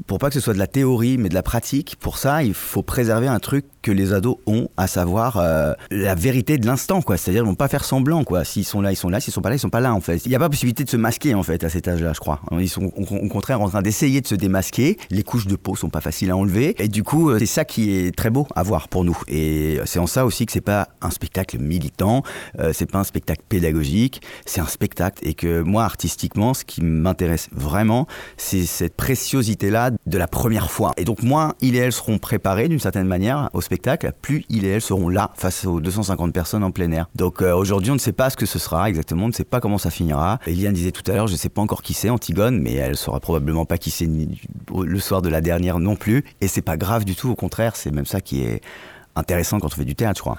pour 0.07 0.19
pas 0.19 0.29
que 0.29 0.35
ce 0.35 0.41
soit 0.41 0.55
de 0.55 0.59
la 0.59 0.67
théorie 0.67 1.19
mais 1.19 1.29
de 1.29 1.35
la 1.35 1.43
pratique, 1.43 1.97
pour 2.01 2.19
ça 2.19 2.43
il 2.43 2.55
faut 2.55 2.83
préserver 2.83 3.29
un 3.29 3.39
truc 3.39 3.65
que 3.83 3.93
les 3.93 4.13
ados 4.13 4.37
ont, 4.47 4.69
à 4.77 4.87
savoir 4.87 5.39
euh, 5.39 5.73
la 5.91 6.15
vérité 6.15 6.59
de 6.59 6.67
l'instant, 6.67 7.01
quoi. 7.01 7.17
C'est-à-dire 7.17 7.43
ils 7.43 7.47
vont 7.47 7.55
pas 7.55 7.69
faire 7.69 7.85
semblant, 7.85 8.23
quoi. 8.25 8.45
S'ils 8.45 8.67
sont 8.67 8.83
là, 8.83 8.93
ils 8.93 8.97
sont 8.97 9.09
là. 9.09 9.19
S'ils 9.19 9.33
sont 9.33 9.41
pas 9.41 9.49
là, 9.49 9.57
ils 9.57 9.61
sont 9.61 9.71
pas 9.71 9.81
là, 9.81 9.95
en 9.95 10.01
fait. 10.01 10.27
Il 10.27 10.29
n'y 10.29 10.35
a 10.35 10.39
pas 10.39 10.49
possibilité 10.49 10.85
de 10.85 10.91
se 10.91 10.97
masquer, 10.97 11.35
en 11.35 11.43
fait, 11.43 11.65
à 11.65 11.71
cet 11.71 11.89
âge-là, 11.89 12.13
je 12.13 12.21
crois. 12.21 12.41
Ils 12.53 12.69
sont 12.69 12.93
au, 12.97 13.29
contraire 13.29 13.61
en 13.61 13.69
train 13.69 13.81
d'essayer 13.81 14.21
de 14.21 14.27
se 14.27 14.35
démasquer. 14.35 14.99
Les 15.11 15.23
couches 15.23 15.47
de 15.47 15.57
peau 15.57 15.75
sont 15.75 15.89
pas 15.89 16.01
faciles 16.01 16.31
à 16.31 16.37
enlever, 16.37 16.75
et 16.79 16.89
du 16.89 17.03
coup 17.03 17.31
euh, 17.31 17.39
c'est 17.39 17.47
ça 17.47 17.65
qui 17.65 17.91
est 17.91 18.15
très 18.15 18.31
beau 18.31 18.47
à 18.55 18.63
voir 18.63 18.89
pour 18.89 19.05
nous. 19.05 19.19
Et 19.27 19.81
c'est 19.87 19.99
en 19.99 20.07
ça 20.07 20.27
aussi 20.27 20.45
que 20.45 20.53
c'est 20.53 20.61
pas 20.61 20.89
un 21.01 21.11
spectacle 21.11 21.59
militant, 21.59 22.23
euh, 22.59 22.73
c'est 22.75 22.91
pas 22.91 22.99
un 22.99 23.05
spectacle 23.05 23.43
pédagogique, 23.49 24.23
c'est 24.45 24.61
un 24.61 24.67
spectacle. 24.67 25.27
Et 25.27 25.35
que 25.35 25.63
moi 25.63 25.85
artistiquement, 25.85 26.55
ce 26.55 26.65
qui 26.65 26.83
m'intéresse 26.83 27.49
vraiment, 27.53 28.07
c'est 28.37 28.67
cette 28.67 28.97
préciosité 28.97 29.68
là 29.71 29.91
de 30.07 30.19
la 30.19 30.27
première 30.27 30.71
fois. 30.71 30.93
Et 30.97 31.05
donc 31.05 31.23
moins 31.23 31.55
il 31.61 31.75
et 31.75 31.79
elle 31.79 31.93
seront 31.93 32.19
préparés 32.19 32.69
d'une 32.69 32.81
certaine 32.81 33.07
manière 33.07 33.51
au 33.53 33.61
spectacle, 33.61 34.13
plus 34.23 34.45
il 34.49 34.65
et 34.65 34.69
elle 34.69 34.83
seront 34.83 35.09
là 35.09 35.31
face 35.35 35.65
aux 35.65 35.81
250 35.81 36.33
personnes 36.33 36.65
en 36.65 36.71
plein 36.71 36.91
air. 36.93 37.07
Donc 37.15 37.43
euh, 37.43 37.55
aujourd'hui 37.55 37.91
on 37.91 37.95
ne 37.95 38.01
sait 38.01 38.13
pas 38.13 38.31
ce 38.31 38.37
que 38.37 38.47
ce 38.47 38.59
sera 38.59 38.89
exactement, 38.89 39.25
on 39.25 39.29
ne 39.29 39.33
sait 39.33 39.45
pas 39.45 39.61
comment 39.61 39.79
ça 39.79 39.91
finira. 39.91 40.39
Eliane 40.47 40.75
disait 40.75 40.93
tout 40.93 41.09
à 41.11 41.15
l'heure, 41.15 41.27
je 41.27 41.33
ne 41.33 41.39
sais 41.39 41.49
pas 41.49 41.63
encore 41.63 41.83
qui 41.83 41.95
c'est 41.95 42.11
Antigone, 42.11 42.61
mais 42.61 42.75
elle 42.75 42.97
saura 42.97 43.21
probablement 43.21 43.65
pas 43.65 43.79
qui 43.79 43.91
c'est 43.91 44.09
le 44.09 45.01
soir 45.01 45.23
de 45.23 45.29
la 45.29 45.41
dernière 45.41 45.79
non 45.79 45.97
plus. 45.97 46.25
Et 46.41 46.49
c'est 46.49 46.63
pas 46.63 46.77
grave 46.77 47.05
du 47.05 47.15
tout, 47.15 47.31
au 47.31 47.35
contraire, 47.35 47.77
c'est 47.77 47.91
même 47.91 48.07
ça 48.07 48.21
qui 48.21 48.43
est 48.43 48.61
intéressant 49.17 49.59
quand 49.59 49.67
on 49.67 49.77
fait 49.77 49.85
du 49.85 49.95
théâtre, 49.95 50.19
je 50.19 50.23
crois. 50.23 50.39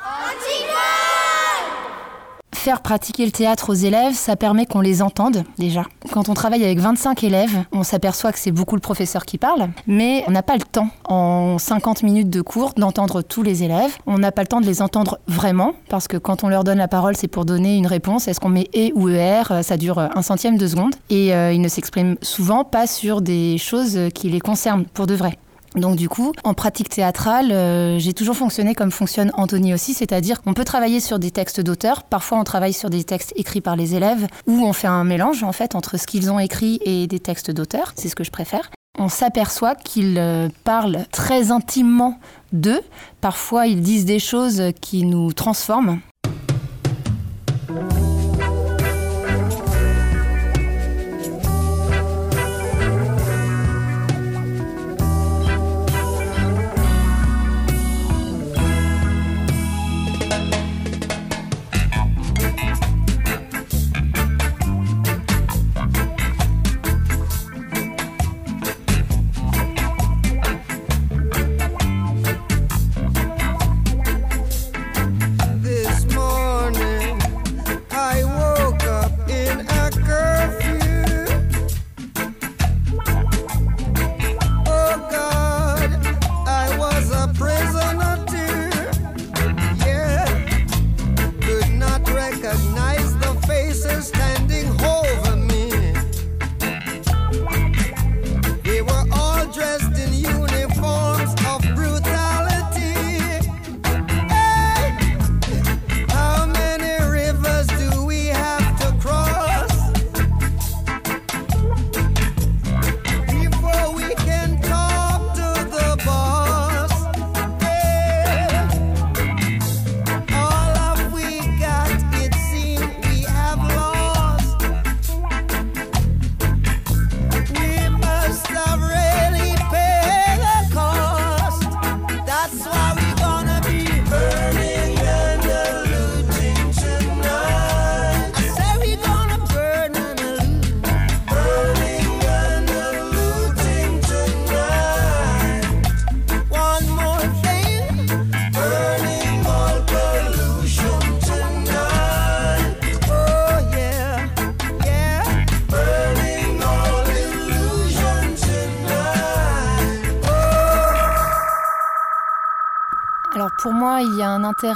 Faire 2.60 2.82
pratiquer 2.82 3.26
le 3.26 3.32
théâtre 3.32 3.70
aux 3.70 3.74
élèves, 3.74 4.16
ça 4.16 4.36
permet 4.36 4.66
qu'on 4.66 4.82
les 4.82 5.02
entende 5.02 5.46
déjà. 5.58 5.86
Quand 6.12 6.28
on 6.28 6.34
travaille 6.34 6.62
avec 6.66 6.78
25 6.80 7.24
élèves, 7.24 7.64
on 7.72 7.84
s'aperçoit 7.84 8.34
que 8.34 8.38
c'est 8.38 8.52
beaucoup 8.52 8.76
le 8.76 8.82
professeur 8.82 9.24
qui 9.24 9.38
parle, 9.38 9.70
mais 9.88 10.26
on 10.28 10.32
n'a 10.32 10.44
pas 10.44 10.58
le 10.58 10.64
temps 10.64 10.90
en 11.06 11.58
50 11.58 12.04
minutes 12.04 12.30
de 12.30 12.42
cours 12.42 12.74
d'entendre 12.76 13.22
tous 13.22 13.44
les 13.44 13.64
élèves. 13.64 13.96
On 14.06 14.18
n'a 14.18 14.34
pas 14.34 14.42
le 14.42 14.50
temps 14.50 14.60
de 14.60 14.66
les 14.66 14.82
entendre 14.82 15.20
vraiment, 15.26 15.72
parce 15.88 16.10
que 16.10 16.18
quand 16.18 16.44
on 16.44 16.50
leur 16.50 16.66
donne 16.66 16.80
la 16.80 16.90
parole, 16.90 17.16
c'est 17.16 17.30
pour 17.30 17.46
donner 17.46 17.78
une 17.78 17.88
réponse. 17.88 18.28
Est-ce 18.28 18.42
qu'on 18.42 18.50
met 18.50 18.68
et 18.74 18.92
ou 18.94 19.08
er 19.08 19.64
Ça 19.64 19.78
dure 19.78 19.98
un 19.98 20.22
centième 20.22 20.58
de 20.58 20.68
seconde. 20.68 20.96
Et 21.10 21.34
euh, 21.34 21.54
ils 21.54 21.62
ne 21.62 21.70
s'expriment 21.70 22.18
souvent 22.22 22.66
pas 22.66 22.88
sur 22.88 23.22
des 23.22 23.58
choses 23.58 23.98
qui 24.14 24.30
les 24.30 24.42
concernent 24.42 24.84
pour 24.84 25.08
de 25.08 25.16
vrai. 25.16 25.40
Donc 25.76 25.96
du 25.96 26.10
coup, 26.10 26.34
en 26.44 26.54
pratique 26.54 26.90
théâtrale, 26.90 27.52
euh, 27.52 28.00
j'ai 28.00 28.14
toujours 28.14 28.36
fonctionné 28.36 28.74
comme 28.74 28.92
fonctionne 28.92 29.32
Anthony 29.36 29.74
aussi, 29.74 29.94
c'est-à-dire 29.94 30.42
qu'on 30.42 30.54
peut 30.54 30.66
travailler 30.66 31.00
sur 31.00 31.20
des 31.20 31.32
textes 31.32 31.62
d'auteurs, 31.62 32.04
parfois 32.04 32.40
on 32.40 32.44
travaille 32.44 32.74
sur 32.74 32.90
des 32.90 33.04
textes 33.04 33.34
écrits 33.36 33.62
par 33.62 33.76
les 33.76 33.96
élèves, 33.96 34.28
ou 34.48 34.66
on 34.66 34.74
fait 34.74 34.88
un 34.88 35.04
mélange 35.04 35.44
en 35.44 35.52
fait 35.52 35.76
entre 35.76 35.98
ce 35.98 36.08
qu'ils 36.08 36.32
ont 36.32 36.40
écrit 36.40 36.80
et 36.84 37.08
des 37.08 37.20
textes 37.20 37.52
d'auteurs, 37.52 37.94
c'est 37.96 38.10
ce 38.10 38.16
que 38.16 38.24
je 38.24 38.32
préfère. 38.32 38.72
On 38.98 39.10
s'aperçoit 39.10 39.76
qu'ils 39.76 40.18
euh, 40.18 40.50
parlent 40.64 41.06
très 41.12 41.52
intimement 41.52 42.20
d'eux, 42.52 42.82
parfois 43.22 43.68
ils 43.68 43.82
disent 43.82 44.06
des 44.06 44.20
choses 44.20 44.64
qui 44.82 45.06
nous 45.06 45.34
transforment. 45.34 46.00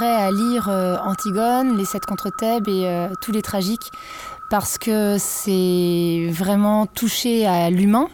À 0.02 0.30
lire 0.30 0.68
euh, 0.68 0.96
Antigone, 1.04 1.76
Les 1.76 1.84
Sept 1.84 2.04
contre 2.04 2.30
Thèbes 2.36 2.68
et 2.68 2.86
euh, 2.86 3.08
tous 3.22 3.30
les 3.30 3.42
tragiques, 3.42 3.90
parce 4.50 4.76
que 4.76 5.16
c'est 5.18 6.28
vraiment 6.30 6.86
touché 6.86 7.46
à 7.46 7.70
l'humain, 7.70 8.08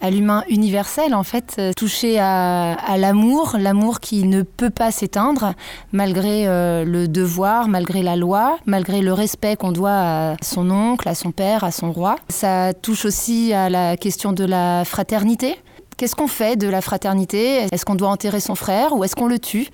à 0.00 0.10
l'humain 0.10 0.42
universel, 0.48 1.14
en 1.14 1.22
fait, 1.22 1.56
euh, 1.58 1.72
toucher 1.72 2.18
à, 2.18 2.96
l'amour, 2.98 3.56
l'amour 3.58 4.00
qui 4.00 4.24
ne 4.24 4.42
peut 4.42 4.70
pas 4.70 4.90
s'éteindre, 4.90 5.54
malgré 5.92 6.46
le 6.84 7.06
devoir, 7.06 7.68
malgré 7.68 8.02
la 8.02 8.16
loi, 8.16 8.58
malgré 8.66 9.00
le 9.00 9.12
respect 9.12 9.56
qu'on 9.56 9.72
doit 9.72 9.90
à 9.90 10.36
son 10.42 10.68
oncle, 10.70 11.08
à 11.08 11.14
son 11.14 11.30
père, 11.30 11.62
à 11.62 11.70
son 11.70 11.92
roi. 11.92 12.16
Ça 12.28 12.72
touche 12.74 13.04
aussi 13.04 13.52
à 13.52 13.70
la 13.70 13.96
question 13.96 14.32
de 14.32 14.44
la 14.44 14.84
fraternité. 14.84 15.56
Qu'est-ce 16.00 16.16
qu'on 16.16 16.28
fait 16.28 16.56
de 16.56 16.66
la 16.66 16.80
fraternité? 16.80 17.66
Est-ce 17.70 17.84
qu'on 17.84 17.94
doit 17.94 18.08
enterrer 18.08 18.40
son 18.40 18.54
frère 18.54 18.96
ou 18.96 19.04
est-ce 19.04 19.14
qu'on 19.14 19.28
le 19.28 19.38
tue? 19.38 19.68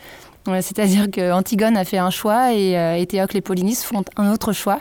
C'est-à-dire 0.60 1.10
que 1.10 1.32
Antigone 1.32 1.76
a 1.76 1.84
fait 1.84 1.98
un 1.98 2.10
choix 2.10 2.52
et, 2.52 2.78
euh, 2.78 2.96
et 2.96 3.06
Théocle 3.06 3.36
et 3.36 3.40
Polynice 3.40 3.84
font 3.84 4.04
un 4.16 4.32
autre 4.32 4.52
choix. 4.52 4.78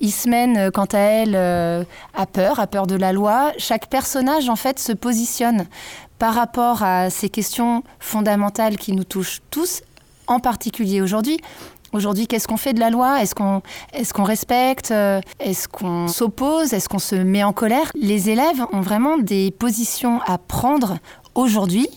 Ismène, 0.00 0.56
euh, 0.56 0.70
quant 0.70 0.86
à 0.92 0.98
elle, 0.98 1.34
euh, 1.34 1.84
a 2.14 2.26
peur, 2.26 2.60
a 2.60 2.66
peur 2.66 2.86
de 2.86 2.96
la 2.96 3.12
loi. 3.12 3.52
Chaque 3.58 3.88
personnage, 3.88 4.48
en 4.48 4.56
fait, 4.56 4.78
se 4.78 4.92
positionne 4.92 5.66
par 6.18 6.34
rapport 6.34 6.82
à 6.82 7.10
ces 7.10 7.28
questions 7.28 7.82
fondamentales 7.98 8.76
qui 8.76 8.92
nous 8.92 9.04
touchent 9.04 9.40
tous, 9.50 9.82
en 10.26 10.38
particulier 10.38 11.00
aujourd'hui. 11.00 11.38
Aujourd'hui, 11.92 12.28
qu'est-ce 12.28 12.46
qu'on 12.46 12.56
fait 12.56 12.72
de 12.72 12.78
la 12.78 12.90
loi? 12.90 13.20
Est-ce 13.20 13.34
qu'on 13.34 13.62
est 13.94 14.24
respecte? 14.24 14.92
Euh, 14.92 15.20
Est-ce 15.40 15.66
qu'on 15.66 16.06
s'oppose? 16.06 16.72
Est-ce 16.72 16.88
qu'on 16.88 17.00
se 17.00 17.16
met 17.16 17.42
en 17.42 17.52
colère? 17.52 17.90
Les 17.94 18.30
élèves 18.30 18.64
ont 18.72 18.80
vraiment 18.80 19.18
des 19.18 19.50
positions 19.50 20.20
à 20.26 20.38
prendre 20.38 20.98
aujourd'hui 21.34 21.88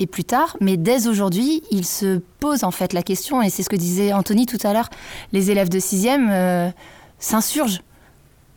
et 0.00 0.06
plus 0.06 0.24
tard, 0.24 0.56
mais 0.60 0.76
dès 0.76 1.06
aujourd'hui, 1.06 1.62
ils 1.70 1.84
se 1.84 2.20
posent 2.40 2.64
en 2.64 2.70
fait 2.70 2.92
la 2.92 3.02
question, 3.02 3.42
et 3.42 3.50
c'est 3.50 3.62
ce 3.62 3.68
que 3.68 3.76
disait 3.76 4.12
Anthony 4.12 4.46
tout 4.46 4.58
à 4.64 4.72
l'heure, 4.72 4.88
les 5.32 5.50
élèves 5.50 5.68
de 5.68 5.78
6e 5.78 6.30
euh, 6.30 6.70
s'insurgent 7.18 7.82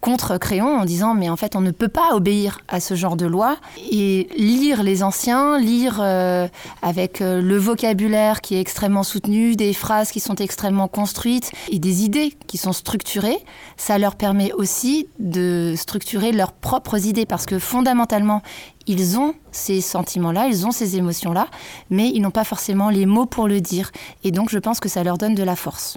contre 0.03 0.37
Créon 0.37 0.79
en 0.79 0.83
disant 0.83 1.13
mais 1.13 1.29
en 1.29 1.37
fait 1.37 1.55
on 1.55 1.61
ne 1.61 1.71
peut 1.71 1.87
pas 1.87 2.13
obéir 2.13 2.59
à 2.67 2.81
ce 2.81 2.93
genre 2.93 3.15
de 3.15 3.25
loi 3.25 3.55
et 3.89 4.27
lire 4.37 4.83
les 4.83 5.01
anciens, 5.01 5.57
lire 5.57 5.99
euh, 6.01 6.49
avec 6.81 7.21
euh, 7.21 7.41
le 7.41 7.57
vocabulaire 7.57 8.41
qui 8.41 8.55
est 8.55 8.59
extrêmement 8.59 9.03
soutenu, 9.03 9.55
des 9.55 9.73
phrases 9.73 10.11
qui 10.11 10.19
sont 10.19 10.35
extrêmement 10.35 10.89
construites 10.89 11.53
et 11.69 11.79
des 11.79 12.03
idées 12.03 12.33
qui 12.47 12.57
sont 12.57 12.73
structurées, 12.73 13.37
ça 13.77 13.97
leur 13.97 14.15
permet 14.15 14.51
aussi 14.51 15.07
de 15.19 15.73
structurer 15.77 16.33
leurs 16.33 16.51
propres 16.51 17.07
idées 17.07 17.25
parce 17.25 17.45
que 17.45 17.57
fondamentalement 17.57 18.41
ils 18.87 19.17
ont 19.17 19.33
ces 19.53 19.79
sentiments-là, 19.79 20.47
ils 20.47 20.67
ont 20.67 20.71
ces 20.71 20.97
émotions-là, 20.97 21.47
mais 21.89 22.09
ils 22.09 22.21
n'ont 22.21 22.29
pas 22.29 22.43
forcément 22.43 22.89
les 22.89 23.05
mots 23.05 23.25
pour 23.25 23.47
le 23.47 23.61
dire 23.61 23.89
et 24.25 24.31
donc 24.31 24.49
je 24.49 24.59
pense 24.59 24.81
que 24.81 24.89
ça 24.89 25.01
leur 25.01 25.17
donne 25.17 25.33
de 25.33 25.43
la 25.43 25.55
force. 25.55 25.95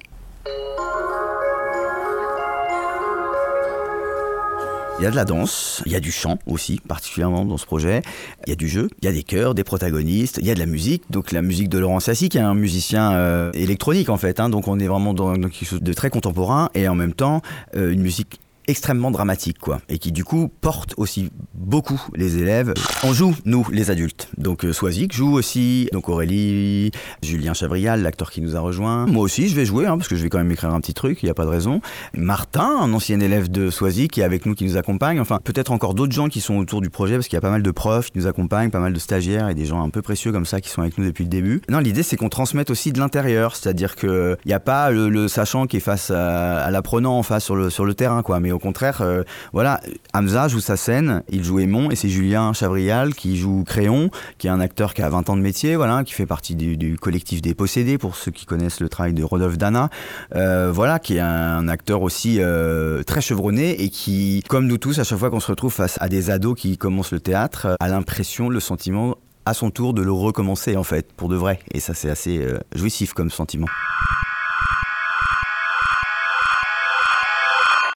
Il 4.99 5.03
y 5.03 5.07
a 5.07 5.11
de 5.11 5.17
la 5.17 5.27
danse, 5.27 5.83
il 5.85 5.93
y 5.93 5.95
a 5.95 6.01
du 6.01 6.11
chant 6.11 6.39
aussi, 6.47 6.81
particulièrement 6.89 7.45
dans 7.45 7.59
ce 7.59 7.67
projet. 7.67 8.01
Il 8.47 8.51
y 8.51 8.53
a 8.53 8.57
du 8.57 8.67
jeu, 8.67 8.89
il 9.03 9.05
y 9.05 9.09
a 9.09 9.13
des 9.13 9.23
chœurs, 9.23 9.55
des 9.55 9.63
protagonistes, 9.63 10.39
il 10.41 10.47
y 10.47 10.51
a 10.51 10.55
de 10.55 10.59
la 10.59 10.65
musique. 10.65 11.03
Donc 11.11 11.33
la 11.33 11.43
musique 11.43 11.69
de 11.69 11.79
Laurent 11.79 12.01
Sassi, 12.01 12.31
qui 12.31 12.39
est 12.39 12.41
un 12.41 12.55
musicien 12.55 13.13
euh, 13.13 13.53
électronique 13.53 14.09
en 14.09 14.17
fait. 14.17 14.41
hein. 14.41 14.49
donc 14.49 14.69
on 14.69 14.79
est 14.79 14.87
vraiment 14.87 15.13
dans, 15.13 15.35
quelque 15.35 15.67
chose 15.67 15.83
de 15.83 15.93
très 15.93 16.09
contemporain 16.09 16.71
et 16.75 16.89
en 16.89 16.95
même 16.95 17.13
temps 17.13 17.43
euh, 17.77 17.93
une 17.93 18.01
musique 18.01 18.41
extrêmement 18.69 19.11
dramatique 19.11 19.59
quoi. 19.59 19.81
Et 19.89 19.99
qui 19.99 20.13
du 20.13 20.25
coup 20.25 20.51
porte 20.61 20.95
aussi 20.97 21.31
beaucoup 21.55 22.01
les 22.15 22.39
élèves. 22.39 22.75
On 23.05 23.13
joue 23.13 23.35
nous 23.45 23.67
les 23.71 23.91
adultes. 23.91 24.29
Donc 24.39 24.65
euh, 24.65 24.73
Swazik 24.73 25.15
joue 25.15 25.33
aussi 25.33 25.89
donc 25.93 26.09
Aurélie 26.09 26.91
Julien 27.23 27.55
Chabrial 27.55 28.03
l'acteur 28.03 28.31
qui 28.31 28.41
nous 28.41 28.57
a 28.57 28.61
rejoint. 28.61 29.07
Moi 29.07 29.23
aussi 29.23 29.49
je 29.49 29.55
vais 29.57 29.65
jouer 29.65 29.87
hein, 29.87 29.97
parce 29.97 30.09
que 30.09 30.17
je 30.17 30.23
vais 30.23 30.29
quand 30.29 30.39
même 30.39 30.51
écrire 30.51 30.73
un 30.73 30.81
petit 30.81 30.95
truc 30.95 31.23
il 31.23 31.27
n'y 31.27 31.31
a 31.31 31.35
pas 31.35 31.45
de 31.45 31.51
raison. 31.51 31.81
Martin 32.15 32.79
un 32.81 32.93
ancien 32.93 33.21
élève 33.21 33.51
de 33.51 33.71
Swazik 33.71 34.13
qui 34.13 34.21
est 34.21 34.25
avec 34.25 34.47
nous 34.47 34.55
qui 34.55 34.65
nous 34.65 34.77
accompagne. 34.77 35.21
Enfin 35.21 35.41
peut-être 35.43 35.73
encore 35.73 35.95
d'autres 35.95 36.13
gens 36.13 36.29
qui 36.29 36.41
sont 36.41 36.57
autour 36.57 36.81
du 36.81 36.91
projet 36.91 37.15
parce 37.15 37.29
qu'il 37.29 37.37
y 37.37 37.39
a 37.39 37.43
pas 37.43 37.51
mal 37.51 37.63
de 37.63 37.71
profs 37.71 38.11
qui 38.11 38.19
nous 38.19 38.27
accompagnent 38.27 38.71
pas 38.71 38.81
mal 38.81 38.93
de 38.93 38.99
stagiaires 38.99 39.49
et 39.49 39.55
des 39.55 39.67
gens 39.67 39.83
un 39.83 39.91
peu 39.91 40.03
précieux 40.03 40.33
comme 40.33 40.47
ça 40.47 40.61
qui 40.61 40.71
sont 40.71 40.83
avec 40.83 40.99
nous 40.99 41.05
depuis 41.05 41.25
le 41.25 41.31
début. 41.31 41.63
Non 41.69 41.79
l'idée 41.79 42.03
c'est 42.03 42.17
qu'on 42.17 42.29
transmette 42.29 42.71
aussi 42.71 42.93
de 42.93 42.99
l'intérieur. 42.99 43.55
C'est-à-dire 43.57 43.97
que 43.97 44.37
il 44.45 44.49
n'y 44.49 44.55
a 44.55 44.61
pas 44.61 44.91
le, 44.91 45.09
le 45.09 45.29
sachant 45.29 45.67
qui 45.67 45.77
est 45.77 45.81
face 45.81 46.11
à, 46.11 46.65
à 46.65 46.71
l'apprenant 46.71 47.19
en 47.19 47.23
face 47.23 47.45
sur 47.45 47.57
le, 47.57 47.71
sur 47.71 47.85
le 47.85 47.95
terrain 47.95 48.23
quoi. 48.23 48.41
Mais 48.41 48.53
au 48.57 48.59
contraire 48.59 49.03
euh, 49.03 49.23
voilà 49.53 49.81
Hamza 50.15 50.49
joue 50.49 50.61
sa 50.61 50.77
scène 50.77 51.23
il 51.29 51.45
joue 51.45 51.61
Aimon 51.61 51.91
et 51.91 51.97
c'est 51.97 52.09
Julien 52.09 52.53
Chabrial 52.53 53.15
qui 53.15 53.37
joue 53.37 53.65
Créon 53.65 54.11
qui 54.39 54.47
est 54.47 54.51
un 54.51 54.61
acteur 54.61 54.95
qui 54.95 55.03
a 55.03 55.09
20 55.09 55.31
ans 55.31 55.37
de 55.37 55.43
métier 55.43 55.77
voilà 55.77 56.03
qui 56.05 56.15
fait 56.15 56.27
partie 56.27 56.57
du, 56.57 56.97
collectif 56.99 57.43
des 57.43 57.55
possédés 57.55 57.99
pour 57.99 58.17
ceux 58.17 58.31
qui 58.31 58.47
connaissent 58.47 58.81
le 58.81 58.89
travail 58.89 59.13
de 59.13 59.23
Rodolphe 59.23 59.59
Dana 59.59 59.91
euh, 60.35 60.73
voilà 60.73 60.99
qui 60.99 61.17
est 61.17 61.21
un 61.21 61.69
acteur 61.69 62.03
aussi 62.03 62.39
euh, 62.41 63.03
très 63.03 63.21
chevronné 63.21 63.83
et 63.83 63.91
qui 63.91 64.43
comme 64.49 64.67
nous 64.67 64.79
tous 64.79 64.99
à 64.99 65.05
chaque 65.05 65.19
fois 65.19 65.31
qu'on 65.31 65.41
se 65.41 65.49
retrouve 65.49 65.73
face 65.73 65.99
à 66.01 66.09
des 66.09 66.31
ados 66.31 66.59
qui 66.59 66.79
commencent 66.79 67.13
le 67.13 67.21
théâtre 67.21 67.77
a 67.79 67.89
l'impression 67.89 68.49
le 68.49 68.61
sentiment 68.61 69.17
à 69.45 69.55
son 69.55 69.71
tour 69.71 69.95
de 69.95 70.03
le 70.03 70.13
recommencer 70.13 70.77
en 70.77 70.83
fait 70.83 71.13
pour 71.13 71.29
de 71.29 71.37
vrai. 71.37 71.61
Et 71.73 71.81
ça 71.81 71.95
c'est 71.95 72.11
assez 72.11 72.45
jouissif 72.75 73.13
comme 73.13 73.31
sentiment 73.31 73.69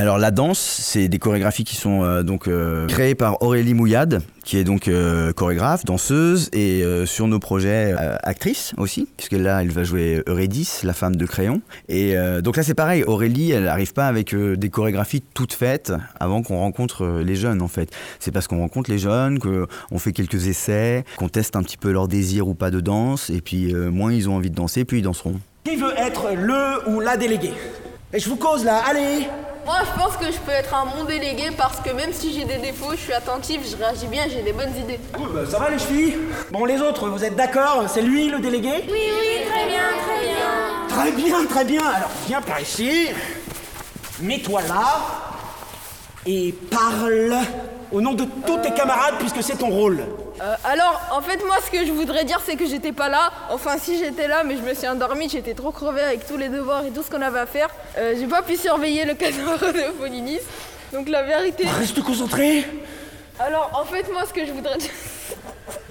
Alors 0.01 0.17
la 0.17 0.31
danse, 0.31 0.59
c'est 0.59 1.09
des 1.09 1.19
chorégraphies 1.19 1.65
qui 1.65 1.77
sont 1.77 2.05
euh, 2.05 2.23
donc 2.23 2.49
euh, 2.49 2.87
créées 2.87 3.15
par 3.15 3.43
Aurélie 3.43 3.75
Mouillade, 3.75 4.23
qui 4.45 4.57
est 4.57 4.65
donc 4.65 4.89
euh, 4.89 5.35
chorégraphe, 5.35 5.85
danseuse 5.85 6.49
et 6.55 6.83
sur 7.05 7.29
nos 7.29 7.39
projets 7.39 7.95
actrice 8.23 8.73
aussi, 8.79 9.07
puisque 9.19 9.33
là 9.33 9.61
elle 9.61 9.71
va 9.71 9.85
jouer 9.85 10.23
Eurydice, 10.27 10.85
la 10.85 10.95
femme 10.95 11.17
de 11.17 11.27
Crayon. 11.27 11.61
Et 11.91 12.15
donc 12.43 12.57
là 12.57 12.63
c'est 12.63 12.73
pareil, 12.73 13.05
Aurélie, 13.05 13.51
elle 13.51 13.65
n'arrive 13.65 13.93
pas 13.93 14.07
avec 14.07 14.35
des 14.35 14.71
chorégraphies 14.71 15.23
toutes 15.35 15.53
faites 15.53 15.93
avant 16.19 16.43
qu'on 16.43 16.57
rencontre 16.57 17.21
les 17.23 17.37
jeunes 17.37 17.61
en 17.61 17.69
fait. 17.69 17.91
C'est 18.21 18.31
parce 18.31 18.49
qu'on 18.49 18.61
rencontre 18.61 18.91
les 18.91 18.99
jeunes 18.99 19.39
qu'on 19.39 19.99
fait 19.99 20.13
quelques 20.13 20.47
essais, 20.47 21.05
qu'on 21.19 21.29
teste 21.29 21.57
un 21.57 21.63
petit 21.63 21.77
peu 21.77 21.93
leur 21.93 22.09
désir 22.09 22.49
ou 22.49 22.55
pas 22.55 22.71
de 22.71 22.81
danse, 22.81 23.29
et 23.29 23.43
puis 23.43 23.75
moins 23.75 24.15
ils 24.15 24.31
ont 24.31 24.37
envie 24.37 24.51
de 24.51 24.57
danser, 24.57 24.87
plus 24.87 25.01
ils 25.01 25.05
danseront. 25.05 25.39
Qui 25.65 25.77
veut 25.77 25.93
être 25.99 26.31
le 26.35 26.89
ou 26.89 27.01
la 27.01 27.19
déléguée? 27.19 27.53
Et 28.15 28.19
je 28.19 28.29
vous 28.31 28.37
cause 28.37 28.65
là, 28.65 28.83
allez 28.89 29.29
Moi, 29.71 29.83
je 29.85 30.03
pense 30.03 30.17
que 30.17 30.33
je 30.33 30.39
peux 30.39 30.51
être 30.51 30.75
un 30.75 30.85
bon 30.85 31.05
délégué 31.05 31.53
parce 31.57 31.79
que 31.79 31.91
même 31.91 32.13
si 32.13 32.35
j'ai 32.35 32.45
des 32.45 32.57
défauts, 32.57 32.91
je 32.91 32.97
suis 32.97 33.13
attentif, 33.13 33.61
je 33.71 33.77
réagis 33.77 34.09
bien, 34.09 34.25
j'ai 34.29 34.43
des 34.43 34.53
bonnes 34.53 34.77
idées. 34.77 34.99
Bah, 35.13 35.43
Ça 35.49 35.61
va 35.61 35.71
les 35.71 35.79
filles 35.79 36.19
Bon 36.51 36.65
les 36.65 36.81
autres, 36.81 37.09
vous 37.09 37.23
êtes 37.23 37.37
d'accord? 37.37 37.85
C'est 37.87 38.03
lui 38.03 38.29
le 38.31 38.41
délégué? 38.41 38.73
Oui, 38.89 38.99
oui, 39.21 39.47
très 39.49 39.67
bien, 39.69 39.83
très 40.09 40.27
bien. 40.27 40.89
Très 40.89 41.13
bien, 41.13 41.47
très 41.47 41.65
bien. 41.65 41.87
Alors 41.87 42.11
viens 42.27 42.43
par 42.43 42.61
ici. 42.61 43.11
Mets-toi 44.21 44.63
là. 44.63 45.03
Et 46.27 46.53
parle 46.69 47.37
au 47.93 48.01
nom 48.01 48.13
de 48.15 48.25
tous 48.47 48.59
tes 48.59 48.73
camarades 48.73 49.15
puisque 49.19 49.43
c'est 49.43 49.57
ton 49.57 49.69
rôle. 49.69 50.01
Euh, 50.41 50.55
alors, 50.65 51.01
en 51.13 51.21
fait, 51.21 51.45
moi, 51.45 51.57
ce 51.65 51.71
que 51.71 51.85
je 51.85 51.93
voudrais 51.93 52.25
dire, 52.25 52.41
c'est 52.45 52.57
que 52.57 52.67
j'étais 52.67 52.93
pas 52.93 53.09
là. 53.09 53.31
Enfin, 53.51 53.77
si 53.79 53.99
j'étais 53.99 54.29
là, 54.29 54.43
mais 54.45 54.57
je 54.57 54.63
me 54.63 54.75
suis 54.75 54.89
endormie, 54.89 55.29
j'étais 55.29 55.55
trop 55.55 55.71
crevée 55.71 56.03
avec 56.03 56.27
tous 56.27 56.37
les 56.37 56.49
devoirs 56.49 56.85
et 56.85 56.91
tout 56.91 57.03
ce 57.03 57.11
qu'on 57.11 57.21
avait 57.21 57.41
à 57.41 57.47
faire. 57.47 57.69
Euh, 57.99 58.15
j'ai 58.19 58.27
pas 58.27 58.43
pu 58.43 58.57
surveiller 58.57 59.05
le 59.05 59.15
cadavre 59.23 59.73
de 59.73 59.91
Polynice. 59.99 60.43
Donc, 60.93 61.09
la 61.09 61.23
vérité. 61.23 61.65
Reste 61.79 62.03
concentré. 62.03 62.65
Alors, 63.39 63.71
en 63.75 63.85
fait, 63.85 64.11
moi, 64.13 64.23
ce 64.27 64.33
que 64.33 64.47
je 64.47 64.53
voudrais 64.53 64.79
dire. 64.79 64.91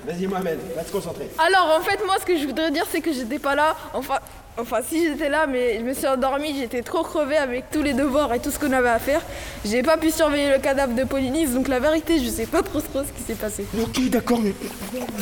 Vas-y 0.06 0.28
Mohamed, 0.28 0.60
va 0.76 0.84
te 0.84 0.92
concentrer. 0.92 1.30
Alors, 1.38 1.78
en 1.80 1.82
fait, 1.82 2.04
moi, 2.06 2.16
ce 2.20 2.26
que 2.26 2.38
je 2.38 2.46
voudrais 2.46 2.72
dire, 2.72 2.86
c'est 2.92 3.02
que 3.02 3.14
j'étais 3.14 3.40
pas 3.40 3.56
là. 3.56 3.76
Enfin, 3.94 4.18
enfin, 4.62 4.78
si 4.88 5.04
j'étais 5.04 5.30
là, 5.30 5.48
mais 5.48 5.80
je 5.80 5.84
me 5.84 5.94
suis 5.94 6.08
endormie, 6.08 6.56
j'étais 6.58 6.82
trop 6.82 7.04
crevée 7.04 7.38
avec 7.38 7.70
tous 7.72 7.82
les 7.82 7.94
devoirs 7.94 8.34
et 8.34 8.40
tout 8.40 8.52
ce 8.52 8.60
qu'on 8.60 8.72
avait 8.72 8.90
à 8.90 9.00
faire. 9.00 9.22
J'ai 9.66 9.82
pas 9.84 9.98
pu 9.98 10.12
surveiller 10.12 10.50
le 10.52 10.60
cadavre 10.60 10.94
de 10.94 11.04
Polynice, 11.04 11.52
donc 11.52 11.68
la 11.68 11.80
vérité, 11.80 12.20
je 12.24 12.30
sais 12.30 12.46
pas 12.46 12.62
trop 12.62 12.82
trop 12.82 13.02
ce 13.04 13.12
qui 13.12 13.24
s'est 13.26 13.36
passé. 13.40 13.66
Ok, 13.82 14.10
d'accord, 14.10 14.40
mais 14.42 14.54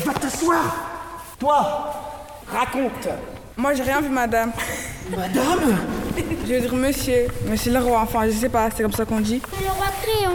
va 0.05 0.13
t'asseoir. 0.13 0.75
Toi, 1.39 1.93
raconte. 2.51 3.07
Moi, 3.55 3.73
j'ai 3.73 3.83
rien 3.83 4.01
vu, 4.01 4.09
madame. 4.09 4.51
Madame 5.15 5.77
Je 6.47 6.53
veux 6.53 6.59
dire 6.61 6.75
monsieur. 6.75 7.27
Monsieur 7.49 7.71
le 7.73 7.79
roi, 7.79 8.01
enfin, 8.01 8.25
je 8.27 8.31
sais 8.31 8.49
pas, 8.49 8.69
c'est 8.75 8.83
comme 8.83 8.91
ça 8.93 9.05
qu'on 9.05 9.19
dit. 9.19 9.41
Le 9.61 9.69
roi 9.71 9.85
crayon. 10.01 10.31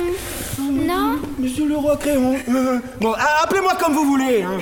Non? 0.87 1.19
Monsieur 1.38 1.67
le 1.67 1.77
roi 1.77 1.97
Créon. 1.97 2.35
Euh, 2.49 2.79
bon, 3.01 3.12
a- 3.12 3.43
appelez-moi 3.45 3.75
comme 3.81 3.95
vous 3.95 4.05
voulez. 4.05 4.43
hein. 4.43 4.59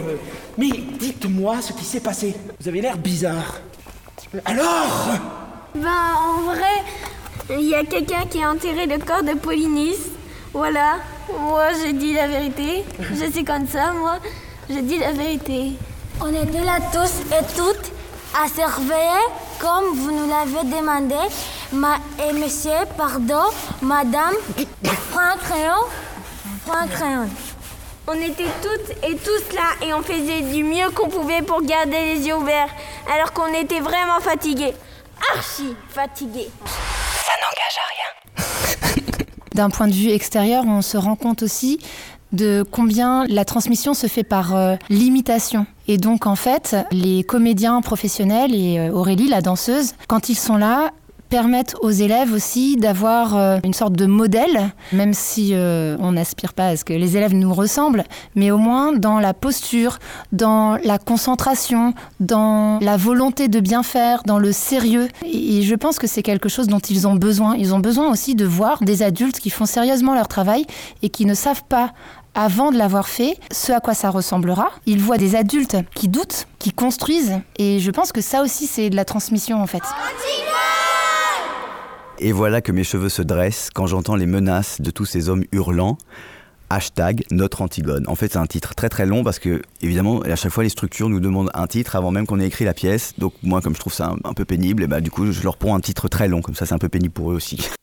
Mais 0.59 0.69
dites-moi 0.99 1.57
ce 1.63 1.73
qui 1.73 1.85
s'est 1.85 2.01
passé. 2.01 2.35
Vous 2.61 2.69
avez 2.69 2.81
l'air 2.81 2.97
bizarre. 2.99 3.61
Alors 4.45 5.09
Ben, 5.75 5.89
en 6.25 6.43
vrai, 6.43 6.85
il 7.51 7.69
y 7.69 7.75
a 7.75 7.85
quelqu'un 7.85 8.25
qui 8.31 8.43
a 8.43 8.51
enterré 8.51 8.87
le 8.87 8.99
corps 8.99 9.25
de 9.25 9.35
Polynice. 9.35 10.07
Voilà. 10.53 10.99
Moi, 11.37 11.73
j'ai 11.83 11.93
dit 11.93 12.15
la 12.15 12.29
vérité. 12.29 12.85
Je 13.01 13.25
suis 13.31 13.45
comme 13.45 13.67
ça, 13.67 13.93
moi. 13.93 14.19
J'ai 14.69 14.83
dit 14.83 14.99
la 14.99 15.11
vérité. 15.13 15.73
On 16.21 16.29
était 16.29 16.65
là 16.65 16.79
tous 16.93 17.23
et 17.35 17.45
toutes 17.57 17.91
à 18.33 18.47
surveiller 18.47 19.27
comme 19.59 19.97
vous 19.97 20.13
nous 20.13 20.29
l'avez 20.29 20.69
demandé. 20.69 21.17
Ma 21.73 21.97
et 22.25 22.33
monsieur, 22.33 22.87
pardon, 22.97 23.51
madame, 23.83 24.35
un 24.55 25.37
crayon. 25.39 25.83
Un 26.73 26.87
crayon. 26.87 27.29
On 28.13 28.15
était 28.15 28.51
toutes 28.61 28.91
et 29.09 29.15
tous 29.15 29.55
là 29.55 29.87
et 29.87 29.95
on 29.95 30.03
faisait 30.03 30.41
du 30.41 30.65
mieux 30.65 30.91
qu'on 30.93 31.09
pouvait 31.09 31.43
pour 31.43 31.63
garder 31.63 32.13
les 32.13 32.27
yeux 32.27 32.35
ouverts, 32.35 32.69
alors 33.15 33.33
qu'on 33.33 33.55
était 33.55 33.79
vraiment 33.79 34.19
fatigués. 34.19 34.73
Archi 35.33 35.77
fatigués. 35.91 36.51
D'un 39.55 39.71
point 39.71 39.87
de 39.87 39.93
vue 39.93 40.11
extérieur, 40.11 40.65
on 40.67 40.83
se 40.83 40.97
rend 40.97 41.15
compte 41.15 41.45
aussi 41.45 41.79
de 42.33 42.65
combien 42.69 43.27
la 43.29 43.45
transmission 43.45 43.95
se 43.95 44.09
fait 44.09 44.25
par 44.25 44.57
euh, 44.57 44.75
l'imitation. 44.89 45.67
Et 45.87 45.97
donc 45.97 46.27
en 46.27 46.37
fait, 46.37 46.77
les 46.91 47.23
comédiens 47.23 47.81
professionnels 47.81 48.55
et 48.55 48.79
euh, 48.79 48.93
Aurélie, 48.93 49.29
la 49.29 49.41
danseuse, 49.41 49.95
quand 50.09 50.29
ils 50.29 50.37
sont 50.37 50.57
là, 50.57 50.91
permettent 51.31 51.77
aux 51.81 51.91
élèves 51.91 52.33
aussi 52.33 52.77
d'avoir 52.77 53.37
euh, 53.37 53.59
une 53.65 53.75
sorte 53.75 53.95
de 53.95 54.07
modèle, 54.07 54.73
même 54.93 55.15
si 55.15 55.51
euh, 55.53 55.97
on 56.01 56.13
n'aspire 56.13 56.53
pas 56.53 56.69
à 56.69 56.77
ce 56.77 56.85
que 56.85 56.93
les 56.93 57.17
élèves 57.17 57.35
nous 57.35 57.55
ressemblent, 57.55 58.05
mais 58.35 58.51
au 58.51 58.59
moins 58.59 58.93
dans 58.93 59.21
la 59.21 59.35
posture, 59.35 59.99
dans 60.33 60.77
la 60.83 60.99
concentration, 60.99 61.95
dans 62.19 62.79
la 62.81 62.97
volonté 62.97 63.49
de 63.49 63.61
bien 63.61 63.83
faire, 63.83 64.23
dans 64.25 64.39
le 64.39 64.53
sérieux. 64.53 65.09
Et 65.25 65.61
et 65.61 65.63
je 65.63 65.75
pense 65.75 65.99
que 65.99 66.07
c'est 66.07 66.23
quelque 66.23 66.49
chose 66.49 66.69
dont 66.69 66.79
ils 66.79 67.07
ont 67.07 67.17
besoin. 67.17 67.55
Ils 67.55 67.75
ont 67.75 67.81
besoin 67.81 68.11
aussi 68.11 68.35
de 68.35 68.47
voir 68.47 68.83
des 68.83 69.03
adultes 69.03 69.39
qui 69.41 69.51
font 69.51 69.67
sérieusement 69.67 70.15
leur 70.15 70.27
travail 70.27 70.65
et 71.03 71.11
qui 71.11 71.27
ne 71.27 71.35
savent 71.35 71.65
pas 71.69 71.93
avant 72.35 72.71
de 72.73 72.79
l'avoir 72.79 73.09
fait, 73.09 73.37
ce 73.53 73.73
à 73.73 73.81
quoi 73.81 73.93
ça 73.93 74.09
ressemblera. 74.09 74.71
Ils 74.87 75.01
voient 75.01 75.19
des 75.19 75.37
adultes 75.37 75.77
qui 75.95 76.09
doutent, 76.09 76.47
qui 76.59 76.73
construisent, 76.73 77.41
et 77.59 77.79
je 77.81 77.91
pense 77.91 78.13
que 78.13 78.21
ça 78.21 78.43
aussi 78.43 78.67
c'est 78.67 78.89
de 78.89 78.97
la 78.97 79.05
transmission 79.05 79.61
en 79.61 79.67
fait. 79.67 79.83
Et 82.23 82.33
voilà 82.33 82.61
que 82.61 82.71
mes 82.71 82.85
cheveux 82.85 83.09
se 83.09 83.23
dressent 83.23 83.71
quand 83.75 83.87
j'entends 83.87 84.15
les 84.15 84.27
menaces 84.27 84.83
de 84.83 84.91
tous 84.91 85.07
ces 85.07 85.31
hommes 85.31 85.45
hurlants. 85.53 85.97
Hashtag 86.69 87.25
notre 87.31 87.63
Antigone. 87.63 88.05
En 88.09 88.15
fait, 88.15 88.33
c'est 88.33 88.39
un 88.39 88.47
titre 88.47 88.75
très 88.75 88.91
très 88.91 89.07
long 89.07 89.25
parce 89.25 89.39
que, 89.39 89.63
évidemment, 89.81 90.21
à 90.21 90.37
chaque 90.37 90.53
fois, 90.53 90.63
les 90.63 90.69
structures 90.69 91.09
nous 91.09 91.19
demandent 91.19 91.51
un 91.55 91.67
titre 91.67 91.97
avant 91.97 92.11
même 92.11 92.27
qu'on 92.27 92.39
ait 92.39 92.47
écrit 92.47 92.67
la 92.67 92.75
pièce. 92.75 93.15
Donc, 93.17 93.33
moi, 93.43 93.63
comme 93.63 93.75
je 93.75 93.81
trouve 93.81 93.95
ça 93.95 94.15
un, 94.23 94.35
peu 94.35 94.45
pénible, 94.45 94.83
et 94.83 94.87
bah, 94.87 95.01
du 95.01 95.11
coup, 95.11 95.33
je 95.33 95.43
leur 95.43 95.57
prends 95.57 95.75
un 95.75 95.81
titre 95.81 96.09
très 96.09 96.29
long. 96.29 96.43
Comme 96.43 96.55
ça, 96.55 96.67
c'est 96.67 96.75
un 96.75 96.79
peu 96.79 96.91
pénible 96.91 97.15
pour 97.15 97.33
eux 97.33 97.35
aussi. 97.35 97.67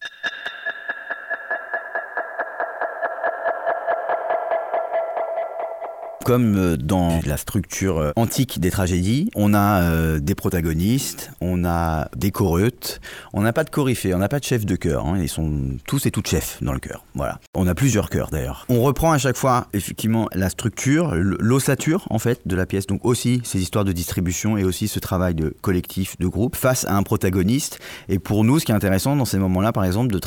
Comme 6.28 6.58
euh, 6.58 6.76
dans 6.76 7.22
la 7.26 7.38
structure 7.38 8.00
euh, 8.00 8.12
antique 8.18 8.60
des 8.60 8.70
tragédies, 8.70 9.32
on 9.34 9.54
a 9.54 9.82
euh, 9.82 10.20
des 10.20 10.36
protagonistes, 10.36 11.32
on 11.40 11.64
a 11.64 12.10
des 12.18 12.32
choreutes, 12.32 13.00
on 13.32 13.44
n'a 13.44 13.54
pas 13.54 13.64
de 13.64 13.70
coryphée, 13.70 14.14
on 14.14 14.18
n'a 14.18 14.28
pas 14.28 14.40
de 14.40 14.44
chef 14.44 14.66
de 14.66 14.76
chœur. 14.76 15.06
hein, 15.06 15.20
ils 15.22 15.30
sont 15.30 15.50
tous 15.88 16.06
et 16.06 16.12
toutes 16.12 16.28
chefs 16.28 16.62
dans 16.62 16.74
le 16.74 16.80
chœur. 16.80 17.06
Voilà. 17.16 17.40
On 17.56 17.66
a 17.66 17.74
plusieurs 17.74 18.10
chœurs 18.10 18.30
d'ailleurs. 18.30 18.66
On 18.68 18.82
reprend 18.82 19.14
à 19.14 19.18
chaque 19.18 19.38
fois 19.38 19.68
effectivement 19.72 20.28
la 20.34 20.50
structure, 20.50 21.16
l'ossature 21.16 22.06
en 22.10 22.20
fait 22.20 22.42
de 22.46 22.58
la 22.58 22.66
pièce. 22.66 22.88
Donc 22.88 23.06
aussi 23.06 23.40
ces 23.46 23.62
histoires 23.62 23.86
de 23.86 23.94
distribution 23.94 24.58
et 24.58 24.66
aussi 24.66 24.90
ce 24.90 25.00
travail 25.00 25.34
de 25.34 25.56
collectif, 25.62 26.18
de 26.20 26.28
groupe 26.28 26.58
face 26.58 26.84
à 26.90 26.98
un 26.98 27.04
protagoniste. 27.04 27.80
Et 28.10 28.20
pour 28.20 28.44
nous, 28.44 28.60
ce 28.60 28.66
qui 28.66 28.74
est 28.74 28.76
intéressant 28.76 29.16
dans 29.16 29.24
ces 29.24 29.38
moments-là, 29.38 29.72
par 29.72 29.86
exemple, 29.86 30.14
de 30.14 30.20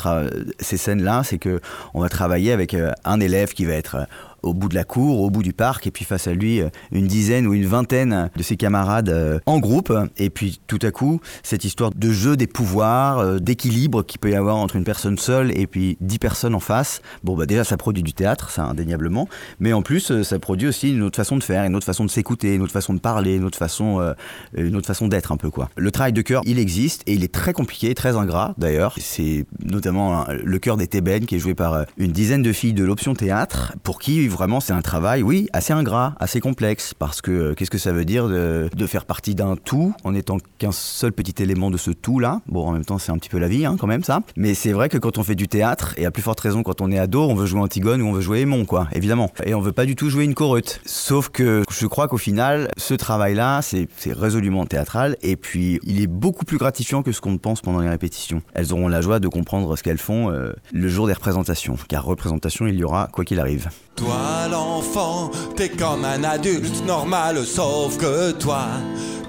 ces 0.59 0.77
scènes-là, 0.77 1.21
c'est 1.23 1.37
que 1.37 1.61
on 1.93 2.01
va 2.01 2.09
travailler 2.09 2.51
avec 2.51 2.75
un 3.03 3.19
élève 3.19 3.53
qui 3.53 3.65
va 3.65 3.73
être 3.73 4.07
au 4.43 4.53
bout 4.53 4.69
de 4.69 4.75
la 4.75 4.83
cour, 4.83 5.21
au 5.21 5.29
bout 5.29 5.43
du 5.43 5.53
parc, 5.53 5.87
et 5.87 5.91
puis 5.91 6.05
face 6.05 6.27
à 6.27 6.33
lui, 6.33 6.61
euh, 6.61 6.69
une 6.91 7.07
dizaine 7.07 7.47
ou 7.47 7.53
une 7.53 7.65
vingtaine 7.65 8.29
de 8.35 8.43
ses 8.43 8.57
camarades 8.57 9.09
euh, 9.09 9.39
en 9.45 9.59
groupe. 9.59 9.93
Et 10.17 10.29
puis 10.29 10.59
tout 10.67 10.79
à 10.81 10.91
coup, 10.91 11.19
cette 11.43 11.65
histoire 11.65 11.91
de 11.91 12.11
jeu 12.11 12.35
des 12.37 12.47
pouvoirs, 12.47 13.19
euh, 13.19 13.39
d'équilibre 13.39 14.03
qu'il 14.03 14.19
peut 14.19 14.31
y 14.31 14.35
avoir 14.35 14.57
entre 14.57 14.75
une 14.75 14.83
personne 14.83 15.17
seule 15.17 15.57
et 15.57 15.67
puis 15.67 15.97
dix 16.01 16.19
personnes 16.19 16.55
en 16.55 16.59
face. 16.59 17.01
Bon, 17.23 17.35
bah 17.35 17.45
déjà, 17.45 17.63
ça 17.63 17.77
produit 17.77 18.03
du 18.03 18.13
théâtre, 18.13 18.49
ça 18.49 18.63
indéniablement. 18.63 19.27
Mais 19.59 19.73
en 19.73 19.81
plus, 19.81 20.21
ça 20.23 20.39
produit 20.39 20.67
aussi 20.67 20.91
une 20.91 21.03
autre 21.03 21.17
façon 21.17 21.37
de 21.37 21.43
faire, 21.43 21.63
une 21.63 21.75
autre 21.75 21.85
façon 21.85 22.05
de 22.05 22.09
s'écouter, 22.09 22.55
une 22.55 22.61
autre 22.61 22.73
façon 22.73 22.93
de 22.93 22.99
parler, 22.99 23.35
une 23.35 23.43
autre 23.43 23.57
façon, 23.57 24.13
une 24.55 24.83
façon 24.83 25.07
d'être 25.07 25.31
un 25.31 25.37
peu 25.37 25.49
quoi. 25.49 25.69
Le 25.77 25.91
travail 25.91 26.13
de 26.13 26.21
cœur, 26.21 26.41
il 26.45 26.59
existe 26.59 27.03
et 27.07 27.13
il 27.13 27.23
est 27.23 27.31
très 27.31 27.53
compliqué, 27.53 27.93
très 27.93 28.15
ingrat 28.15 28.53
d'ailleurs. 28.57 28.95
C'est 28.97 29.45
notamment 29.63 30.21
hein, 30.21 30.27
le 30.43 30.59
cœur 30.59 30.77
des 30.77 30.87
Thébaines 30.87 31.25
qui 31.25 31.35
est 31.35 31.39
joué 31.39 31.53
par 31.53 31.85
une 31.97 32.11
dizaine 32.11 32.41
de 32.41 32.51
filles 32.51 32.73
de 32.73 32.83
l'option 32.83 33.13
théâtre 33.13 33.73
pour 33.83 33.99
qui 33.99 34.27
vraiment 34.31 34.59
c'est 34.59 34.73
un 34.73 34.81
travail, 34.81 35.23
oui, 35.23 35.47
assez 35.53 35.73
ingrat, 35.73 36.15
assez 36.19 36.39
complexe 36.39 36.93
parce 36.93 37.21
que 37.21 37.31
euh, 37.31 37.53
qu'est-ce 37.53 37.71
que 37.71 37.77
ça 37.77 37.91
veut 37.91 38.05
dire 38.05 38.27
de, 38.27 38.69
faire 38.87 39.05
partie 39.05 39.35
d'un 39.35 39.55
tout 39.55 39.93
en 40.03 40.13
étant 40.15 40.37
qu'un 40.57 40.71
seul 40.71 41.13
petit 41.13 41.41
élément 41.41 41.69
de 41.69 41.77
ce 41.77 41.91
tout 41.91 42.19
là. 42.19 42.41
Bon, 42.47 42.67
en 42.67 42.71
même 42.71 42.83
temps, 42.83 42.97
c'est 42.97 43.11
un 43.11 43.17
petit 43.17 43.29
peu 43.29 43.37
la 43.37 43.47
vie 43.47 43.65
hein, 43.65 43.77
quand 43.79 43.87
même 43.87 44.03
ça. 44.03 44.21
Mais 44.35 44.53
c'est 44.53 44.73
vrai 44.73 44.89
que 44.89 44.97
quand 44.97 45.17
on 45.17 45.23
fait 45.23 45.35
du 45.35 45.47
théâtre 45.47 45.93
et 45.97 46.05
à 46.05 46.11
plus 46.11 46.23
forte 46.23 46.39
raison 46.39 46.63
quand 46.63 46.81
on 46.81 46.91
est 46.91 46.97
ado, 46.97 47.21
on 47.21 47.35
veut 47.35 47.45
jouer 47.45 47.61
Antigone 47.61 48.01
ou 48.01 48.07
on 48.07 48.11
veut 48.11 48.21
jouer 48.21 48.41
Aimon 48.41 48.65
quoi, 48.65 48.87
évidemment. 48.93 49.31
Et 49.45 49.53
on 49.53 49.61
veut 49.61 49.71
pas 49.71 49.85
du 49.85 49.95
tout 49.95 50.09
jouer 50.09 50.25
une 50.25 50.33
chorute. 50.33 50.81
Sauf 50.85 51.29
que 51.29 51.63
je 51.69 51.87
crois 51.87 52.07
qu'au 52.07 52.17
final, 52.17 52.69
ce 52.77 52.93
travail-là, 52.93 53.61
c'est 53.61 53.87
résolument 54.07 54.65
théâtral 54.65 55.15
et 55.21 55.35
puis 55.35 55.79
il 55.83 56.01
est 56.01 56.07
beaucoup 56.07 56.45
plus 56.45 56.57
gratifiant 56.57 57.03
que 57.03 57.11
ce 57.11 57.21
qu'on 57.21 57.37
pense 57.37 57.61
pendant 57.61 57.79
les 57.79 57.89
répétitions. 57.89 58.41
Elles 58.53 58.73
auront 58.73 58.87
la 58.87 59.01
joie 59.01 59.19
de 59.19 59.27
comprendre 59.27 59.75
ce 59.75 59.83
qu'elles 59.83 59.97
font 59.97 60.31
euh, 60.31 60.53
le 60.71 60.87
jour 60.87 61.07
des 61.07 61.13
représentations, 61.13 61.77
car 61.87 62.03
représentation 62.03 62.67
il 62.67 62.75
y 62.75 62.83
aura 62.83 63.09
quoi 63.11 63.25
qu'il 63.25 63.39
arrive. 63.39 63.69
Toi 64.01 64.47
l'enfant, 64.49 65.29
t'es 65.55 65.69
comme 65.69 66.05
un 66.05 66.23
adulte 66.23 66.83
normal, 66.87 67.45
sauf 67.45 67.97
que 67.97 68.31
toi, 68.31 68.65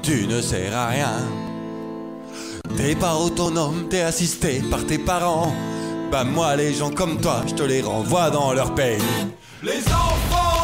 tu 0.01 0.27
ne 0.27 0.41
sers 0.41 0.75
à 0.75 0.87
rien. 0.87 1.13
T'es 2.79 2.95
pas 2.95 3.17
autonome, 3.17 3.89
t'es 3.91 4.01
assisté 4.01 4.63
par 4.71 4.87
tes 4.87 4.97
parents. 4.97 5.53
Bah 6.11 6.25
moi 6.25 6.57
les 6.57 6.73
gens 6.73 6.91
comme 6.91 7.21
toi, 7.21 7.43
je 7.47 7.53
te 7.53 7.63
les 7.63 7.83
renvoie 7.83 8.31
dans 8.31 8.55
leur 8.55 8.75
pays. 8.75 8.97
Les 9.63 9.81
enfants, 9.89 10.62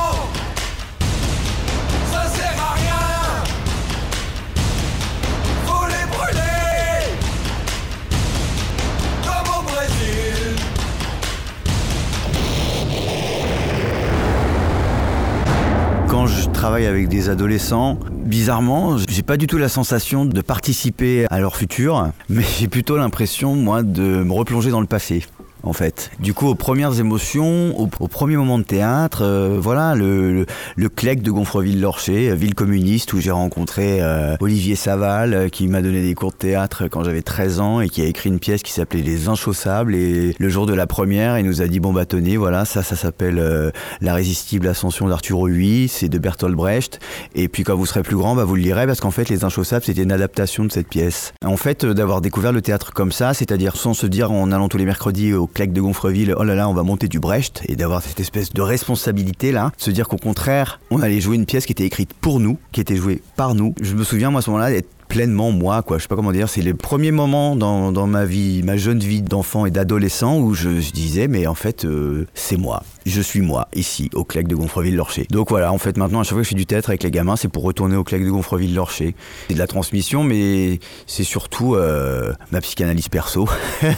travaille 16.59 16.86
avec 16.86 17.06
des 17.06 17.28
adolescents, 17.28 18.00
bizarrement, 18.11 18.96
j'ai 19.09 19.22
pas 19.22 19.36
du 19.36 19.46
tout 19.46 19.59
la 19.59 19.68
sensation 19.68 20.24
de 20.24 20.40
participer 20.40 21.24
à 21.30 21.38
leur 21.38 21.54
futur, 21.54 22.11
mais 22.28 22.42
j'ai 22.59 22.66
plutôt 22.66 22.96
l'impression, 22.96 23.54
moi, 23.54 23.84
de 23.84 24.24
me 24.24 24.32
replonger 24.32 24.72
dans 24.72 24.80
le 24.80 24.88
passé. 24.88 25.24
En 25.69 25.75
fait. 25.75 26.11
Du 26.19 26.33
coup, 26.33 26.47
aux 26.47 26.55
premières 26.55 26.99
émotions, 26.99 27.79
au, 27.79 27.91
au 28.01 28.09
premier 28.09 28.39
moment 28.39 28.59
de 28.59 28.64
théâtre, 28.64 29.21
euh, 29.21 29.59
voilà, 29.61 29.95
le, 29.95 30.33
le, 30.33 30.47
le 30.77 30.89
CLEC 30.89 31.21
de 31.21 31.31
Gonfreville-Lorcher, 31.31 32.31
euh, 32.31 32.35
ville 32.35 32.55
communiste, 32.55 33.12
où 33.12 33.21
j'ai 33.21 33.31
rencontré 33.31 33.99
euh, 34.01 34.35
Olivier 34.41 34.77
Saval, 34.77 35.51
qui 35.51 35.69
m'a 35.69 35.83
donné 35.83 36.01
des 36.01 36.14
cours 36.14 36.33
de 36.33 36.39
théâtre 36.39 36.89
quand 36.89 37.05
j'avais 37.05 37.21
13 37.21 37.61
ans 37.61 37.81
et 37.83 37.91
qui 37.91 38.01
a 38.01 38.07
écrit 38.07 38.31
une 38.31 38.39
pièce 38.39 38.62
qui 38.62 38.73
s'appelait 38.73 39.03
Les 39.03 39.29
Inchaussables. 39.29 39.95
Et 39.95 40.35
le 40.39 40.49
jour 40.49 40.64
de 40.64 40.73
la 40.73 40.87
première, 40.87 41.39
il 41.39 41.45
nous 41.45 41.61
a 41.61 41.66
dit 41.66 41.81
bon 41.81 41.93
bah 41.93 42.05
voilà, 42.39 42.64
ça, 42.64 42.83
ça 42.83 42.97
s'appelle 42.97 43.73
La 44.01 44.14
résistible 44.14 44.69
ascension 44.69 45.07
d'Arthur 45.07 45.49
Huy, 45.49 45.89
c'est 45.89 46.09
de 46.09 46.19
Bertolt 46.19 46.57
Brecht. 46.57 46.99
Et 47.35 47.49
puis 47.49 47.62
quand 47.62 47.77
vous 47.77 47.85
serez 47.85 48.03
plus 48.03 48.16
grand, 48.16 48.35
bah 48.35 48.45
vous 48.45 48.57
le 48.57 48.62
lirez 48.62 48.87
parce 48.87 49.01
qu'en 49.01 49.11
fait, 49.11 49.29
Les 49.29 49.45
Inchaussables, 49.45 49.85
c'était 49.85 50.03
une 50.03 50.12
adaptation 50.12 50.64
de 50.64 50.73
cette 50.73 50.89
pièce. 50.89 51.35
En 51.45 51.59
fait, 51.59 51.85
d'avoir 51.85 52.23
découvert 52.23 52.53
le 52.53 52.62
théâtre 52.62 52.95
comme 52.95 53.12
ça, 53.12 53.35
c'est-à-dire 53.35 53.77
sans 53.77 53.93
se 53.93 54.07
dire 54.07 54.33
en 54.33 54.51
allant 54.51 54.69
tous 54.69 54.79
les 54.79 54.87
mercredis 54.87 55.35
au 55.35 55.47
Clec 55.59 55.72
de 55.72 55.80
Gonfreville, 55.80 56.36
oh 56.38 56.44
là 56.44 56.54
là, 56.54 56.68
on 56.68 56.72
va 56.72 56.84
monter 56.84 57.09
du 57.09 57.18
Brecht, 57.18 57.62
et 57.66 57.74
d'avoir 57.74 58.00
cette 58.00 58.20
espèce 58.20 58.52
de 58.52 58.62
responsabilité 58.62 59.50
là, 59.50 59.72
se 59.76 59.90
dire 59.90 60.06
qu'au 60.06 60.16
contraire, 60.16 60.78
on 60.92 61.02
allait 61.02 61.20
jouer 61.20 61.34
une 61.34 61.46
pièce 61.46 61.66
qui 61.66 61.72
était 61.72 61.82
écrite 61.82 62.14
pour 62.14 62.38
nous, 62.38 62.59
qui 62.70 62.80
était 62.80 62.94
jouée 62.94 63.20
par 63.34 63.56
nous. 63.56 63.74
Je 63.80 63.96
me 63.96 64.04
souviens, 64.04 64.30
moi, 64.30 64.38
à 64.38 64.42
ce 64.42 64.50
moment-là, 64.50 64.70
d'être 64.70 64.88
pleinement 65.09 65.50
moi 65.50 65.82
quoi. 65.82 65.98
Je 65.98 66.02
sais 66.02 66.09
pas 66.09 66.16
comment 66.16 66.32
dire. 66.32 66.48
C'est 66.48 66.62
les 66.62 66.74
premiers 66.74 67.11
moments 67.11 67.56
dans, 67.56 67.92
dans 67.92 68.06
ma 68.06 68.24
vie 68.24 68.62
ma 68.62 68.76
jeune 68.76 68.98
vie 68.98 69.22
d'enfant 69.22 69.66
et 69.66 69.70
d'adolescent 69.70 70.38
où 70.38 70.54
je, 70.54 70.80
je 70.80 70.92
disais 70.92 71.28
mais 71.28 71.46
en 71.46 71.54
fait 71.54 71.84
euh, 71.84 72.26
c'est 72.34 72.56
moi. 72.56 72.82
Je 73.06 73.22
suis 73.22 73.40
moi 73.40 73.68
ici 73.74 74.11
au 74.14 74.24
Clec 74.24 74.46
de 74.48 74.54
Gonfreville-Lorcher. 74.54 75.26
Donc 75.30 75.50
voilà 75.50 75.72
en 75.72 75.78
fait 75.78 75.96
maintenant 75.96 76.20
à 76.20 76.22
chaque 76.24 76.32
fois 76.32 76.40
que 76.40 76.44
je 76.44 76.50
fais 76.50 76.54
du 76.54 76.66
théâtre 76.66 76.90
avec 76.90 77.02
les 77.02 77.11
gamins 77.11 77.36
c'est 77.36 77.48
pour 77.48 77.62
retourner 77.62 77.96
au 77.96 78.04
Clec 78.04 78.24
de 78.24 78.30
Gonfreville-Lorcher. 78.30 79.14
C'est 79.48 79.54
de 79.54 79.59
la 79.59 79.66
transmission 79.66 80.24
mais 80.24 80.78
c'est 81.06 81.24
surtout 81.24 81.74
euh, 81.74 82.32
ma 82.52 82.61
psychanalyse 82.61 83.09
perso. 83.09 83.48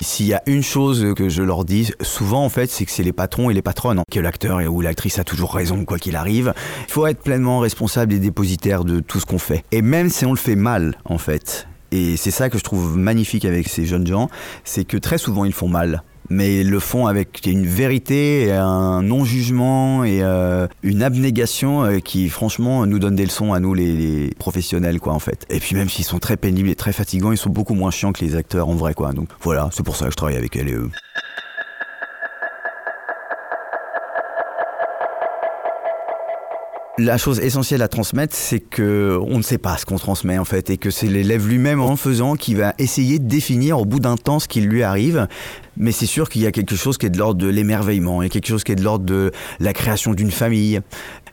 S'il 0.00 0.26
y 0.26 0.34
a 0.34 0.42
une 0.46 0.62
chose 0.62 1.14
que 1.14 1.28
je 1.28 1.42
leur 1.42 1.64
dis 1.64 1.92
souvent 2.00 2.44
en 2.44 2.48
fait 2.48 2.70
c'est 2.70 2.84
que 2.86 2.90
c'est 2.90 3.02
les 3.02 3.12
patrons 3.12 3.50
et 3.50 3.54
les 3.54 3.62
patronnes 3.62 3.98
hein, 3.98 4.04
que 4.10 4.20
l'acteur 4.20 4.60
ou 4.72 4.80
l'actrice 4.80 5.18
a 5.18 5.24
toujours 5.24 5.54
raison 5.54 5.84
quoi 5.84 5.98
qu'il 5.98 6.16
arrive. 6.16 6.54
Il 6.88 6.92
faut 6.92 7.06
être 7.06 7.20
pleinement 7.20 7.58
responsable 7.58 8.14
et 8.14 8.18
dépositaire 8.18 8.84
de 8.84 9.00
tout 9.00 9.20
ce 9.20 9.26
qu'on 9.26 9.38
fait. 9.38 9.64
Et 9.72 9.82
même 9.82 10.05
si 10.10 10.26
on 10.26 10.32
le 10.32 10.38
fait 10.38 10.56
mal 10.56 10.98
en 11.04 11.18
fait 11.18 11.68
et 11.92 12.16
c'est 12.16 12.30
ça 12.30 12.50
que 12.50 12.58
je 12.58 12.64
trouve 12.64 12.96
magnifique 12.96 13.44
avec 13.44 13.68
ces 13.68 13.86
jeunes 13.86 14.06
gens 14.06 14.28
c'est 14.64 14.84
que 14.84 14.96
très 14.96 15.18
souvent 15.18 15.44
ils 15.44 15.52
font 15.52 15.68
mal 15.68 16.02
mais 16.30 16.60
ils 16.60 16.70
le 16.70 16.80
font 16.80 17.06
avec 17.06 17.46
une 17.46 17.66
vérité, 17.66 18.52
un 18.52 19.02
non-jugement 19.02 20.04
et 20.04 20.22
euh, 20.22 20.66
une 20.82 21.02
abnégation 21.02 21.84
euh, 21.84 21.98
qui, 21.98 22.28
franchement, 22.28 22.86
nous 22.86 22.98
donne 22.98 23.16
des 23.16 23.24
leçons 23.24 23.52
à 23.52 23.60
nous, 23.60 23.74
les, 23.74 23.92
les 23.92 24.30
professionnels, 24.38 25.00
quoi, 25.00 25.12
en 25.12 25.18
fait. 25.18 25.46
Et 25.50 25.60
puis 25.60 25.76
même 25.76 25.88
s'ils 25.88 26.04
sont 26.04 26.18
très 26.18 26.36
pénibles 26.36 26.68
et 26.68 26.74
très 26.74 26.92
fatigants, 26.92 27.32
ils 27.32 27.38
sont 27.38 27.50
beaucoup 27.50 27.74
moins 27.74 27.90
chiants 27.90 28.12
que 28.12 28.24
les 28.24 28.34
acteurs 28.34 28.68
en 28.68 28.74
vrai, 28.74 28.94
quoi. 28.94 29.12
Donc 29.12 29.28
voilà, 29.40 29.68
c'est 29.72 29.84
pour 29.84 29.96
ça 29.96 30.06
que 30.06 30.10
je 30.10 30.16
travaille 30.16 30.36
avec 30.36 30.56
elle 30.56 30.68
et 30.68 30.74
eux. 30.74 30.90
La 36.98 37.18
chose 37.18 37.40
essentielle 37.40 37.82
à 37.82 37.88
transmettre, 37.88 38.34
c'est 38.34 38.58
que 38.58 39.18
on 39.20 39.36
ne 39.36 39.42
sait 39.42 39.58
pas 39.58 39.76
ce 39.76 39.84
qu'on 39.84 39.98
transmet 39.98 40.38
en 40.38 40.46
fait, 40.46 40.70
et 40.70 40.78
que 40.78 40.90
c'est 40.90 41.08
l'élève 41.08 41.46
lui-même 41.46 41.78
en 41.78 41.94
faisant 41.94 42.36
qui 42.36 42.54
va 42.54 42.72
essayer 42.78 43.18
de 43.18 43.28
définir 43.28 43.78
au 43.78 43.84
bout 43.84 44.00
d'un 44.00 44.16
temps 44.16 44.38
ce 44.38 44.48
qui 44.48 44.62
lui 44.62 44.82
arrive. 44.82 45.28
Mais 45.76 45.92
c'est 45.92 46.06
sûr 46.06 46.30
qu'il 46.30 46.40
y 46.40 46.46
a 46.46 46.52
quelque 46.52 46.74
chose 46.74 46.96
qui 46.96 47.04
est 47.04 47.10
de 47.10 47.18
l'ordre 47.18 47.38
de 47.38 47.48
l'émerveillement, 47.48 48.22
il 48.22 48.24
y 48.24 48.28
a 48.28 48.30
quelque 48.30 48.48
chose 48.48 48.64
qui 48.64 48.72
est 48.72 48.76
de 48.76 48.82
l'ordre 48.82 49.04
de 49.04 49.30
la 49.60 49.74
création 49.74 50.14
d'une 50.14 50.30
famille. 50.30 50.80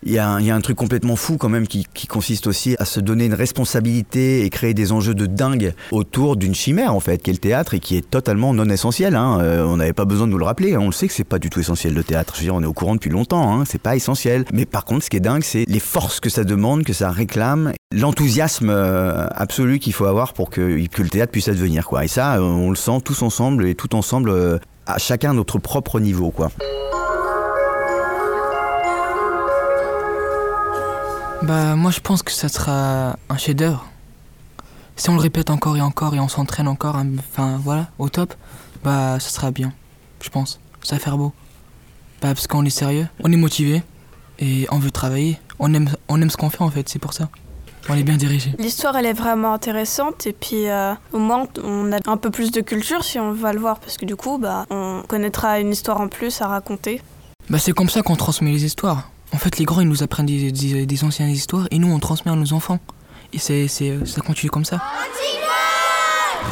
Il 0.05 0.11
y, 0.11 0.19
a 0.19 0.29
un, 0.29 0.61
truc 0.61 0.77
complètement 0.77 1.15
fou 1.15 1.37
quand 1.37 1.49
même 1.49 1.67
qui, 1.67 1.85
consiste 2.07 2.47
aussi 2.47 2.75
à 2.79 2.85
se 2.85 2.99
donner 2.99 3.25
une 3.25 3.33
responsabilité 3.33 4.45
et 4.45 4.49
créer 4.49 4.73
des 4.73 4.91
enjeux 4.91 5.13
de 5.13 5.25
dingue 5.25 5.73
autour 5.91 6.35
d'une 6.35 6.53
chimère 6.53 6.93
en 6.93 6.99
fait, 6.99 7.21
qui 7.21 7.29
est 7.29 7.33
le 7.33 7.39
théâtre 7.39 7.73
et 7.73 7.79
qui 7.79 7.95
est 7.95 8.09
totalement 8.09 8.53
non 8.53 8.69
essentiel. 8.69 9.15
Hein. 9.15 9.39
Euh, 9.41 9.65
on 9.65 9.77
n'avait 9.77 9.93
pas 9.93 10.05
besoin 10.05 10.27
de 10.27 10.31
nous 10.31 10.37
le 10.37 10.45
rappeler, 10.45 10.75
hein. 10.75 10.79
on 10.81 10.87
le 10.87 10.91
sait 10.91 11.07
que 11.07 11.13
c'est 11.13 11.23
pas 11.23 11.39
du 11.39 11.49
tout 11.49 11.59
essentiel 11.59 11.93
le 11.93 12.03
théâtre. 12.03 12.33
Je 12.35 12.41
veux 12.41 12.45
dire, 12.45 12.55
on 12.55 12.61
est 12.61 12.67
au 12.67 12.73
courant 12.73 12.95
depuis 12.95 13.09
longtemps, 13.09 13.53
hein. 13.53 13.63
c'est 13.65 13.81
pas 13.81 13.95
essentiel. 13.95 14.45
Mais 14.53 14.65
par 14.65 14.85
contre, 14.85 15.05
ce 15.05 15.09
qui 15.09 15.17
est 15.17 15.21
dingue, 15.21 15.43
c'est 15.43 15.65
les 15.67 15.79
forces 15.79 16.19
que 16.19 16.29
ça 16.29 16.43
demande, 16.43 16.83
que 16.83 16.93
ça 16.93 17.09
réclame, 17.09 17.71
l'enthousiasme 17.93 18.69
euh, 18.69 19.27
absolu 19.31 19.79
qu'il 19.79 19.93
faut 19.93 20.05
avoir 20.05 20.33
pour 20.33 20.49
que, 20.49 20.61
le 20.61 21.09
théâtre 21.09 21.31
puisse 21.31 21.47
advenir. 21.47 21.87
Quoi. 21.87 22.05
Et 22.05 22.09
ça, 22.09 22.35
euh, 22.35 22.41
on 22.41 22.69
le 22.69 22.75
sent 22.75 22.99
tous 23.05 23.21
ensemble 23.21 23.65
et 23.65 23.75
tout 23.75 23.95
ensemble, 23.95 24.59
à 24.85 24.97
chacun 24.97 25.33
notre 25.33 25.59
propre 25.59 25.99
niveau. 25.99 26.31
Quoi. 26.31 26.51
Bah, 31.43 31.75
moi 31.75 31.91
je 31.91 31.99
pense 31.99 32.23
que 32.23 32.31
ça 32.31 32.47
sera 32.47 33.17
un 33.27 33.37
chef-d'œuvre. 33.37 33.85
Si 34.95 35.09
on 35.09 35.15
le 35.15 35.19
répète 35.19 35.49
encore 35.49 35.75
et 35.75 35.81
encore 35.81 36.15
et 36.15 36.19
on 36.21 36.29
s'entraîne 36.29 36.69
encore, 36.69 36.95
hein, 36.95 37.07
enfin 37.19 37.59
voilà, 37.61 37.87
au 37.99 38.07
top, 38.07 38.33
bah 38.81 39.19
ça 39.19 39.29
sera 39.29 39.51
bien, 39.51 39.73
je 40.21 40.29
pense. 40.29 40.61
Ça 40.83 40.95
va 40.95 41.01
faire 41.01 41.17
beau. 41.17 41.33
Bah, 42.21 42.29
parce 42.29 42.47
qu'on 42.47 42.63
est 42.63 42.69
sérieux, 42.69 43.09
on 43.19 43.29
est 43.29 43.37
motivé 43.37 43.83
et 44.39 44.67
on 44.71 44.79
veut 44.79 44.91
travailler. 44.91 45.37
On 45.59 45.73
aime, 45.73 45.89
on 46.07 46.21
aime 46.21 46.29
ce 46.29 46.37
qu'on 46.37 46.49
fait 46.49 46.61
en 46.61 46.69
fait, 46.69 46.87
c'est 46.87 46.99
pour 46.99 47.11
ça. 47.11 47.27
On 47.89 47.95
est 47.95 48.03
bien 48.03 48.15
dirigé. 48.15 48.53
L'histoire, 48.57 48.95
elle 48.95 49.05
est 49.05 49.11
vraiment 49.11 49.51
intéressante 49.53 50.25
et 50.25 50.31
puis 50.31 50.69
euh, 50.69 50.93
au 51.11 51.19
moins 51.19 51.45
on 51.61 51.91
a 51.91 51.97
un 52.05 52.15
peu 52.15 52.31
plus 52.31 52.51
de 52.51 52.61
culture 52.61 53.03
si 53.03 53.19
on 53.19 53.33
va 53.33 53.51
le 53.51 53.59
voir 53.59 53.81
parce 53.81 53.97
que 53.97 54.05
du 54.05 54.15
coup, 54.15 54.37
bah, 54.37 54.65
on 54.69 55.03
connaîtra 55.09 55.59
une 55.59 55.73
histoire 55.73 55.99
en 55.99 56.07
plus 56.07 56.41
à 56.41 56.47
raconter. 56.47 57.01
Bah, 57.49 57.59
c'est 57.59 57.73
comme 57.73 57.89
ça 57.89 58.01
qu'on 58.01 58.15
transmet 58.15 58.51
les 58.51 58.63
histoires. 58.63 59.09
En 59.33 59.37
fait, 59.37 59.57
les 59.57 59.65
grands, 59.65 59.81
ils 59.81 59.87
nous 59.87 60.03
apprennent 60.03 60.27
des, 60.27 61.03
anciennes 61.03 61.29
histoires 61.29 61.67
et 61.71 61.79
nous, 61.79 61.91
on 61.91 61.99
transmet 61.99 62.31
à 62.31 62.35
nos 62.35 62.53
enfants. 62.53 62.79
Et 63.33 63.39
c'est, 63.39 63.67
ça 63.67 64.21
continue 64.21 64.51
comme 64.51 64.63
ça. 64.63 64.81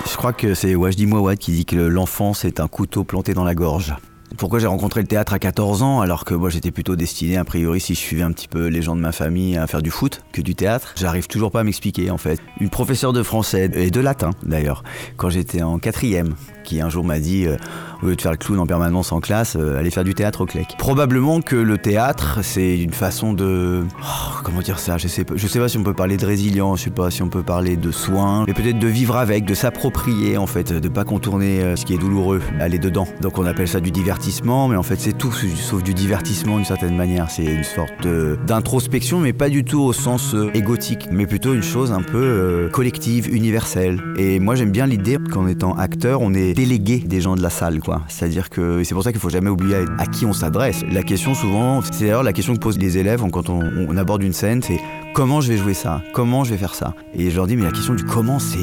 Je 0.09 0.17
crois 0.17 0.34
que 0.34 0.55
c'est 0.55 0.73
Wajdi 0.73 1.05
Mouawad 1.05 1.38
qui 1.38 1.51
dit 1.51 1.65
que 1.65 1.75
l'enfance 1.75 2.43
est 2.43 2.59
un 2.59 2.67
couteau 2.67 3.03
planté 3.03 3.34
dans 3.34 3.43
la 3.43 3.53
gorge. 3.53 3.95
Pourquoi 4.38 4.59
j'ai 4.59 4.67
rencontré 4.67 5.01
le 5.01 5.07
théâtre 5.07 5.34
à 5.34 5.39
14 5.39 5.84
ans 5.84 6.01
alors 6.01 6.25
que 6.25 6.34
moi 6.34 6.49
j'étais 6.49 6.71
plutôt 6.71 6.95
destiné 6.95 7.38
a 7.38 7.43
priori 7.43 7.79
si 7.79 7.95
je 7.95 7.99
suivais 7.99 8.23
un 8.23 8.32
petit 8.32 8.47
peu 8.47 8.67
les 8.67 8.82
gens 8.82 8.95
de 8.95 9.01
ma 9.01 9.11
famille 9.11 9.57
à 9.57 9.67
faire 9.67 9.82
du 9.82 9.91
foot 9.91 10.23
que 10.32 10.41
du 10.41 10.55
théâtre? 10.55 10.93
J'arrive 10.97 11.27
toujours 11.27 11.51
pas 11.51 11.61
à 11.61 11.63
m'expliquer 11.63 12.11
en 12.11 12.17
fait. 12.17 12.39
Une 12.59 12.69
professeure 12.69 13.13
de 13.13 13.23
français 13.23 13.69
et 13.73 13.91
de 13.91 13.99
latin 13.99 14.32
d'ailleurs 14.43 14.84
quand 15.17 15.29
j'étais 15.29 15.61
en 15.61 15.79
quatrième 15.79 16.36
qui 16.63 16.82
un 16.82 16.89
jour 16.89 17.03
m'a 17.03 17.19
dit 17.19 17.45
euh, 17.47 17.57
au 18.01 18.07
lieu 18.07 18.15
de 18.15 18.21
faire 18.21 18.32
le 18.32 18.38
clown 18.38 18.59
en 18.59 18.65
permanence 18.65 19.11
en 19.11 19.19
classe, 19.19 19.55
euh, 19.59 19.79
allez 19.79 19.91
faire 19.91 20.03
du 20.03 20.13
théâtre 20.13 20.41
au 20.41 20.45
CLEC. 20.45 20.75
Probablement 20.77 21.41
que 21.41 21.55
le 21.55 21.77
théâtre 21.77 22.39
c'est 22.43 22.77
une 22.77 22.93
façon 22.93 23.34
de 23.34 23.84
oh, 24.01 24.32
comment 24.43 24.61
dire 24.61 24.79
ça, 24.79 24.97
je 24.97 25.07
sais 25.07 25.23
pas, 25.23 25.34
je 25.36 25.47
sais 25.47 25.59
pas 25.59 25.69
si 25.69 25.77
on 25.77 25.84
peut 25.84 25.93
parler 25.93 26.17
de 26.17 26.25
résilience, 26.25 26.79
je 26.79 26.84
sais 26.86 26.89
pas 26.89 27.11
si 27.11 27.21
on 27.23 27.29
peut 27.29 27.43
parler 27.43 27.75
de 27.75 27.91
soins, 27.91 28.45
mais 28.47 28.53
peut-être 28.53 28.79
de 28.79 28.88
vivre 28.88 29.17
avec, 29.17 29.45
de 29.45 29.53
s'approprier 29.53 30.38
en 30.38 30.47
fait, 30.47 30.71
de 30.71 30.89
pas 30.89 31.03
contourner 31.03 31.61
euh, 31.61 31.75
ce 31.75 31.86
qui 31.86 31.93
est 31.93 31.97
douloureux, 31.97 32.41
aller 32.59 32.79
dedans. 32.79 33.07
Donc 33.21 33.38
on 33.38 33.45
appelle 33.45 33.67
ça 33.67 33.79
du 33.79 33.91
divertissement, 33.91 34.20
mais 34.69 34.76
en 34.76 34.84
fait 34.84 34.99
c'est 34.99 35.17
tout 35.17 35.32
sauf 35.32 35.82
du 35.84 35.93
divertissement 35.93 36.57
d'une 36.57 36.65
certaine 36.65 36.95
manière. 36.95 37.30
C'est 37.32 37.43
une 37.45 37.63
sorte 37.63 37.91
de- 38.03 38.38
d'introspection, 38.45 39.19
mais 39.19 39.34
pas 39.34 39.49
du 39.49 39.63
tout 39.63 39.80
au 39.80 39.93
sens 39.93 40.36
euh, 40.36 40.51
égotique, 40.53 41.07
mais 41.11 41.26
plutôt 41.26 41.53
une 41.53 41.63
chose 41.63 41.91
un 41.91 42.01
peu 42.03 42.17
euh, 42.22 42.69
collective, 42.69 43.34
universelle. 43.34 43.99
Et 44.17 44.39
moi 44.39 44.55
j'aime 44.55 44.72
bien 44.72 44.86
l'idée 44.86 45.17
qu'en 45.32 45.47
étant 45.47 45.76
acteur, 45.76 46.22
on 46.22 46.34
est 46.34 46.53
délégué 46.53 46.99
des 46.99 47.22
gens 47.22 47.36
de 47.36 47.41
la 47.41 47.49
salle. 47.49 47.80
C'est-à-dire 48.09 48.49
que 48.49 48.84
c'est 48.84 48.93
pour 48.93 49.03
ça 49.03 49.11
qu'il 49.11 49.22
faut 49.22 49.30
jamais 49.30 49.49
oublier 49.49 49.78
à, 49.97 50.05
qui 50.05 50.26
on 50.26 50.34
s'adresse. 50.34 50.84
La 50.91 51.03
question 51.03 51.34
souvent, 51.34 51.82
c'est 51.82 52.01
d'ailleurs 52.01 52.24
la 52.24 52.34
question 52.34 52.53
que 52.53 52.59
posent 52.59 52.78
les 52.78 52.97
élèves 52.97 53.24
quand 53.32 53.49
on, 53.49 53.61
on 53.89 53.97
aborde 53.97 54.24
une 54.24 54.34
scène, 54.34 54.61
c'est 54.61 54.80
comment 55.13 55.41
je 55.41 55.51
vais 55.53 55.57
jouer 55.57 55.74
ça? 55.74 56.01
Comment 56.13 56.43
je 56.43 56.51
vais 56.51 56.57
faire 56.57 56.76
ça? 56.76 56.93
Et 57.15 57.30
je 57.30 57.36
leur 57.36 57.47
dis, 57.47 57.55
mais 57.55 57.63
la 57.63 57.72
question 57.72 57.93
du 57.95 58.03
comment, 58.03 58.39
c'est 58.39 58.59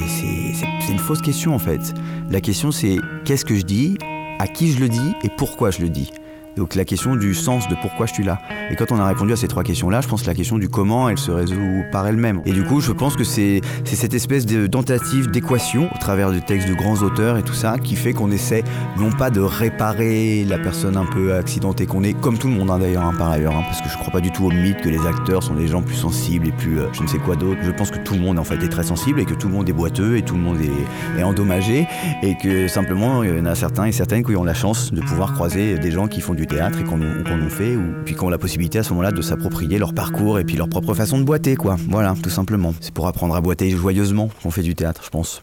une 0.93 0.99
fausse 0.99 1.23
question 1.23 1.55
en 1.55 1.59
fait. 1.59 1.95
La 2.31 2.41
question 2.41 2.71
c'est 2.71 2.99
qu'est-ce 3.25 3.45
que 3.45 3.55
je 3.57 3.63
dis? 3.63 3.97
À 4.39 4.47
qui 4.47 4.73
je 4.73 4.81
le 4.81 4.89
dis 4.89 5.15
et 5.25 5.29
pourquoi 5.29 5.71
je 5.71 5.83
le 5.83 5.89
dis. 5.89 6.11
Donc 6.59 6.75
la 6.75 6.85
question 6.85 7.15
du 7.15 7.35
sens 7.35 7.69
de 7.69 7.77
pourquoi 7.81 8.07
je 8.07 8.15
suis 8.15 8.25
là. 8.25 8.41
Et 8.71 8.77
quand 8.77 8.91
on 8.91 8.99
a 8.99 9.07
répondu 9.07 9.33
à 9.33 9.37
ces 9.37 9.47
trois 9.47 9.63
questions-là, 9.63 10.01
je 10.01 10.09
pense 10.09 10.23
que 10.23 10.27
la 10.27 10.35
question 10.35 10.59
du 10.59 10.69
comment, 10.69 11.09
elle 11.09 11.19
se 11.19 11.31
résout 11.31 11.85
par 11.93 12.07
elle-même. 12.07 12.43
Et 12.47 12.53
du 12.53 12.65
coup, 12.65 12.81
je 12.81 12.93
pense 12.93 13.17
que 13.17 13.25
c'est 13.25 13.61
cette 13.85 14.13
espèce 14.15 14.45
de 14.45 14.67
tentative 14.67 15.31
d'équation 15.31 15.89
au 15.95 15.99
travers 15.99 16.33
des 16.33 16.41
textes 16.41 16.69
de 16.69 16.75
grands 16.75 17.01
auteurs 17.03 17.39
et 17.39 17.43
tout 17.43 17.55
ça 17.55 17.77
qui 17.79 17.95
fait 17.95 18.13
qu'on 18.13 18.31
essaie 18.33 18.65
non 18.99 19.13
pas 19.13 19.31
de 19.31 19.41
réparer 19.41 20.45
la 20.45 20.59
personne 20.59 20.97
un 20.97 21.07
peu 21.07 21.35
accidentée 21.35 21.87
qu'on 21.87 22.03
est, 22.03 22.13
comme 22.13 22.39
tout 22.39 22.49
le 22.49 22.55
monde 22.55 22.71
hein, 22.71 22.79
d'ailleurs 22.79 23.05
hein, 23.05 23.15
par 23.17 23.31
ailleurs, 23.31 23.55
hein, 23.55 23.63
parce 23.63 23.81
que 23.81 23.89
je 23.89 23.97
crois 23.97 24.13
pas 24.13 24.21
du 24.21 24.33
tout 24.33 24.45
au 24.45 24.51
mythe 24.51 24.81
que 24.81 24.89
les 24.89 25.07
acteurs 25.07 25.45
sont 25.45 25.55
des 25.55 25.69
gens 25.69 25.83
plus 25.83 25.95
sensibles 25.95 26.49
et 26.49 26.53
plus 26.53 26.81
euh, 26.81 26.89
je 26.93 27.03
ne 27.03 27.07
sais 27.07 27.19
quoi 27.19 27.37
d'autre. 27.37 27.61
Je 27.63 27.71
pense 27.71 27.93
que 27.93 27.99
tout 27.99 28.15
le 28.15 28.21
monde 28.21 28.39
en 28.39 28.45
fait 28.45 28.61
est 28.63 28.69
très 28.69 28.83
sensible 28.83 29.21
et 29.21 29.25
que 29.25 29.35
tout 29.35 29.47
le 29.47 29.55
monde 29.55 29.69
est 29.69 29.73
boiteux 29.73 30.17
et 30.17 30.23
tout 30.23 30.35
le 30.35 30.41
monde 30.41 30.59
est, 30.61 31.21
est 31.21 31.23
endommagé 31.23 31.87
et 32.23 32.37
que 32.37 32.67
simplement 32.67 33.23
il 33.23 33.37
y 33.37 33.41
en 33.41 33.47
a 33.47 33.55
certains 33.55 33.85
et 33.85 33.93
certaines 33.93 34.25
qui 34.25 34.35
ont 34.35 34.45
la 34.45 34.55
chance 34.55 34.93
de 34.93 35.01
pouvoir 35.01 35.35
croiser 35.35 35.79
des 35.79 35.91
gens 35.93 36.09
qui 36.09 36.21
font 36.21 36.35
du 36.35 36.48
théâtre 36.49 36.81
et 36.81 36.85
qu'on 36.85 37.01
ou 37.01 37.25
qu'on 37.25 37.47
en 37.47 37.51
fait 37.51 37.77
ou 37.77 37.95
puis 38.05 38.15
qui 38.15 38.25
ont 38.25 38.31
la 38.31 38.39
possibilité 38.39 38.79
à 38.79 38.83
ce 38.83 38.91
moment-là 38.91 39.13
de 39.13 39.23
s'approprier 39.23 39.79
leur 39.79 39.95
parcours 39.95 40.39
et 40.39 40.45
puis 40.45 40.57
leur 40.57 40.69
propre 40.69 40.95
façon 40.95 41.19
de 41.19 41.25
boiter 41.25 41.57
quoi. 41.57 41.77
Voilà, 41.89 42.15
tout 42.23 42.31
simplement. 42.31 42.75
C'est 42.81 42.93
pour 42.93 43.07
apprendre 43.07 43.37
à 43.37 43.41
boiter 43.41 43.71
joyeusement 43.71 44.31
qu'on 44.43 44.51
fait 44.51 44.63
du 44.63 44.75
théâtre, 44.75 45.03
je 45.05 45.11
pense. 45.11 45.43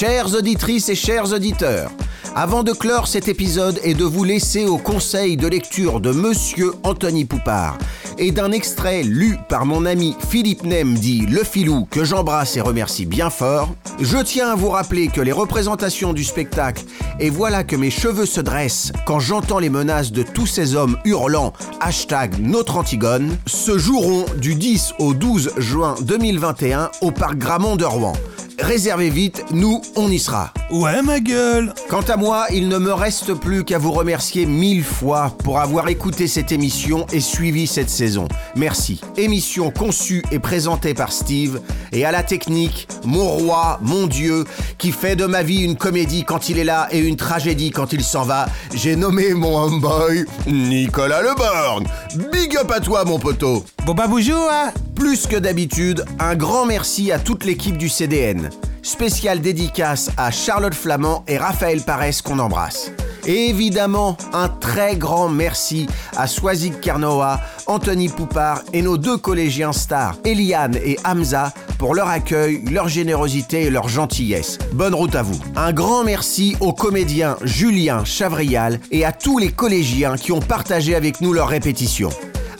Chères 0.00 0.32
auditrices 0.32 0.88
et 0.90 0.94
chers 0.94 1.32
auditeurs, 1.32 1.90
avant 2.36 2.62
de 2.62 2.70
clore 2.70 3.08
cet 3.08 3.26
épisode 3.26 3.80
et 3.82 3.94
de 3.94 4.04
vous 4.04 4.22
laisser 4.22 4.64
au 4.64 4.78
conseil 4.78 5.36
de 5.36 5.48
lecture 5.48 5.98
de 5.98 6.12
Monsieur 6.12 6.70
Anthony 6.84 7.24
Poupard 7.24 7.76
et 8.16 8.30
d'un 8.30 8.52
extrait 8.52 9.02
lu 9.02 9.36
par 9.48 9.66
mon 9.66 9.84
ami 9.84 10.14
Philippe 10.30 10.62
Nem 10.62 10.94
dit 10.94 11.26
Le 11.26 11.42
Filou 11.42 11.84
que 11.90 12.04
j'embrasse 12.04 12.56
et 12.56 12.60
remercie 12.60 13.06
bien 13.06 13.28
fort, 13.28 13.74
je 14.00 14.18
tiens 14.18 14.50
à 14.50 14.54
vous 14.54 14.68
rappeler 14.68 15.08
que 15.08 15.20
les 15.20 15.32
représentations 15.32 16.12
du 16.12 16.22
spectacle 16.22 16.84
Et 17.18 17.28
voilà 17.28 17.64
que 17.64 17.74
mes 17.74 17.90
cheveux 17.90 18.26
se 18.26 18.40
dressent 18.40 18.92
quand 19.04 19.18
j'entends 19.18 19.58
les 19.58 19.68
menaces 19.68 20.12
de 20.12 20.22
tous 20.22 20.46
ces 20.46 20.76
hommes 20.76 20.96
hurlant 21.04 21.52
hashtag 21.80 22.38
notre 22.38 22.76
Antigone 22.76 23.36
se 23.46 23.76
joueront 23.76 24.26
du 24.40 24.54
10 24.54 24.92
au 25.00 25.12
12 25.12 25.54
juin 25.56 25.96
2021 26.02 26.92
au 27.00 27.10
parc 27.10 27.36
Gramont 27.36 27.74
de 27.74 27.84
Rouen. 27.84 28.12
Réservez 28.60 29.08
vite, 29.08 29.44
nous, 29.52 29.80
on 29.94 30.10
y 30.10 30.18
sera. 30.18 30.52
Ouais, 30.70 31.00
ma 31.00 31.20
gueule 31.20 31.72
Quant 31.88 32.02
à 32.02 32.16
moi, 32.16 32.46
il 32.52 32.68
ne 32.68 32.76
me 32.78 32.92
reste 32.92 33.32
plus 33.34 33.64
qu'à 33.64 33.78
vous 33.78 33.92
remercier 33.92 34.46
mille 34.46 34.84
fois 34.84 35.32
pour 35.44 35.60
avoir 35.60 35.88
écouté 35.88 36.26
cette 36.26 36.52
émission 36.52 37.06
et 37.12 37.20
suivi 37.20 37.66
cette 37.66 37.88
saison. 37.88 38.26
Merci. 38.56 39.00
Émission 39.16 39.70
conçue 39.70 40.22
et 40.32 40.38
présentée 40.40 40.92
par 40.92 41.12
Steve 41.12 41.60
et 41.92 42.04
à 42.04 42.10
la 42.10 42.22
technique, 42.22 42.88
mon 43.04 43.28
roi, 43.28 43.78
mon 43.80 44.06
dieu, 44.06 44.44
qui 44.76 44.92
fait 44.92 45.16
de 45.16 45.24
ma 45.24 45.42
vie 45.42 45.62
une 45.62 45.76
comédie 45.76 46.24
quand 46.24 46.48
il 46.48 46.58
est 46.58 46.64
là 46.64 46.88
et 46.90 46.98
une 46.98 47.16
tragédie 47.16 47.70
quand 47.70 47.92
il 47.92 48.02
s'en 48.02 48.24
va. 48.24 48.46
J'ai 48.74 48.96
nommé 48.96 49.34
mon 49.34 49.56
homeboy 49.56 50.24
Nicolas 50.46 51.22
Leborgne. 51.22 51.86
Big 52.32 52.56
up 52.56 52.70
à 52.70 52.80
toi, 52.80 53.04
mon 53.04 53.18
poteau. 53.18 53.64
Bon 53.86 53.94
bah 53.94 54.06
bonjour, 54.08 54.48
hein 54.50 54.72
Plus 54.94 55.26
que 55.26 55.36
d'habitude, 55.36 56.04
un 56.18 56.34
grand 56.34 56.66
merci 56.66 57.10
à 57.12 57.18
toute 57.18 57.44
l'équipe 57.44 57.78
du 57.78 57.88
CDN. 57.88 58.47
Spéciale 58.88 59.42
dédicace 59.42 60.10
à 60.16 60.30
Charlotte 60.30 60.72
Flamand 60.72 61.22
et 61.28 61.36
Raphaël 61.36 61.82
Parès 61.82 62.22
qu'on 62.22 62.38
embrasse. 62.38 62.90
Et 63.26 63.50
évidemment, 63.50 64.16
un 64.32 64.48
très 64.48 64.96
grand 64.96 65.28
merci 65.28 65.86
à 66.16 66.26
Swazik 66.26 66.80
Kernoa, 66.80 67.38
Anthony 67.66 68.08
Poupard 68.08 68.62
et 68.72 68.80
nos 68.80 68.96
deux 68.96 69.18
collégiens 69.18 69.74
stars, 69.74 70.16
Eliane 70.24 70.76
et 70.76 70.96
Hamza, 71.04 71.52
pour 71.78 71.94
leur 71.94 72.08
accueil, 72.08 72.64
leur 72.70 72.88
générosité 72.88 73.64
et 73.64 73.70
leur 73.70 73.88
gentillesse. 73.88 74.56
Bonne 74.72 74.94
route 74.94 75.14
à 75.14 75.22
vous. 75.22 75.38
Un 75.54 75.74
grand 75.74 76.02
merci 76.02 76.56
aux 76.60 76.72
comédiens 76.72 77.36
Julien 77.42 78.06
Chavrial 78.06 78.80
et 78.90 79.04
à 79.04 79.12
tous 79.12 79.36
les 79.36 79.52
collégiens 79.52 80.16
qui 80.16 80.32
ont 80.32 80.40
partagé 80.40 80.94
avec 80.94 81.20
nous 81.20 81.34
leurs 81.34 81.48
répétitions. 81.48 82.10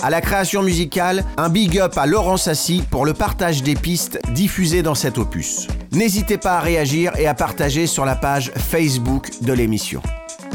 À 0.00 0.10
la 0.10 0.20
création 0.20 0.62
musicale, 0.62 1.24
un 1.36 1.48
big 1.48 1.76
up 1.78 1.98
à 1.98 2.06
Laurent 2.06 2.36
Sassi 2.36 2.84
pour 2.88 3.04
le 3.04 3.14
partage 3.14 3.64
des 3.64 3.74
pistes 3.74 4.20
diffusées 4.32 4.82
dans 4.82 4.94
cet 4.94 5.18
opus. 5.18 5.66
N'hésitez 5.90 6.38
pas 6.38 6.58
à 6.58 6.60
réagir 6.60 7.16
et 7.18 7.26
à 7.26 7.34
partager 7.34 7.88
sur 7.88 8.04
la 8.04 8.14
page 8.14 8.52
Facebook 8.54 9.28
de 9.42 9.52
l'émission. 9.52 10.00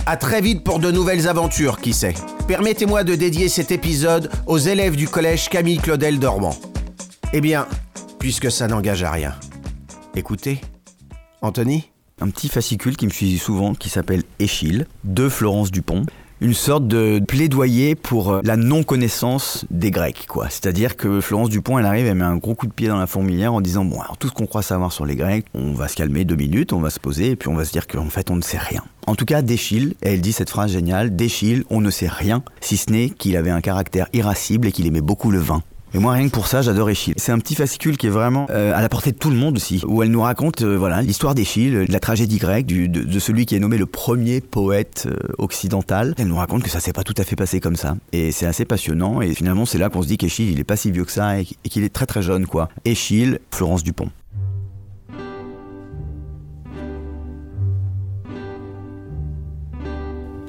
À 0.06 0.16
très 0.16 0.40
vite 0.40 0.64
pour 0.64 0.80
de 0.80 0.92
nouvelles 0.92 1.28
aventures, 1.28 1.82
qui 1.82 1.92
sait. 1.92 2.14
Permettez-moi 2.48 3.04
de 3.04 3.16
dédier 3.16 3.50
cet 3.50 3.72
épisode 3.72 4.32
aux 4.48 4.58
élèves 4.58 4.96
du 4.96 5.10
collège 5.10 5.50
Camille 5.50 5.78
Claudel 5.78 6.20
d'Ormand. 6.20 6.56
Eh 7.34 7.42
bien, 7.42 7.68
puisque 8.20 8.50
ça 8.50 8.68
n'engage 8.68 9.04
à 9.04 9.12
rien, 9.12 9.34
écoutez. 10.16 10.62
Anthony? 11.42 11.90
Un 12.22 12.30
petit 12.30 12.48
fascicule 12.48 12.96
qui 12.96 13.08
me 13.08 13.12
suit 13.12 13.38
souvent 13.38 13.74
qui 13.74 13.90
s'appelle 13.90 14.24
Échille 14.40 14.86
de 15.04 15.28
Florence 15.28 15.72
Dupont. 15.72 16.06
Une 16.44 16.54
sorte 16.54 16.88
de 16.88 17.22
plaidoyer 17.26 17.96
pour 17.96 18.34
euh, 18.34 18.42
la 18.44 18.58
non-connaissance 18.58 19.66
des 19.72 19.92
Grecs, 19.92 20.26
quoi. 20.28 20.50
C'est-à-dire 20.50 20.98
que 20.98 21.22
Florence 21.22 21.50
Dupont, 21.50 21.80
elle 21.80 21.86
arrive, 21.86 22.06
elle 22.06 22.16
met 22.16 22.26
un 22.26 22.36
gros 22.36 22.54
coup 22.54 22.68
de 22.68 22.74
pied 22.74 22.90
dans 22.90 23.00
la 23.00 23.08
fourmilière 23.08 23.54
en 23.54 23.62
disant 23.62 23.86
bon, 23.86 24.02
alors 24.02 24.18
tout 24.18 24.28
ce 24.28 24.34
qu'on 24.34 24.46
croit 24.46 24.62
savoir 24.62 24.92
sur 24.92 25.06
les 25.06 25.16
Grecs, 25.16 25.46
on 25.54 25.74
va 25.74 25.88
se 25.88 25.96
calmer 25.96 26.26
deux 26.26 26.36
minutes, 26.36 26.74
on 26.74 26.82
va 26.82 26.90
se 26.90 27.00
poser 27.00 27.32
et 27.32 27.36
puis 27.38 27.48
on 27.48 27.56
va 27.56 27.64
se 27.64 27.72
dire 27.72 27.88
qu'en 27.88 28.10
fait 28.10 28.30
on 28.30 28.36
ne 28.36 28.42
sait 28.42 28.58
rien. 28.58 28.84
En 29.08 29.16
tout 29.16 29.26
cas, 29.26 29.42
d'Échille, 29.42 29.96
elle 30.02 30.20
dit 30.20 30.34
cette 30.34 30.50
phrase 30.50 30.72
géniale, 30.72 31.16
d'Échille, 31.16 31.64
on 31.70 31.80
ne 31.80 31.90
sait 31.90 32.08
rien, 32.08 32.44
si 32.60 32.76
ce 32.76 32.92
n'est 32.92 33.10
qu'il 33.10 33.38
avait 33.38 33.50
un 33.50 33.62
caractère 33.62 34.08
irascible 34.12 34.68
et 34.68 34.72
qu'il 34.74 34.86
aimait 34.86 35.02
beaucoup 35.02 35.32
le 35.32 35.40
vin. 35.40 35.62
Et 35.96 36.00
moi, 36.00 36.14
rien 36.14 36.26
que 36.26 36.32
pour 36.34 36.48
ça, 36.48 36.64
j'adore 36.64 36.90
Échille. 36.90 37.14
C'est 37.18 37.32
un 37.32 37.38
petit 37.38 37.54
fascicule 37.54 37.98
qui 37.98 38.08
est 38.08 38.10
vraiment 38.10 38.48
euh, 38.50 38.74
à 38.76 38.82
la 38.82 38.90
portée 38.90 39.12
de 39.12 39.18
tout 39.18 39.30
le 39.30 39.36
monde 39.36 39.58
aussi, 39.58 39.84
où 39.86 40.02
elle 40.02 40.10
nous 40.10 40.22
raconte 40.22 40.64
euh, 40.64 40.76
voilà 40.76 41.04
l'histoire 41.04 41.36
d'Échille, 41.36 41.76
euh, 41.76 41.86
la 41.88 42.00
tragédie 42.00 42.40
grecque, 42.40 42.66
de, 42.66 42.88
de 42.88 43.20
celui 43.20 43.46
qui 43.46 43.56
est 43.56 43.60
nommé 43.60 43.78
le 43.78 43.86
premier 43.86 44.42
poète 44.42 45.08
euh, 45.08 45.16
occidental. 45.38 46.16
Elle 46.18 46.30
nous 46.30 46.36
raconte 46.36 46.64
que 46.64 46.70
ça 46.72 46.80
s'est 46.80 46.94
pas 46.94 47.04
tout 47.04 47.14
à 47.20 47.24
fait 47.24 47.36
passé 47.36 47.60
comme 47.60 47.76
ça, 47.76 47.96
et 48.12 48.32
c'est 48.32 48.48
assez 48.48 48.66
passionnant. 48.66 49.22
Et 49.22 49.36
finalement, 49.36 49.68
c'est 49.68 49.78
là 49.78 49.90
qu'on 49.90 50.02
se 50.02 50.08
dit 50.08 50.18
qu'Échille, 50.18 50.52
il 50.52 50.60
est 50.60 50.64
pas 50.64 50.78
si 50.78 50.90
vieux 50.90 51.06
que 51.06 51.12
ça 51.12 51.40
et 51.40 51.46
et 51.64 51.70
qu'il 51.70 51.84
est 51.84 51.94
très 51.94 52.08
très 52.08 52.24
jeune, 52.24 52.48
quoi. 52.48 52.70
Échille, 52.86 53.38
Florence 53.52 53.84
Dupont. 53.84 54.10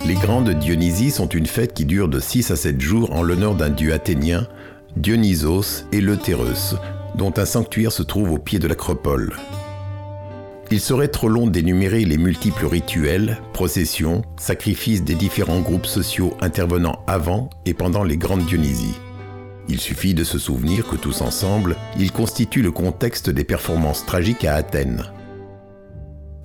Les 0.06 0.14
grandes 0.14 0.50
Dionysies 0.50 1.10
sont 1.10 1.28
une 1.28 1.46
fête 1.46 1.72
qui 1.72 1.86
dure 1.86 2.08
de 2.08 2.20
6 2.20 2.50
à 2.50 2.56
7 2.56 2.78
jours 2.78 3.14
en 3.14 3.22
l'honneur 3.22 3.54
d'un 3.54 3.70
dieu 3.70 3.94
athénien, 3.94 4.46
Dionysos 4.96 5.86
Eleutheros, 5.92 6.76
dont 7.16 7.32
un 7.36 7.44
sanctuaire 7.44 7.90
se 7.90 8.04
trouve 8.04 8.30
au 8.30 8.38
pied 8.38 8.60
de 8.60 8.68
l'acropole. 8.68 9.34
Il 10.70 10.80
serait 10.80 11.08
trop 11.08 11.28
long 11.28 11.48
d'énumérer 11.48 12.04
les 12.04 12.16
multiples 12.16 12.66
rituels, 12.66 13.38
processions, 13.52 14.22
sacrifices 14.38 15.02
des 15.02 15.16
différents 15.16 15.60
groupes 15.60 15.86
sociaux 15.86 16.36
intervenant 16.40 17.00
avant 17.08 17.50
et 17.66 17.74
pendant 17.74 18.04
les 18.04 18.16
grandes 18.16 18.46
Dionysies. 18.46 18.94
Il 19.68 19.80
suffit 19.80 20.14
de 20.14 20.24
se 20.24 20.38
souvenir 20.38 20.86
que 20.86 20.96
tous 20.96 21.22
ensemble, 21.22 21.76
ils 21.98 22.12
constituent 22.12 22.62
le 22.62 22.70
contexte 22.70 23.30
des 23.30 23.44
performances 23.44 24.06
tragiques 24.06 24.44
à 24.44 24.54
Athènes. 24.54 25.02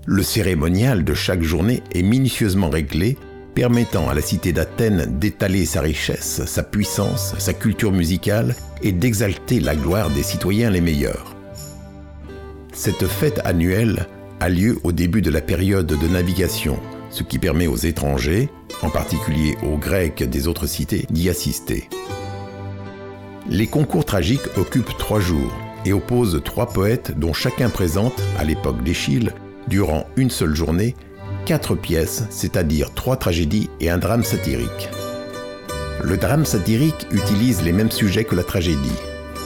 Le 0.07 0.23
cérémonial 0.23 1.03
de 1.03 1.13
chaque 1.13 1.43
journée 1.43 1.83
est 1.93 2.01
minutieusement 2.01 2.69
réglé, 2.69 3.15
permettant 3.59 4.07
à 4.07 4.13
la 4.13 4.21
cité 4.21 4.53
d'Athènes 4.53 5.19
d'étaler 5.19 5.65
sa 5.65 5.81
richesse, 5.81 6.45
sa 6.45 6.63
puissance, 6.63 7.35
sa 7.39 7.51
culture 7.51 7.91
musicale 7.91 8.55
et 8.81 8.93
d'exalter 8.93 9.59
la 9.59 9.75
gloire 9.75 10.09
des 10.11 10.23
citoyens 10.23 10.69
les 10.69 10.79
meilleurs. 10.79 11.35
Cette 12.71 13.05
fête 13.05 13.41
annuelle 13.43 14.07
a 14.39 14.47
lieu 14.47 14.79
au 14.85 14.93
début 14.93 15.21
de 15.21 15.29
la 15.29 15.41
période 15.41 15.87
de 15.87 16.07
navigation, 16.07 16.79
ce 17.09 17.23
qui 17.23 17.37
permet 17.37 17.67
aux 17.67 17.75
étrangers, 17.75 18.47
en 18.81 18.89
particulier 18.89 19.57
aux 19.61 19.75
Grecs 19.75 20.23
des 20.23 20.47
autres 20.47 20.65
cités, 20.65 21.05
d'y 21.09 21.27
assister. 21.27 21.89
Les 23.49 23.67
concours 23.67 24.05
tragiques 24.05 24.55
occupent 24.55 24.97
trois 24.97 25.19
jours 25.19 25.51
et 25.83 25.91
opposent 25.91 26.41
trois 26.45 26.69
poètes 26.69 27.19
dont 27.19 27.33
chacun 27.33 27.67
présente, 27.67 28.21
à 28.37 28.45
l'époque 28.45 28.81
d'Échille, 28.83 29.33
durant 29.67 30.05
une 30.15 30.29
seule 30.29 30.55
journée, 30.55 30.95
quatre 31.49 31.73
pièces, 31.73 32.25
c'est-à-dire 32.29 32.93
trois 32.93 33.15
tragédies 33.15 33.71
et 33.79 33.89
un 33.89 33.97
drame 33.97 34.23
satirique. 34.23 34.87
Le 36.03 36.15
drame 36.15 36.45
satirique 36.45 37.07
utilise 37.09 37.63
les 37.63 37.71
mêmes 37.71 37.89
sujets 37.89 38.23
que 38.23 38.35
la 38.35 38.43
tragédie, 38.43 38.99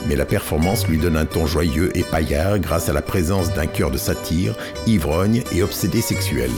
mais 0.06 0.14
la 0.14 0.26
performance 0.26 0.86
lui 0.86 0.98
donne 0.98 1.16
un 1.16 1.24
ton 1.24 1.46
joyeux 1.46 1.96
et 1.96 2.02
paillard 2.02 2.58
grâce 2.58 2.90
à 2.90 2.92
la 2.92 3.00
présence 3.00 3.54
d'un 3.54 3.64
cœur 3.64 3.90
de 3.90 3.96
satire, 3.96 4.54
ivrogne 4.86 5.44
et 5.56 5.62
obsédé 5.62 6.02
sexuel. 6.02 6.50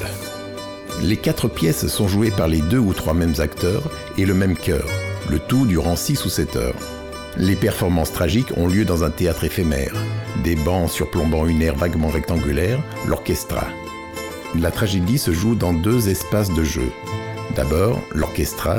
Les 1.01 1.17
quatre 1.17 1.47
pièces 1.47 1.87
sont 1.87 2.09
jouées 2.09 2.33
par 2.33 2.49
les 2.49 2.61
deux 2.63 2.81
ou 2.81 2.93
trois 2.93 3.15
mêmes 3.15 3.37
acteurs 3.39 3.89
et 4.19 4.27
le 4.27 4.35
même 4.35 4.57
chœur, 4.57 4.89
le 5.31 5.39
tout 5.39 5.65
durant 5.65 5.95
six 5.95 6.25
ou 6.25 6.29
sept 6.29 6.57
heures. 6.57 6.75
Les 7.37 7.55
performances 7.55 8.13
tragiques 8.13 8.57
ont 8.57 8.67
lieu 8.67 8.85
dans 8.85 9.05
un 9.05 9.11
théâtre 9.11 9.45
éphémère, 9.45 9.95
des 10.43 10.57
bancs 10.57 10.91
surplombant 10.91 11.47
une 11.47 11.63
aire 11.63 11.77
vaguement 11.77 12.09
rectangulaire, 12.09 12.81
l'orchestra. 13.07 13.69
La 14.55 14.71
tragédie 14.71 15.19
se 15.19 15.33
joue 15.33 15.55
dans 15.55 15.73
deux 15.73 16.09
espaces 16.09 16.53
de 16.53 16.63
jeu. 16.63 16.91
D'abord, 17.57 18.01
l'orchestra, 18.15 18.79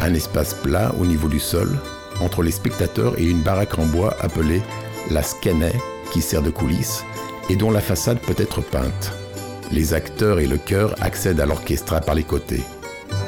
un 0.00 0.14
espace 0.14 0.54
plat 0.54 0.92
au 1.00 1.06
niveau 1.06 1.28
du 1.28 1.40
sol, 1.40 1.78
entre 2.20 2.42
les 2.42 2.50
spectateurs 2.50 3.18
et 3.18 3.24
une 3.24 3.40
baraque 3.40 3.78
en 3.78 3.86
bois 3.86 4.16
appelée 4.20 4.62
la 5.10 5.22
scannet, 5.22 5.74
qui 6.12 6.20
sert 6.20 6.42
de 6.42 6.50
coulisse, 6.50 7.04
et 7.48 7.56
dont 7.56 7.70
la 7.70 7.80
façade 7.80 8.18
peut 8.18 8.34
être 8.36 8.60
peinte. 8.60 9.12
Les 9.72 9.94
acteurs 9.94 10.38
et 10.38 10.46
le 10.46 10.58
chœur 10.58 10.94
accèdent 11.00 11.40
à 11.40 11.46
l'orchestra 11.46 12.00
par 12.00 12.14
les 12.14 12.24
côtés. 12.24 12.62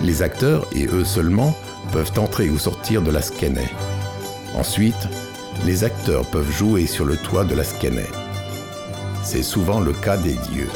Les 0.02 0.22
acteurs, 0.22 0.66
et 0.74 0.86
eux 0.86 1.04
seulement, 1.04 1.56
peuvent 1.92 2.12
entrer 2.18 2.50
ou 2.50 2.58
sortir 2.58 3.02
de 3.02 3.10
la 3.10 3.22
scannet. 3.22 3.70
Ensuite, 4.54 5.08
les 5.64 5.84
acteurs 5.84 6.26
peuvent 6.26 6.50
jouer 6.50 6.86
sur 6.86 7.04
le 7.04 7.16
toit 7.16 7.44
de 7.44 7.54
la 7.54 7.64
scannet. 7.64 8.10
C'est 9.22 9.42
souvent 9.42 9.80
le 9.80 9.92
cas 9.92 10.16
des 10.16 10.34
dieux. 10.34 10.68